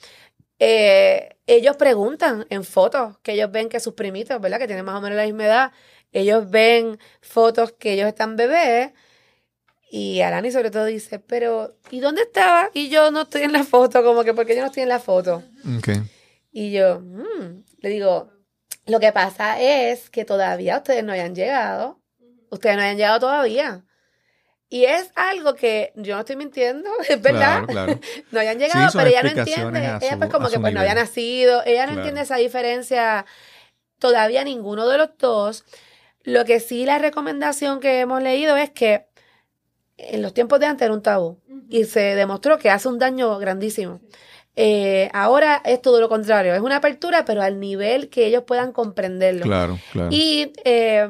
Eh, 0.59 1.37
ellos 1.47 1.75
preguntan 1.75 2.45
en 2.49 2.63
fotos 2.63 3.17
que 3.19 3.33
ellos 3.33 3.51
ven 3.51 3.67
que 3.69 3.79
sus 3.79 3.93
primitos, 3.93 4.39
¿verdad? 4.39 4.59
Que 4.59 4.67
tienen 4.67 4.85
más 4.85 4.95
o 4.97 5.01
menos 5.01 5.17
la 5.17 5.25
misma 5.25 5.45
edad, 5.45 5.71
ellos 6.11 6.49
ven 6.49 6.97
fotos 7.21 7.73
que 7.73 7.93
ellos 7.93 8.07
están 8.07 8.35
bebés 8.35 8.91
y 9.91 10.21
Alani 10.21 10.51
sobre 10.51 10.71
todo 10.71 10.85
dice, 10.85 11.19
pero 11.19 11.75
¿y 11.91 11.99
dónde 11.99 12.21
estaba? 12.23 12.69
Y 12.73 12.89
yo 12.89 13.11
no 13.11 13.23
estoy 13.23 13.43
en 13.43 13.51
la 13.53 13.63
foto, 13.63 14.03
como 14.03 14.23
que 14.23 14.33
porque 14.33 14.55
yo 14.55 14.61
no 14.61 14.67
estoy 14.67 14.83
en 14.83 14.89
la 14.89 14.99
foto. 14.99 15.43
Ok. 15.77 15.89
Y 16.51 16.71
yo, 16.71 16.99
"Mm", 17.01 17.63
le 17.79 17.89
digo, 17.89 18.29
lo 18.85 18.99
que 18.99 19.11
pasa 19.11 19.59
es 19.61 20.09
que 20.09 20.25
todavía 20.25 20.77
ustedes 20.77 21.03
no 21.03 21.13
hayan 21.13 21.35
llegado, 21.35 21.99
ustedes 22.49 22.75
no 22.75 22.83
hayan 22.83 22.97
llegado 22.97 23.19
todavía. 23.19 23.83
Y 24.69 24.85
es 24.85 25.11
algo 25.15 25.55
que 25.55 25.93
yo 25.95 26.15
no 26.15 26.21
estoy 26.21 26.35
mintiendo, 26.35 26.89
es 27.09 27.21
verdad. 27.21 27.65
Claro, 27.65 27.67
claro. 27.67 27.99
No 28.31 28.39
hayan 28.39 28.59
llegado, 28.59 28.89
pero 28.93 29.07
ella 29.09 29.23
no 29.23 29.29
entiende. 29.29 29.79
Ella 30.01 30.17
pues 30.17 30.29
como 30.31 30.49
que 30.49 30.59
pues 30.59 30.73
no 30.73 30.79
había 30.79 30.95
nacido, 30.95 31.63
ella 31.65 31.85
no 31.85 31.93
Claro. 31.93 32.01
entiende 32.01 32.21
esa 32.21 32.37
diferencia 32.37 33.25
todavía 33.99 34.43
ninguno 34.43 34.87
de 34.87 34.97
los 34.97 35.09
dos. 35.17 35.63
Lo 36.23 36.43
que 36.45 36.59
sí 36.59 36.85
la 36.85 36.97
recomendación 36.97 37.79
que 37.79 37.99
hemos 37.99 38.21
leído 38.21 38.57
es 38.57 38.71
que 38.71 39.07
en 39.97 40.21
los 40.21 40.33
tiempos 40.33 40.59
de 40.59 40.65
antes 40.65 40.85
era 40.85 40.93
un 40.93 41.01
tabú 41.01 41.39
y 41.69 41.85
se 41.85 42.15
demostró 42.15 42.57
que 42.57 42.69
hace 42.69 42.87
un 42.87 42.99
daño 42.99 43.37
grandísimo. 43.37 44.01
Eh, 44.55 45.09
ahora 45.13 45.61
es 45.65 45.81
todo 45.81 45.99
lo 45.99 46.07
contrario, 46.07 46.53
es 46.53 46.61
una 46.61 46.77
apertura, 46.77 47.25
pero 47.25 47.41
al 47.41 47.59
nivel 47.59 48.09
que 48.09 48.25
ellos 48.25 48.43
puedan 48.43 48.71
comprenderlo. 48.71 49.43
Claro, 49.43 49.79
claro. 49.91 50.09
Y 50.11 50.53
eh, 50.63 51.09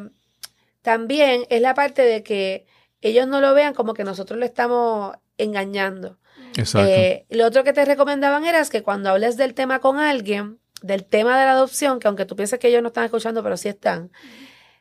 también 0.81 1.45
es 1.49 1.61
la 1.61 1.73
parte 1.73 2.01
de 2.01 2.23
que 2.23 2.65
ellos 3.01 3.27
no 3.27 3.41
lo 3.41 3.53
vean 3.53 3.73
como 3.73 3.93
que 3.93 4.03
nosotros 4.03 4.39
le 4.39 4.47
estamos 4.47 5.15
engañando. 5.37 6.17
Exacto. 6.57 6.89
Eh, 6.89 7.25
lo 7.29 7.45
otro 7.45 7.63
que 7.63 7.73
te 7.73 7.85
recomendaban 7.85 8.45
era 8.45 8.63
que 8.65 8.81
cuando 8.81 9.09
hables 9.09 9.37
del 9.37 9.53
tema 9.53 9.79
con 9.79 9.99
alguien, 9.99 10.59
del 10.81 11.05
tema 11.05 11.37
de 11.37 11.45
la 11.45 11.51
adopción, 11.51 11.99
que 11.99 12.07
aunque 12.07 12.25
tú 12.25 12.35
pienses 12.35 12.59
que 12.59 12.69
ellos 12.69 12.81
no 12.81 12.87
están 12.87 13.05
escuchando, 13.05 13.43
pero 13.43 13.57
sí 13.57 13.69
están, 13.69 14.11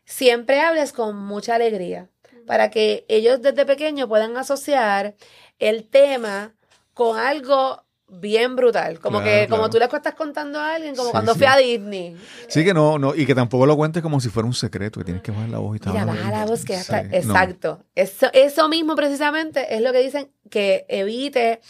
siempre 0.05 0.61
hables 0.61 0.93
con 0.93 1.17
mucha 1.17 1.55
alegría, 1.55 2.09
para 2.47 2.71
que 2.71 3.05
ellos 3.09 3.43
desde 3.43 3.67
pequeños 3.67 4.09
puedan 4.09 4.37
asociar 4.37 5.15
el 5.59 5.89
tema 5.89 6.55
con 6.93 7.19
algo 7.19 7.84
bien 8.21 8.57
brutal, 8.57 8.99
como 9.01 9.21
Claro, 9.21 9.43
que 9.43 9.49
como 9.49 9.71
tú 9.71 9.79
le 9.79 9.85
estás 9.85 10.15
contando 10.15 10.59
a 10.61 10.75
alguien, 10.75 10.95
como 10.95 11.09
Sí, 11.09 11.13
cuando 11.13 11.33
sí. 11.33 11.39
fui 11.39 11.47
a 11.47 11.57
Disney. 11.57 12.17
sí 12.49 12.65
que 12.65 12.73
no, 12.75 12.99
no, 12.99 13.15
y 13.15 13.27
que 13.27 13.35
tampoco 13.35 13.67
lo 13.67 13.77
cuentes 13.77 14.03
como 14.03 14.21
si 14.21 14.29
fuera 14.29 14.47
un 14.47 14.55
secreto, 14.55 15.01
que 15.01 15.05
tienes 15.05 15.23
que 15.23 15.31
bajar 15.33 15.49
la 15.49 15.59
voz 15.59 15.77
y 15.77 15.81
tal. 15.81 15.93
Mira, 15.93 16.05
baja 16.07 16.31
la 16.31 16.47
voz 16.47 16.65
que 16.65 16.73
ya 16.75 16.81
está. 16.81 17.03
Sí, 17.03 17.09
no. 17.11 17.17
Exacto. 17.17 17.85
Eso, 17.95 18.27
eso 18.33 18.69
mismo 18.69 18.95
precisamente 18.97 19.75
es 19.75 19.81
lo 19.83 19.93
que 19.93 19.99
dicen 20.03 20.31
que 20.51 20.85
evite, 20.89 21.61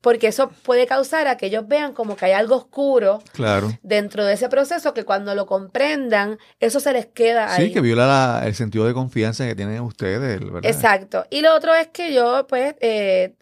porque 0.00 0.28
eso 0.28 0.48
puede 0.62 0.86
causar 0.86 1.26
a 1.28 1.36
que 1.36 1.44
ellos 1.46 1.68
vean 1.68 1.92
como 1.92 2.16
que 2.16 2.24
hay 2.24 2.32
algo 2.32 2.56
oscuro 2.56 3.22
Claro. 3.32 3.70
dentro 3.82 4.24
de 4.24 4.32
ese 4.32 4.48
proceso 4.48 4.94
que 4.94 5.04
cuando 5.04 5.34
lo 5.34 5.44
comprendan, 5.44 6.38
eso 6.58 6.80
se 6.80 6.94
les 6.94 7.04
queda 7.04 7.52
ahí. 7.54 7.66
Sí, 7.66 7.72
que 7.72 7.82
viola 7.82 8.06
la- 8.06 8.46
el 8.46 8.54
sentido 8.54 8.86
de 8.86 8.94
confianza 8.94 9.46
que 9.46 9.54
tienen 9.54 9.80
ustedes, 9.82 10.40
¿verdad? 10.40 10.64
Exacto. 10.64 11.26
Y 11.28 11.42
lo 11.42 11.54
otro 11.54 11.74
es 11.74 11.88
que 11.88 12.14
yo, 12.14 12.46
pues, 12.48 12.74
eh, 12.80 13.34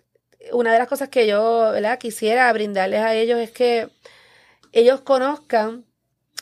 una 0.53 0.73
de 0.73 0.79
las 0.79 0.89
cosas 0.89 1.09
que 1.09 1.27
yo, 1.27 1.71
¿verdad? 1.73 1.99
Quisiera 1.99 2.53
brindarles 2.53 3.01
a 3.01 3.15
ellos 3.15 3.39
es 3.39 3.51
que 3.51 3.89
ellos 4.73 5.01
conozcan, 5.03 5.85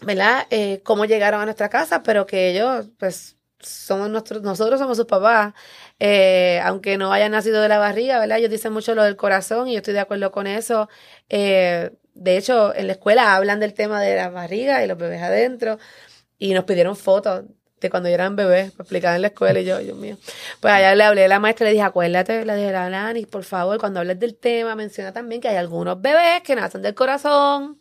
¿verdad? 0.02 0.46
Eh, 0.50 0.82
cómo 0.84 1.04
llegaron 1.04 1.40
a 1.40 1.44
nuestra 1.44 1.68
casa, 1.68 2.02
pero 2.02 2.26
que 2.26 2.50
ellos, 2.50 2.88
pues, 2.98 3.36
somos 3.60 4.10
nuestros, 4.10 4.42
nosotros 4.42 4.78
somos 4.80 4.96
sus 4.96 5.06
papás, 5.06 5.54
eh, 5.98 6.60
aunque 6.64 6.98
no 6.98 7.12
hayan 7.12 7.32
nacido 7.32 7.62
de 7.62 7.68
la 7.68 7.78
barriga, 7.78 8.18
¿verdad? 8.20 8.38
Ellos 8.38 8.50
dicen 8.50 8.72
mucho 8.72 8.94
lo 8.94 9.02
del 9.02 9.16
corazón 9.16 9.68
y 9.68 9.72
yo 9.72 9.78
estoy 9.78 9.94
de 9.94 10.00
acuerdo 10.00 10.30
con 10.32 10.46
eso. 10.46 10.88
Eh, 11.28 11.90
de 12.14 12.36
hecho, 12.36 12.74
en 12.74 12.86
la 12.86 12.94
escuela 12.94 13.34
hablan 13.36 13.60
del 13.60 13.74
tema 13.74 14.00
de 14.00 14.16
la 14.16 14.30
barriga 14.30 14.84
y 14.84 14.88
los 14.88 14.98
bebés 14.98 15.22
adentro 15.22 15.78
y 16.38 16.54
nos 16.54 16.64
pidieron 16.64 16.96
fotos 16.96 17.44
de 17.80 17.90
cuando 17.90 18.08
yo 18.08 18.14
eran 18.14 18.36
bebés 18.36 18.72
para 18.72 18.84
explicar 18.84 19.14
en 19.16 19.22
la 19.22 19.28
escuela 19.28 19.60
y 19.60 19.64
yo, 19.64 19.78
Dios 19.78 19.96
mío. 19.96 20.16
Pues 20.60 20.72
allá 20.72 20.94
le 20.94 21.04
hablé 21.04 21.24
a 21.24 21.28
la 21.28 21.40
maestra 21.40 21.66
le 21.66 21.72
dije, 21.72 21.82
acuérdate, 21.82 22.44
le 22.44 22.56
dije, 22.56 22.72
la 22.72 22.88
Nani, 22.88 23.26
por 23.26 23.44
favor, 23.44 23.78
cuando 23.78 24.00
hables 24.00 24.18
del 24.18 24.36
tema, 24.36 24.74
menciona 24.74 25.12
también 25.12 25.40
que 25.40 25.48
hay 25.48 25.56
algunos 25.56 26.00
bebés 26.00 26.42
que 26.42 26.56
nacen 26.56 26.82
del 26.82 26.94
corazón. 26.94 27.78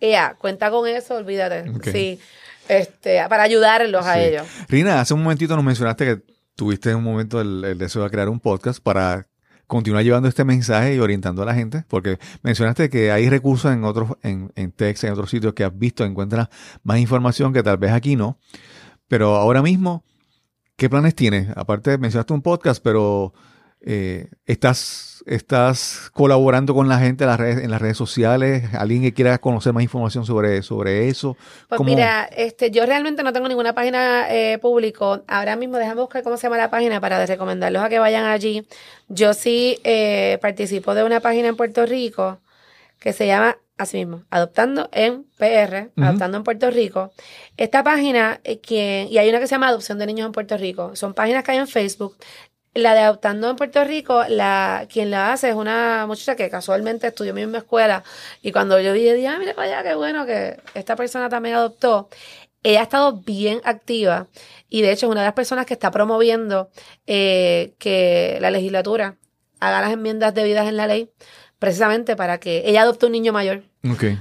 Y 0.00 0.10
ya, 0.10 0.34
cuenta 0.38 0.70
con 0.70 0.88
eso, 0.88 1.14
olvídate. 1.14 1.64
Sí, 1.90 2.20
este, 2.68 3.22
para 3.28 3.44
ayudarlos 3.44 4.04
a 4.04 4.20
ellos. 4.20 4.46
Rina, 4.68 5.00
hace 5.00 5.14
un 5.14 5.22
momentito 5.22 5.54
nos 5.56 5.64
mencionaste 5.64 6.04
que 6.04 6.22
tuviste 6.54 6.90
en 6.90 6.96
un 6.96 7.04
momento 7.04 7.40
el, 7.40 7.64
el 7.64 7.78
deseo 7.78 8.02
de 8.02 8.10
crear 8.10 8.28
un 8.28 8.40
podcast 8.40 8.82
para 8.82 9.26
continuar 9.72 10.04
llevando 10.04 10.28
este 10.28 10.44
mensaje 10.44 10.94
y 10.94 10.98
orientando 10.98 11.42
a 11.42 11.46
la 11.46 11.54
gente, 11.54 11.84
porque 11.88 12.18
mencionaste 12.42 12.90
que 12.90 13.10
hay 13.10 13.30
recursos 13.30 13.72
en 13.72 13.84
otros, 13.84 14.10
en, 14.22 14.52
en 14.54 14.70
Texas, 14.70 15.04
en 15.04 15.12
otros 15.12 15.30
sitios 15.30 15.54
que 15.54 15.64
has 15.64 15.76
visto, 15.76 16.04
encuentras 16.04 16.48
más 16.82 16.98
información 16.98 17.54
que 17.54 17.62
tal 17.62 17.78
vez 17.78 17.92
aquí 17.92 18.14
no. 18.14 18.38
Pero 19.12 19.36
ahora 19.36 19.60
mismo, 19.60 20.02
¿qué 20.74 20.88
planes 20.88 21.14
tienes? 21.14 21.48
Aparte, 21.54 21.98
mencionaste 21.98 22.32
un 22.32 22.40
podcast, 22.40 22.82
pero 22.82 23.34
eh, 23.82 24.30
estás, 24.46 25.22
estás 25.26 26.08
colaborando 26.14 26.72
con 26.72 26.88
la 26.88 26.98
gente 26.98 27.24
en 27.24 27.28
las 27.28 27.38
redes, 27.38 27.62
en 27.62 27.70
las 27.70 27.82
redes 27.82 27.98
sociales, 27.98 28.72
alguien 28.72 29.02
que 29.02 29.12
quiera 29.12 29.36
conocer 29.36 29.74
más 29.74 29.82
información 29.82 30.24
sobre, 30.24 30.62
sobre 30.62 31.08
eso. 31.08 31.36
Pues 31.68 31.76
¿Cómo? 31.76 31.90
mira, 31.90 32.24
este, 32.24 32.70
yo 32.70 32.86
realmente 32.86 33.22
no 33.22 33.34
tengo 33.34 33.48
ninguna 33.48 33.74
página 33.74 34.34
eh, 34.34 34.56
público. 34.56 35.22
Ahora 35.26 35.56
mismo 35.56 35.76
déjame 35.76 36.00
buscar 36.00 36.22
cómo 36.22 36.38
se 36.38 36.44
llama 36.44 36.56
la 36.56 36.70
página 36.70 36.98
para 36.98 37.26
recomendarlos 37.26 37.82
a 37.82 37.90
que 37.90 37.98
vayan 37.98 38.24
allí. 38.24 38.66
Yo 39.10 39.34
sí 39.34 39.78
eh, 39.84 40.38
participo 40.40 40.94
de 40.94 41.04
una 41.04 41.20
página 41.20 41.48
en 41.48 41.56
Puerto 41.56 41.84
Rico 41.84 42.38
que 42.98 43.12
se 43.12 43.26
llama 43.26 43.58
así 43.82 43.98
mismo, 43.98 44.24
Adoptando 44.30 44.88
en 44.92 45.24
PR. 45.38 45.90
Adoptando 45.96 46.38
en 46.38 46.44
Puerto 46.44 46.70
Rico. 46.70 47.12
Esta 47.56 47.82
página, 47.82 48.40
eh, 48.44 48.60
que, 48.60 49.06
y 49.10 49.18
hay 49.18 49.28
una 49.28 49.40
que 49.40 49.46
se 49.46 49.54
llama 49.54 49.68
Adopción 49.68 49.98
de 49.98 50.06
Niños 50.06 50.26
en 50.26 50.32
Puerto 50.32 50.56
Rico. 50.56 50.96
Son 50.96 51.14
páginas 51.14 51.44
que 51.44 51.52
hay 51.52 51.58
en 51.58 51.68
Facebook. 51.68 52.16
La 52.74 52.94
de 52.94 53.00
Adoptando 53.00 53.50
en 53.50 53.56
Puerto 53.56 53.84
Rico, 53.84 54.24
la, 54.28 54.86
quien 54.90 55.10
la 55.10 55.32
hace 55.32 55.50
es 55.50 55.54
una 55.54 56.06
muchacha 56.06 56.36
que 56.36 56.48
casualmente 56.48 57.08
estudió 57.08 57.30
en 57.30 57.36
mi 57.36 57.42
misma 57.42 57.58
escuela. 57.58 58.02
Y 58.40 58.52
cuando 58.52 58.80
yo 58.80 58.92
vi, 58.94 59.00
dije, 59.10 59.28
ah, 59.28 59.38
mira 59.38 59.54
para 59.54 59.80
allá, 59.80 59.90
qué 59.90 59.94
bueno 59.94 60.24
que 60.24 60.58
esta 60.74 60.96
persona 60.96 61.28
también 61.28 61.56
adoptó. 61.56 62.08
Ella 62.62 62.80
ha 62.80 62.82
estado 62.84 63.20
bien 63.20 63.60
activa 63.64 64.28
y 64.68 64.82
de 64.82 64.92
hecho 64.92 65.06
es 65.06 65.12
una 65.12 65.22
de 65.22 65.26
las 65.26 65.34
personas 65.34 65.66
que 65.66 65.74
está 65.74 65.90
promoviendo 65.90 66.70
eh, 67.06 67.74
que 67.78 68.38
la 68.40 68.50
legislatura 68.50 69.16
haga 69.60 69.80
las 69.80 69.92
enmiendas 69.92 70.32
debidas 70.34 70.68
en 70.68 70.76
la 70.76 70.86
ley 70.86 71.10
precisamente 71.62 72.16
para 72.16 72.40
que 72.40 72.64
ella 72.66 72.82
adopte 72.82 73.06
un 73.06 73.12
niño 73.12 73.32
mayor. 73.32 73.62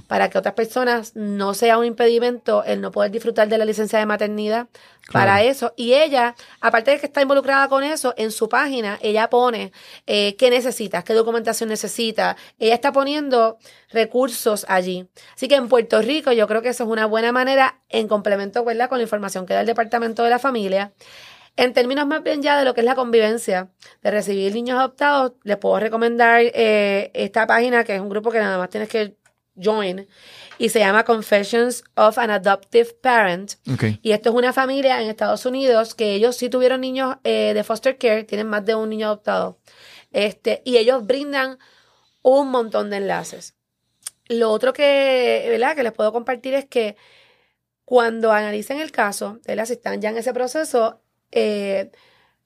Para 0.06 0.30
que 0.30 0.38
otras 0.38 0.54
personas 0.54 1.16
no 1.16 1.56
sea 1.56 1.80
un 1.80 1.86
impedimento 1.86 2.64
el 2.64 2.82
no 2.82 2.92
poder 2.92 3.10
disfrutar 3.10 3.48
de 3.48 3.58
la 3.58 3.66
licencia 3.66 3.98
de 3.98 4.06
maternidad 4.06 4.68
para 5.12 5.42
eso. 5.42 5.74
Y 5.76 5.94
ella, 5.94 6.36
aparte 6.60 6.92
de 6.92 7.00
que 7.00 7.08
está 7.08 7.20
involucrada 7.20 7.68
con 7.68 7.84
eso, 7.84 8.14
en 8.16 8.30
su 8.30 8.48
página, 8.48 9.00
ella 9.02 9.28
pone 9.32 9.72
eh, 10.06 10.36
qué 10.36 10.52
necesitas, 10.52 11.04
qué 11.04 11.16
documentación 11.16 11.70
necesita. 11.70 12.38
Ella 12.60 12.76
está 12.76 12.92
poniendo 12.92 13.58
recursos 13.90 14.64
allí. 14.70 15.08
Así 15.34 15.48
que 15.48 15.56
en 15.56 15.68
Puerto 15.68 16.00
Rico 16.04 16.32
yo 16.34 16.48
creo 16.48 16.62
que 16.62 16.70
eso 16.70 16.84
es 16.84 16.90
una 16.92 17.08
buena 17.08 17.32
manera 17.32 17.80
en 17.90 18.08
complemento 18.08 18.64
¿verdad? 18.64 18.88
con 18.88 19.00
la 19.00 19.04
información 19.04 19.48
que 19.48 19.56
da 19.56 19.62
el 19.62 19.66
Departamento 19.66 20.24
de 20.24 20.30
la 20.30 20.38
Familia. 20.38 20.94
En 21.58 21.74
términos 21.74 22.08
más 22.08 22.24
bien 22.24 22.42
ya 22.42 22.58
de 22.58 22.66
lo 22.66 22.74
que 22.74 22.82
es 22.82 22.86
la 22.86 22.96
convivencia, 22.96 23.70
de 24.02 24.12
recibir 24.12 24.54
niños 24.54 24.80
adoptados, 24.80 25.34
les 25.44 25.58
puedo 25.58 25.80
recomendar 25.80 26.42
eh, 26.42 27.12
esta 27.14 27.46
página 27.46 27.84
que 27.84 27.96
es 27.96 28.02
un 28.02 28.10
grupo 28.10 28.32
que 28.32 28.40
nada 28.40 28.58
más 28.58 28.70
tienes 28.70 28.90
que 28.90 29.18
join 29.56 30.08
y 30.58 30.70
se 30.70 30.80
llama 30.80 31.04
Confessions 31.04 31.84
of 31.96 32.18
an 32.18 32.32
Adoptive 32.32 32.94
Parent. 33.02 33.54
Y 34.02 34.12
esto 34.12 34.30
es 34.30 34.36
una 34.36 34.54
familia 34.54 35.02
en 35.02 35.10
Estados 35.10 35.46
Unidos 35.46 35.96
que 35.96 36.14
ellos 36.14 36.36
sí 36.36 36.50
tuvieron 36.50 36.82
niños 36.82 37.18
eh, 37.24 37.54
de 37.54 37.64
foster 37.64 37.98
care, 37.98 38.24
tienen 38.24 38.48
más 38.48 38.66
de 38.66 38.76
un 38.76 38.90
niño 38.90 39.08
adoptado. 39.08 39.60
Este, 40.12 40.62
y 40.66 40.78
ellos 40.78 41.06
brindan 41.06 41.58
un 42.22 42.50
montón 42.50 42.90
de 42.90 42.98
enlaces. 42.98 43.56
Lo 44.28 44.52
otro 44.52 44.72
que, 44.72 45.48
¿verdad? 45.50 45.76
que 45.76 45.84
les 45.84 45.92
puedo 45.92 46.14
compartir 46.14 46.54
es 46.54 46.66
que 46.66 46.96
cuando 47.84 48.32
analicen 48.32 48.80
el 48.80 48.92
caso, 48.92 49.40
¿verdad? 49.46 49.66
si 49.66 49.74
están 49.74 50.00
ya 50.00 50.10
en 50.10 50.18
ese 50.18 50.34
proceso, 50.34 51.02
eh, 51.32 51.92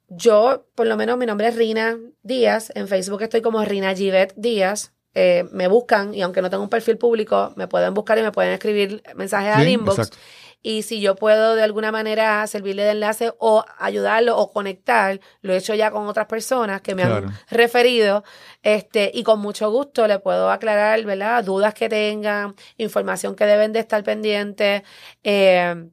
yo, 0.07 0.65
por 0.75 0.87
lo 0.87 0.97
menos, 0.97 1.17
mi 1.17 1.25
nombre 1.25 1.47
es 1.47 1.55
Rina 1.55 1.97
Díaz. 2.23 2.71
En 2.75 2.87
Facebook 2.87 3.21
estoy 3.23 3.41
como 3.41 3.63
Rina 3.65 3.93
Givet 3.95 4.33
Díaz. 4.35 4.93
Eh, 5.13 5.45
me 5.51 5.67
buscan 5.67 6.13
y 6.13 6.21
aunque 6.21 6.41
no 6.41 6.49
tengo 6.49 6.63
un 6.63 6.69
perfil 6.69 6.97
público, 6.97 7.53
me 7.55 7.67
pueden 7.67 7.93
buscar 7.93 8.17
y 8.17 8.21
me 8.21 8.31
pueden 8.31 8.51
escribir 8.51 9.01
mensajes 9.15 9.55
al 9.55 9.67
inbox. 9.67 9.97
exacto. 9.99 10.17
Y 10.61 10.81
si 10.81 10.99
yo 10.99 11.15
puedo 11.15 11.53
de 11.55 11.61
alguna 11.61 11.91
manera 11.91 12.45
servirle 12.47 12.83
de 12.83 12.91
enlace 12.91 13.31
o 13.37 13.63
ayudarlo 13.77 14.35
o 14.35 14.51
conectar, 14.51 15.19
lo 15.41 15.53
he 15.53 15.57
hecho 15.57 15.75
ya 15.75 15.91
con 15.91 16.07
otras 16.07 16.25
personas 16.25 16.81
que 16.81 16.95
me 16.95 17.03
Claro. 17.03 17.27
han 17.27 17.33
referido, 17.51 18.23
este, 18.63 19.11
y 19.13 19.21
con 19.21 19.39
mucho 19.39 19.69
gusto 19.69 20.07
le 20.07 20.17
puedo 20.17 20.49
aclarar, 20.49 21.03
¿verdad? 21.03 21.43
Dudas 21.43 21.75
que 21.75 21.87
tengan, 21.87 22.55
información 22.77 23.35
que 23.35 23.45
deben 23.45 23.73
de 23.73 23.79
estar 23.79 24.03
pendientes, 24.03 24.81
eh, 25.23 25.85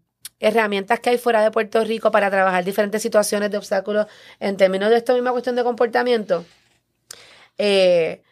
herramientas 0.43 1.01
que 1.01 1.11
hay 1.11 1.19
fuera 1.19 1.43
de 1.43 1.51
Puerto 1.51 1.83
Rico 1.85 2.11
para 2.11 2.31
trabajar 2.31 2.65
diferentes 2.65 3.01
situaciones 3.01 3.51
de 3.51 3.57
obstáculos 3.57 4.07
en 4.41 4.57
términos 4.59 4.91
de 4.91 4.97
esta 4.97 5.15
misma 5.15 5.31
cuestión 5.31 5.57
de 5.57 5.65
comportamiento. 5.65 6.45
Eh, 7.59 8.23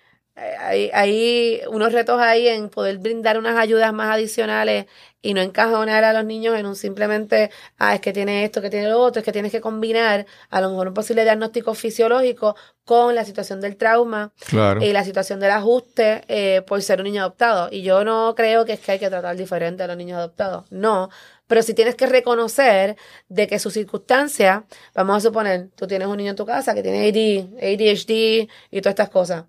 hay, 0.58 0.90
hay 0.94 1.61
unos 1.68 1.92
retos 1.92 2.18
ahí 2.20 2.48
en 2.48 2.70
poder 2.70 2.96
brindar 2.98 3.36
unas 3.38 3.58
ayudas 3.58 3.92
más 3.92 4.14
adicionales 4.14 4.86
y 5.20 5.34
no 5.34 5.42
encajonar 5.42 6.02
a 6.02 6.14
los 6.14 6.24
niños 6.24 6.56
en 6.58 6.64
un 6.64 6.74
simplemente, 6.76 7.50
ah, 7.78 7.94
es 7.94 8.00
que 8.00 8.12
tiene 8.14 8.42
esto, 8.44 8.62
que 8.62 8.70
tiene 8.70 8.88
lo 8.88 9.00
otro, 9.00 9.20
es 9.20 9.24
que 9.24 9.32
tienes 9.32 9.52
que 9.52 9.61
combinar 9.61 10.24
a 10.48 10.61
lo 10.62 10.70
mejor 10.70 10.88
un 10.88 10.94
posible 10.94 11.24
diagnóstico 11.24 11.74
fisiológico 11.74 12.56
con 12.86 13.14
la 13.14 13.26
situación 13.26 13.61
del 13.61 13.76
trauma 13.76 14.32
Claro. 14.48 14.82
y 14.82 14.94
la 14.94 15.04
situación 15.04 15.38
del 15.40 15.50
ajuste 15.50 16.22
eh, 16.28 16.62
por 16.62 16.80
ser 16.80 17.00
un 17.00 17.04
niño 17.04 17.20
adoptado. 17.20 17.68
Y 17.70 17.82
yo 17.82 18.02
no 18.02 18.34
creo 18.34 18.64
que 18.64 18.72
es 18.72 18.80
que 18.80 18.92
hay 18.92 18.98
que 18.98 19.11
tratar 19.11 19.36
diferente 19.36 19.82
a 19.82 19.88
los 19.88 19.96
niños 19.98 20.16
adoptados. 20.18 20.64
No. 20.70 21.11
Pero 21.51 21.62
si 21.64 21.74
tienes 21.74 21.96
que 21.96 22.07
reconocer 22.07 22.96
de 23.28 23.48
que 23.48 23.59
su 23.59 23.72
circunstancia, 23.72 24.66
vamos 24.94 25.16
a 25.16 25.20
suponer, 25.20 25.68
tú 25.74 25.88
tienes 25.88 26.07
un 26.07 26.16
niño 26.16 26.30
en 26.30 26.36
tu 26.36 26.46
casa 26.46 26.74
que 26.76 26.82
tiene 26.84 27.09
AD, 27.09 27.59
ADHD 27.61 28.48
y 28.70 28.80
todas 28.80 28.92
estas 28.92 29.09
cosas, 29.09 29.46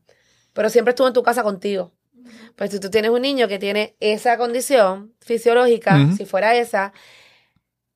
pero 0.52 0.72
siempre 0.72 0.94
estuvo 0.94 1.08
en 1.08 1.14
tu 1.14 1.22
casa 1.22 1.44
contigo. 1.44 1.92
Pues 2.56 2.72
si 2.72 2.80
tú 2.80 2.90
tienes 2.90 3.12
un 3.12 3.22
niño 3.22 3.48
que 3.48 3.60
tiene 3.60 3.96
esa 4.00 4.36
condición 4.40 5.14
fisiológica, 5.20 5.96
si 6.18 6.26
fuera 6.26 6.56
esa, 6.56 6.92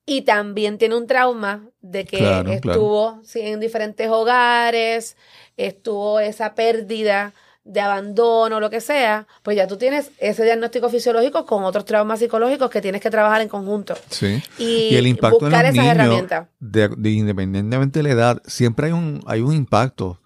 y 0.06 0.22
también 0.22 0.78
tiene 0.78 0.94
un 0.94 1.08
trauma 1.08 1.68
de 1.80 2.04
que 2.04 2.18
Claro, 2.18 2.44
claro. 2.44 2.54
estuvo 2.54 3.20
sí, 3.24 3.40
en 3.40 3.58
diferentes 3.58 4.08
hogares, 4.08 5.16
estuvo 5.56 6.20
esa 6.20 6.54
pérdida 6.54 7.34
de 7.66 7.80
abandono, 7.80 8.60
lo 8.60 8.70
que 8.70 8.80
sea, 8.80 9.26
pues 9.42 9.56
ya 9.56 9.66
tú 9.66 9.76
tienes 9.76 10.10
ese 10.18 10.44
diagnóstico 10.44 10.88
fisiológico 10.88 11.44
con 11.44 11.64
otros 11.64 11.84
traumas 11.84 12.20
psicológicos 12.20 12.70
que 12.70 12.80
tienes 12.80 13.00
que 13.00 13.10
trabajar 13.10 13.40
en 13.40 13.48
conjunto. 13.48 13.94
Sí. 14.08 14.42
Y, 14.58 14.88
Y 14.92 14.96
el 14.96 15.06
impacto 15.08 15.38
en 15.46 15.50
buscar 15.50 15.64
los 15.64 15.74
esas 15.74 15.84
niños, 15.84 15.96
herramientas. 15.98 16.46
de, 16.60 16.88
de- 16.96 17.10
independientemente 17.10 17.98
de 17.98 18.02
la 18.04 18.10
edad, 18.10 18.42
siempre 18.46 18.86
hay 18.86 18.92
un, 18.92 19.20
hay 19.26 19.40
un 19.40 19.52
impacto. 19.52 20.20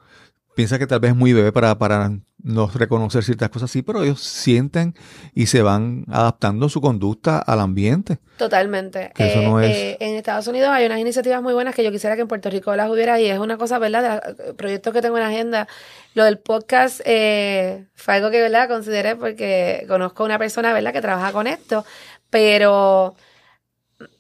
Piensa 0.55 0.79
que 0.79 0.87
tal 0.87 1.01
vez 1.01 1.13
es 1.13 1.17
muy 1.17 1.33
bebé 1.33 1.51
para, 1.53 1.79
para 1.79 2.11
no 2.43 2.67
reconocer 2.69 3.23
ciertas 3.25 3.51
cosas 3.51 3.71
así, 3.71 3.83
pero 3.83 4.03
ellos 4.03 4.21
sienten 4.23 4.95
y 5.35 5.47
se 5.47 5.63
van 5.63 6.05
adaptando 6.09 6.69
su 6.69 6.81
conducta 6.81 7.39
al 7.39 7.61
ambiente. 7.61 8.19
Totalmente. 8.39 9.11
Que 9.15 9.31
eso 9.31 9.41
Eh, 9.41 9.45
no 9.47 9.61
es- 9.61 9.77
eh, 9.77 9.97
en 10.01 10.15
Estados 10.17 10.47
Unidos 10.47 10.71
hay 10.71 10.87
unas 10.87 10.99
iniciativas 10.99 11.43
muy 11.43 11.53
buenas 11.55 11.75
que 11.75 11.85
yo 11.85 11.91
quisiera 11.93 12.17
que 12.17 12.23
en 12.23 12.29
Puerto 12.29 12.49
Rico 12.51 12.75
las 12.77 12.91
hubiera 12.91 13.21
y 13.21 13.27
es 13.27 13.39
una 13.39 13.57
cosa, 13.59 13.79
¿verdad? 13.79 14.03
De 14.03 14.09
la- 14.49 14.53
proyectos 14.55 14.93
que 14.93 15.03
tengo 15.03 15.19
en 15.19 15.25
agenda. 15.25 15.69
Lo 16.15 16.25
del 16.25 16.39
podcast 16.39 17.01
eh, 17.05 17.87
fue 17.95 18.15
algo 18.15 18.31
que, 18.31 18.41
¿verdad? 18.41 18.69
Consideré 18.69 19.17
porque 19.17 19.85
conozco 19.89 20.23
a 20.23 20.27
una 20.27 20.39
persona, 20.39 20.73
¿verdad? 20.73 20.93
Que 20.93 21.01
trabaja 21.03 21.33
con 21.33 21.47
esto, 21.47 21.85
pero 22.31 23.15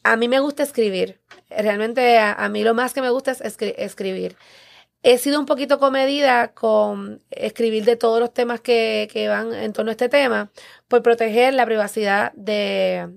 a 0.05 0.16
mí 0.16 0.29
me 0.29 0.41
gusta 0.41 0.62
escribir. 0.62 1.21
Realmente 1.49 2.18
a, 2.18 2.33
a 2.33 2.49
mí 2.49 2.62
lo 2.62 2.75
más 2.75 2.93
que 2.93 3.01
me 3.03 3.11
gusta 3.11 3.31
es 3.33 3.41
escri- 3.41 3.75
escribir. 3.77 4.37
He 5.03 5.17
sido 5.19 5.41
un 5.41 5.47
poquito 5.47 5.79
comedida 5.79 6.53
con 6.53 7.23
escribir 7.31 7.85
de 7.85 7.97
todos 7.97 8.21
los 8.21 8.35
temas 8.35 8.61
que, 8.61 9.09
que 9.11 9.29
van 9.29 9.55
en 9.55 9.73
torno 9.73 9.91
a 9.91 9.93
este 9.93 10.11
tema 10.11 10.51
por 10.89 11.03
proteger 11.03 11.55
la 11.55 11.65
privacidad 11.65 12.33
de, 12.35 13.09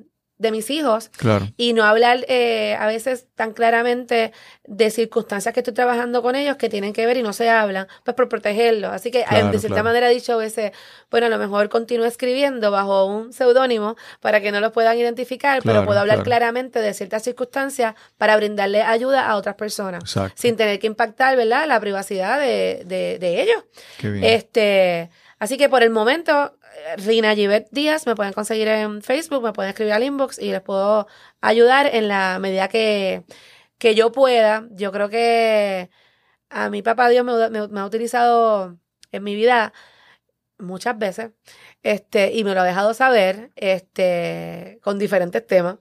de 0.44 0.52
mis 0.52 0.70
hijos 0.70 1.10
Claro. 1.18 1.48
y 1.58 1.74
no 1.74 1.84
hablar 1.84 2.24
eh, 2.28 2.76
a 2.80 2.86
veces 2.86 3.26
tan 3.34 3.54
claramente 3.54 4.32
de 4.68 4.92
circunstancias 4.92 5.54
que 5.54 5.62
estoy 5.62 5.74
trabajando 5.74 6.22
con 6.22 6.36
ellos 6.36 6.58
que 6.58 6.70
tienen 6.70 6.94
que 6.94 7.06
ver 7.08 7.18
y 7.18 7.24
no 7.24 7.34
se 7.34 7.50
hablan, 7.50 7.88
pues 8.06 8.16
por 8.16 8.30
protegerlos. 8.30 8.92
Así 8.92 9.10
que 9.10 9.24
Claro, 9.24 9.48
de 9.48 9.58
cierta 9.60 9.68
claro. 9.76 9.84
manera 9.86 10.12
he 10.12 10.14
dicho 10.14 10.34
a 10.34 10.38
veces, 10.38 10.72
bueno, 11.10 11.26
a 11.26 11.30
lo 11.30 11.40
mejor 11.40 11.70
continúo 11.70 12.06
escribiendo 12.06 12.70
bajo 12.70 13.06
un 13.06 13.34
seudónimo 13.34 13.96
para 14.22 14.40
que 14.42 14.52
no 14.52 14.60
los 14.60 14.72
puedan 14.72 14.98
identificar, 14.98 15.62
pero 15.64 15.84
puedo 15.86 16.00
hablar 16.00 16.22
claramente 16.24 16.80
de 16.80 16.94
ciertas 16.94 17.24
circunstancias 17.24 17.96
para 18.18 18.36
brindarle 18.36 18.82
ayuda 18.84 19.28
a 19.28 19.36
otras 19.38 19.56
personas, 19.56 20.04
Exacto. 20.04 20.34
sin 20.40 20.56
tener 20.56 20.78
que 20.80 20.88
impactar, 20.88 21.36
¿verdad?, 21.36 21.68
la 21.68 21.80
privacidad 21.80 22.40
de, 22.40 22.84
de, 22.86 23.18
de 23.20 23.42
ellos. 23.42 23.64
Qué 23.98 24.10
bien. 24.10 24.24
Este, 24.26 25.10
así 25.40 25.58
que 25.58 25.70
por 25.70 25.82
el 25.84 25.90
momento, 25.90 26.56
Rina 26.98 27.36
Givet 27.36 27.68
Díaz, 27.72 28.06
me 28.08 28.16
pueden 28.16 28.34
conseguir 28.34 28.68
en 28.68 29.02
Facebook, 29.02 29.44
me 29.44 29.54
pueden 29.54 29.70
escribir 29.70 29.94
al 29.94 30.04
inbox 30.04 30.40
y 30.40 30.52
les 30.52 30.62
puedo 30.62 31.08
ayudar 31.42 31.88
en 31.94 32.08
la 32.08 32.40
medida 32.40 32.68
que, 32.68 33.24
que 33.78 33.96
yo 33.96 34.12
pueda. 34.12 34.68
Yo 34.72 34.92
creo 34.92 35.10
que 35.10 35.90
a 36.50 36.70
mi 36.70 36.82
papá 36.84 37.10
Dios 37.10 37.26
me, 37.26 37.50
me- 37.70 37.80
ha 37.80 37.86
utilizado 37.86 38.78
en 39.12 39.24
mi 39.24 39.36
vida 39.36 39.74
muchas 40.60 40.98
veces, 40.98 41.32
este, 41.84 42.34
y 42.34 42.44
me 42.44 42.54
lo 42.56 42.62
ha 42.62 42.66
dejado 42.66 42.94
saber, 42.94 43.52
este, 43.56 44.80
con 44.84 45.00
diferentes 45.00 45.46
temas. 45.48 45.78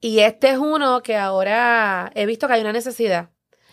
Y 0.00 0.20
este 0.20 0.50
es 0.50 0.58
uno 0.58 1.02
que 1.02 1.16
ahora 1.16 2.10
he 2.14 2.26
visto 2.26 2.46
que 2.48 2.54
hay 2.54 2.60
una 2.62 2.72
necesidad 2.72 3.30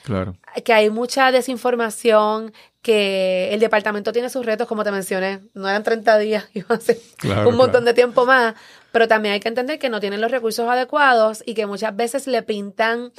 claro. 0.07 0.35
que 0.63 0.73
hay 0.73 0.89
mucha 0.89 1.31
desinformación, 1.31 2.51
que 2.81 3.49
el 3.53 3.59
departamento 3.59 4.11
tiene 4.13 4.29
sus 4.29 4.45
retos, 4.45 4.67
como 4.67 4.83
te 4.83 4.91
mencioné, 4.91 5.41
no 5.53 5.67
eran 5.69 5.83
30 5.83 6.17
días, 6.17 6.45
iban 6.53 6.77
a 6.77 6.81
ser 6.81 6.97
Claro, 7.17 7.49
un 7.49 7.55
montón 7.55 7.81
claro. 7.81 7.85
de 7.85 7.93
tiempo 7.93 8.25
más, 8.25 8.55
pero 8.91 9.07
también 9.07 9.33
hay 9.33 9.39
que 9.39 9.49
entender 9.49 9.77
que 9.79 9.89
no 9.89 9.99
tienen 9.99 10.21
los 10.21 10.31
recursos 10.31 10.67
adecuados 10.69 11.43
y 11.45 11.53
que 11.53 11.65
muchas 11.65 11.95
veces 11.95 12.25
le 12.27 12.41
pintan 12.43 13.11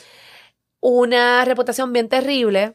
una 0.80 1.44
reputación 1.44 1.92
bien 1.92 2.08
terrible 2.08 2.74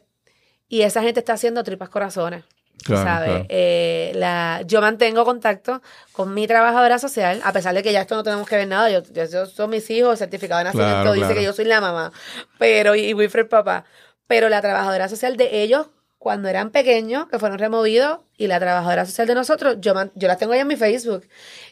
y 0.68 0.82
esa 0.82 1.02
gente 1.02 1.20
está 1.20 1.34
haciendo 1.34 1.62
tripas 1.64 1.88
corazones. 1.88 2.44
Claro, 2.84 3.04
¿sabes? 3.04 3.28
claro. 3.30 3.46
Eh, 3.48 4.12
la, 4.16 4.60
yo 4.66 4.80
mantengo 4.82 5.24
contacto 5.24 5.80
con 6.12 6.34
mi 6.34 6.46
trabajadora 6.46 6.98
social, 6.98 7.40
a 7.44 7.52
pesar 7.52 7.74
de 7.74 7.82
que 7.82 7.92
ya 7.92 8.02
esto 8.02 8.14
no 8.14 8.22
tenemos 8.22 8.46
que 8.46 8.56
ver 8.56 8.68
nada. 8.68 8.90
Yo, 8.90 9.02
yo, 9.10 9.24
yo- 9.24 9.46
son 9.46 9.70
mis 9.70 9.88
hijos, 9.90 10.18
certificado 10.18 10.58
de 10.58 10.64
nacimiento, 10.64 10.94
Claro, 11.02 11.12
dice 11.14 11.34
que 11.34 11.42
yo 11.42 11.52
soy 11.54 11.64
la 11.64 11.80
mamá, 11.80 12.12
pero 12.58 12.94
y 12.94 13.14
Wilfred 13.14 13.46
papá. 13.48 13.84
Pero 14.26 14.48
la 14.48 14.60
trabajadora 14.60 15.08
social 15.08 15.36
de 15.36 15.62
ellos, 15.62 15.88
cuando 16.18 16.48
eran 16.48 16.70
pequeños, 16.70 17.26
que 17.28 17.38
fueron 17.38 17.58
removidos, 17.58 18.20
y 18.36 18.46
la 18.46 18.58
trabajadora 18.58 19.04
social 19.06 19.26
de 19.26 19.34
nosotros, 19.34 19.76
yo, 19.80 19.94
yo 20.14 20.28
las 20.28 20.38
tengo 20.38 20.52
ahí 20.54 20.60
en 20.60 20.66
mi 20.66 20.76
Facebook. 20.76 21.28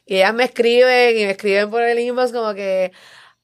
Y 0.07 0.17
ellas 0.17 0.35
me 0.35 0.45
escriben 0.45 1.17
y 1.19 1.25
me 1.25 1.31
escriben 1.31 1.71
por 1.71 1.83
el 1.83 1.99
inbox 1.99 2.33
como 2.33 2.53
que, 2.55 2.93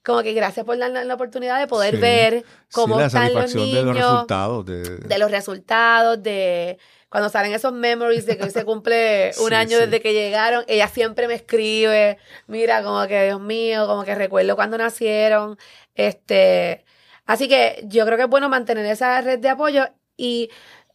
como 0.05 0.23
que 0.23 0.33
gracias 0.35 0.65
por 0.67 0.77
darnos 0.79 1.05
la 1.05 1.15
oportunidad 1.15 1.59
de 1.59 1.67
poder 1.67 1.95
Sí. 1.97 2.01
ver 2.01 2.45
cómo 2.73 2.99
sí, 2.99 3.07
están 3.07 3.35
los 3.35 3.55
niños 3.55 3.73
de 3.75 3.83
los 3.85 3.97
resultados. 3.97 4.67
De, 4.67 4.83
de 4.99 5.19
los 5.19 5.31
resultados, 5.31 6.23
de 6.23 6.79
cuando 7.09 7.31
salen 7.31 7.55
esos 7.55 7.73
memories 7.73 8.27
de 8.27 8.37
que 8.37 8.45
hoy 8.45 8.51
se 8.51 8.65
cumple 8.67 9.31
un 9.41 9.49
Sí, 9.49 9.55
año 9.55 9.79
desde 9.79 10.01
que 10.01 10.13
llegaron, 10.13 10.65
ella 10.69 10.89
siempre 10.89 11.27
me 11.27 11.35
escribe, 11.35 12.19
mira, 12.47 12.83
como 12.83 13.07
que 13.07 13.25
Dios 13.25 13.41
mío, 13.41 13.87
como 13.87 14.05
que 14.05 14.15
recuerdo 14.15 14.55
cuando 14.57 14.77
nacieron, 14.77 15.57
este, 15.95 16.85
así 17.29 17.47
que 17.47 17.85
yo 17.85 18.05
creo 18.05 18.17
que 18.17 18.25
es 18.25 18.29
bueno 18.29 18.49
mantener 18.49 18.85
esa 18.87 19.21
red 19.21 19.39
de 19.39 19.51
apoyo 19.51 19.87
y 20.17 20.51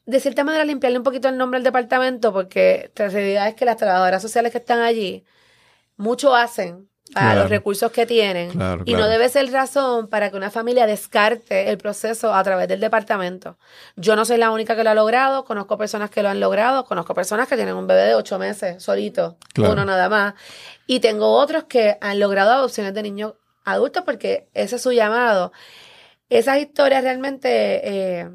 de 0.06 0.20
cierta 0.20 0.44
manera 0.44 0.66
limpiarle 0.66 0.98
un 0.98 1.04
poquito 1.06 1.30
el 1.30 1.38
nombre 1.38 1.60
al 1.60 1.64
departamento 1.64 2.34
porque 2.34 2.92
la 2.96 3.08
realidad 3.08 3.48
es 3.48 3.56
que 3.56 3.64
las 3.64 3.78
trabajadoras 3.78 4.22
sociales 4.22 4.52
que 4.52 4.58
están 4.58 4.82
allí 4.82 5.24
mucho 5.96 6.36
hacen 6.36 6.90
a 7.16 7.36
los 7.36 7.50
recursos 7.50 7.92
que 7.92 8.06
tienen 8.06 8.50
y 8.86 8.94
no 8.94 9.08
debe 9.08 9.30
ser 9.30 9.52
razón 9.52 10.08
para 10.08 10.32
que 10.32 10.38
una 10.38 10.50
familia 10.50 10.88
descarte 10.88 11.70
el 11.70 11.78
proceso 11.78 12.34
a 12.34 12.44
través 12.44 12.68
del 12.68 12.80
departamento. 12.80 13.58
Yo 13.96 14.16
no 14.16 14.26
soy 14.26 14.38
la 14.38 14.50
única 14.50 14.76
que 14.76 14.84
lo 14.84 14.90
ha 14.90 14.96
logrado, 14.96 15.46
conozco 15.46 15.78
personas 15.78 16.10
que 16.10 16.24
lo 16.24 16.30
han 16.30 16.40
logrado, 16.40 16.86
conozco 16.86 17.14
personas 17.14 17.48
que 17.48 17.56
tienen 17.56 17.76
un 17.76 17.86
bebé 17.86 18.04
de 18.04 18.16
ocho 18.16 18.40
meses 18.40 18.82
solito, 18.82 19.38
uno 19.58 19.86
nada 19.86 20.10
más, 20.10 20.34
y 20.88 21.02
tengo 21.02 21.32
otros 21.34 21.66
que 21.66 21.98
han 22.02 22.20
logrado 22.20 22.52
adopciones 22.52 22.94
de 22.94 23.04
niños 23.04 23.34
adultos 23.64 24.04
porque 24.04 24.50
ese 24.54 24.78
es 24.78 24.82
su 24.82 24.92
llamado. 24.92 25.52
Esas 26.30 26.60
historias 26.60 27.04
realmente, 27.04 27.82
eh, 27.84 28.30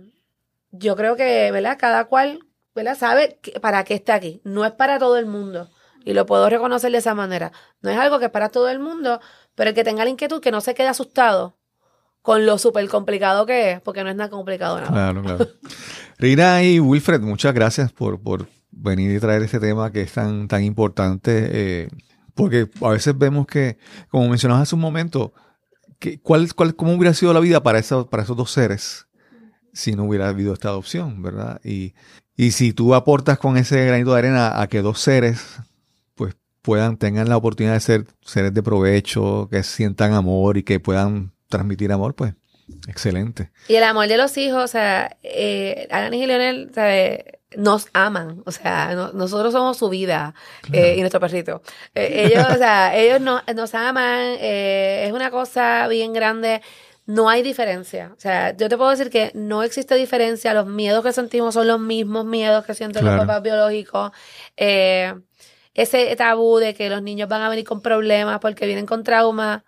yo 0.70 0.96
creo 0.96 1.16
que, 1.16 1.50
¿verdad? 1.50 1.76
Cada 1.78 2.04
cual, 2.04 2.40
¿verdad? 2.74 2.96
Sabe 2.96 3.40
para 3.60 3.84
qué 3.84 3.94
está 3.94 4.14
aquí. 4.14 4.40
No 4.44 4.64
es 4.64 4.72
para 4.72 4.98
todo 4.98 5.16
el 5.16 5.26
mundo. 5.26 5.70
Y 6.04 6.12
lo 6.14 6.26
puedo 6.26 6.48
reconocer 6.48 6.92
de 6.92 6.98
esa 6.98 7.14
manera. 7.14 7.52
No 7.82 7.90
es 7.90 7.98
algo 7.98 8.18
que 8.18 8.26
es 8.26 8.30
para 8.30 8.48
todo 8.48 8.68
el 8.68 8.78
mundo, 8.78 9.20
pero 9.54 9.70
el 9.70 9.74
que 9.74 9.84
tenga 9.84 10.04
la 10.04 10.10
inquietud, 10.10 10.40
que 10.40 10.50
no 10.50 10.60
se 10.60 10.74
quede 10.74 10.88
asustado 10.88 11.58
con 12.22 12.46
lo 12.46 12.58
súper 12.58 12.86
complicado 12.88 13.46
que 13.46 13.72
es, 13.72 13.80
porque 13.80 14.04
no 14.04 14.10
es 14.10 14.16
nada 14.16 14.30
complicado 14.30 14.80
nada. 14.80 14.90
Claro, 14.90 15.22
claro. 15.22 15.46
Rina 16.18 16.62
y 16.62 16.78
Wilfred, 16.80 17.20
muchas 17.20 17.54
gracias 17.54 17.92
por, 17.92 18.20
por 18.20 18.46
venir 18.70 19.16
y 19.16 19.20
traer 19.20 19.42
este 19.42 19.58
tema 19.60 19.90
que 19.92 20.02
es 20.02 20.12
tan, 20.12 20.46
tan 20.48 20.62
importante. 20.62 21.48
Eh, 21.50 21.88
porque 22.34 22.68
a 22.82 22.90
veces 22.90 23.16
vemos 23.16 23.46
que, 23.46 23.78
como 24.10 24.28
mencionabas 24.28 24.62
hace 24.62 24.74
un 24.74 24.80
momento, 24.80 25.32
que, 25.98 26.20
¿cuál, 26.20 26.52
cuál, 26.54 26.74
¿cómo 26.74 26.94
hubiera 26.94 27.14
sido 27.14 27.32
la 27.32 27.40
vida 27.40 27.62
para, 27.62 27.80
para 28.10 28.22
esos 28.22 28.36
dos 28.36 28.50
seres 28.50 29.06
si 29.72 29.94
no 29.94 30.04
hubiera 30.04 30.28
habido 30.28 30.52
esta 30.52 30.68
adopción, 30.68 31.22
verdad? 31.22 31.60
Y, 31.64 31.94
y 32.36 32.52
si 32.52 32.72
tú 32.72 32.94
aportas 32.94 33.38
con 33.38 33.56
ese 33.56 33.84
granito 33.84 34.12
de 34.12 34.18
arena 34.18 34.60
a 34.60 34.66
que 34.68 34.82
dos 34.82 35.00
seres 35.00 35.60
puedan, 36.68 36.98
tengan 36.98 37.30
la 37.30 37.36
oportunidad 37.38 37.72
de 37.72 37.80
ser 37.80 38.04
seres 38.20 38.52
de 38.52 38.62
provecho, 38.62 39.48
que 39.50 39.62
sientan 39.62 40.12
amor 40.12 40.58
y 40.58 40.64
que 40.64 40.80
puedan 40.80 41.32
transmitir 41.48 41.90
amor, 41.92 42.14
pues 42.14 42.34
excelente. 42.86 43.50
Y 43.68 43.76
el 43.76 43.84
amor 43.84 44.06
de 44.06 44.18
los 44.18 44.36
hijos, 44.36 44.64
o 44.64 44.68
sea, 44.68 45.16
eh, 45.22 45.88
y 46.12 46.26
Leonel, 46.26 46.70
nos 47.56 47.88
aman, 47.94 48.42
o 48.44 48.52
sea, 48.52 48.94
nosotros 49.14 49.52
somos 49.52 49.78
su 49.78 49.88
vida 49.88 50.34
eh, 50.72 50.94
y 50.96 51.00
nuestro 51.00 51.20
perrito. 51.20 51.62
Eh, 51.94 52.26
ellos, 52.26 52.46
o 52.50 52.56
sea, 52.56 52.94
ellos 52.96 53.20
nos 53.20 53.74
aman, 53.74 54.36
eh, 54.38 55.04
es 55.06 55.12
una 55.12 55.30
cosa 55.30 55.88
bien 55.88 56.12
grande, 56.12 56.60
no 57.06 57.30
hay 57.30 57.42
diferencia. 57.42 58.12
O 58.14 58.20
sea, 58.20 58.54
yo 58.54 58.68
te 58.68 58.76
puedo 58.76 58.90
decir 58.90 59.08
que 59.08 59.30
no 59.34 59.62
existe 59.62 59.94
diferencia, 59.94 60.52
los 60.52 60.66
miedos 60.66 61.02
que 61.02 61.12
sentimos 61.12 61.54
son 61.54 61.66
los 61.66 61.80
mismos 61.80 62.26
miedos 62.26 62.66
que 62.66 62.74
sienten 62.74 63.04
los 63.04 63.18
papás 63.18 63.42
biológicos. 63.42 64.12
Eh, 64.58 65.14
ese 65.72 66.14
tabú 66.16 66.58
de 66.58 66.74
que 66.74 66.90
los 66.90 67.02
niños 67.02 67.28
van 67.28 67.40
a 67.40 67.48
venir 67.48 67.64
con 67.64 67.80
problemas 67.80 68.40
porque 68.40 68.66
vienen 68.66 68.84
con 68.84 69.04
trauma. 69.04 69.64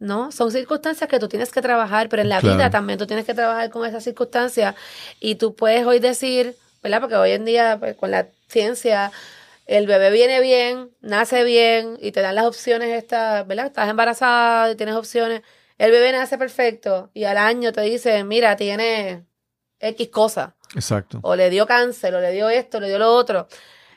¿no? 0.00 0.32
Son 0.32 0.50
circunstancias 0.50 1.08
que 1.08 1.18
tú 1.18 1.28
tienes 1.28 1.50
que 1.52 1.60
trabajar, 1.60 2.08
pero 2.08 2.22
en 2.22 2.28
la 2.28 2.40
vida 2.40 2.70
también 2.70 2.98
tú 2.98 3.06
tienes 3.06 3.24
que 3.24 3.34
trabajar 3.34 3.70
con 3.70 3.84
esas 3.84 4.02
circunstancias 4.04 4.74
y 5.20 5.36
tú 5.36 5.54
puedes 5.54 5.86
hoy 5.86 5.98
decir, 5.98 6.56
¿verdad? 6.82 7.00
Porque 7.00 7.16
hoy 7.16 7.32
en 7.32 7.44
día, 7.44 7.76
pues, 7.78 7.96
con 7.96 8.10
la 8.10 8.28
ciencia, 8.48 9.12
el 9.66 9.86
bebé 9.86 10.10
viene 10.10 10.40
bien, 10.40 10.90
nace 11.00 11.44
bien 11.44 11.98
y 12.00 12.12
te 12.12 12.20
dan 12.20 12.34
las 12.34 12.46
opciones, 12.46 12.88
estas, 12.90 13.46
¿verdad? 13.46 13.66
Estás 13.66 13.88
embarazada 13.88 14.72
y 14.72 14.76
tienes 14.76 14.94
opciones. 14.94 15.42
El 15.76 15.90
bebé 15.90 16.12
nace 16.12 16.38
perfecto 16.38 17.10
y 17.14 17.24
al 17.24 17.36
año 17.36 17.72
te 17.72 17.82
dice, 17.82 18.24
mira, 18.24 18.56
tiene 18.56 19.24
X 19.80 20.08
cosa. 20.08 20.56
Exacto. 20.74 21.20
O 21.22 21.36
le 21.36 21.50
dio 21.50 21.66
cáncer, 21.66 22.14
o 22.14 22.20
le 22.20 22.32
dio 22.32 22.48
esto, 22.48 22.80
le 22.80 22.88
dio 22.88 22.98
lo 22.98 23.14
otro. 23.14 23.48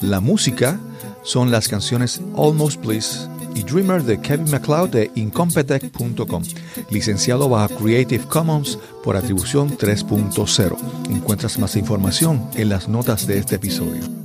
La 0.00 0.20
música 0.20 0.80
son 1.22 1.50
las 1.50 1.68
canciones 1.68 2.22
Almost 2.36 2.80
Please 2.80 3.28
y 3.54 3.62
Dreamer 3.62 4.02
de 4.02 4.20
Kevin 4.20 4.50
MacLeod 4.50 4.90
de 4.90 5.10
Incompetech.com, 5.14 6.42
licenciado 6.90 7.48
bajo 7.48 7.74
Creative 7.76 8.24
Commons 8.24 8.78
por 9.02 9.16
atribución 9.16 9.76
3.0. 9.76 10.76
Encuentras 11.10 11.58
más 11.58 11.76
información 11.76 12.48
en 12.54 12.68
las 12.68 12.88
notas 12.88 13.26
de 13.26 13.38
este 13.38 13.56
episodio. 13.56 14.19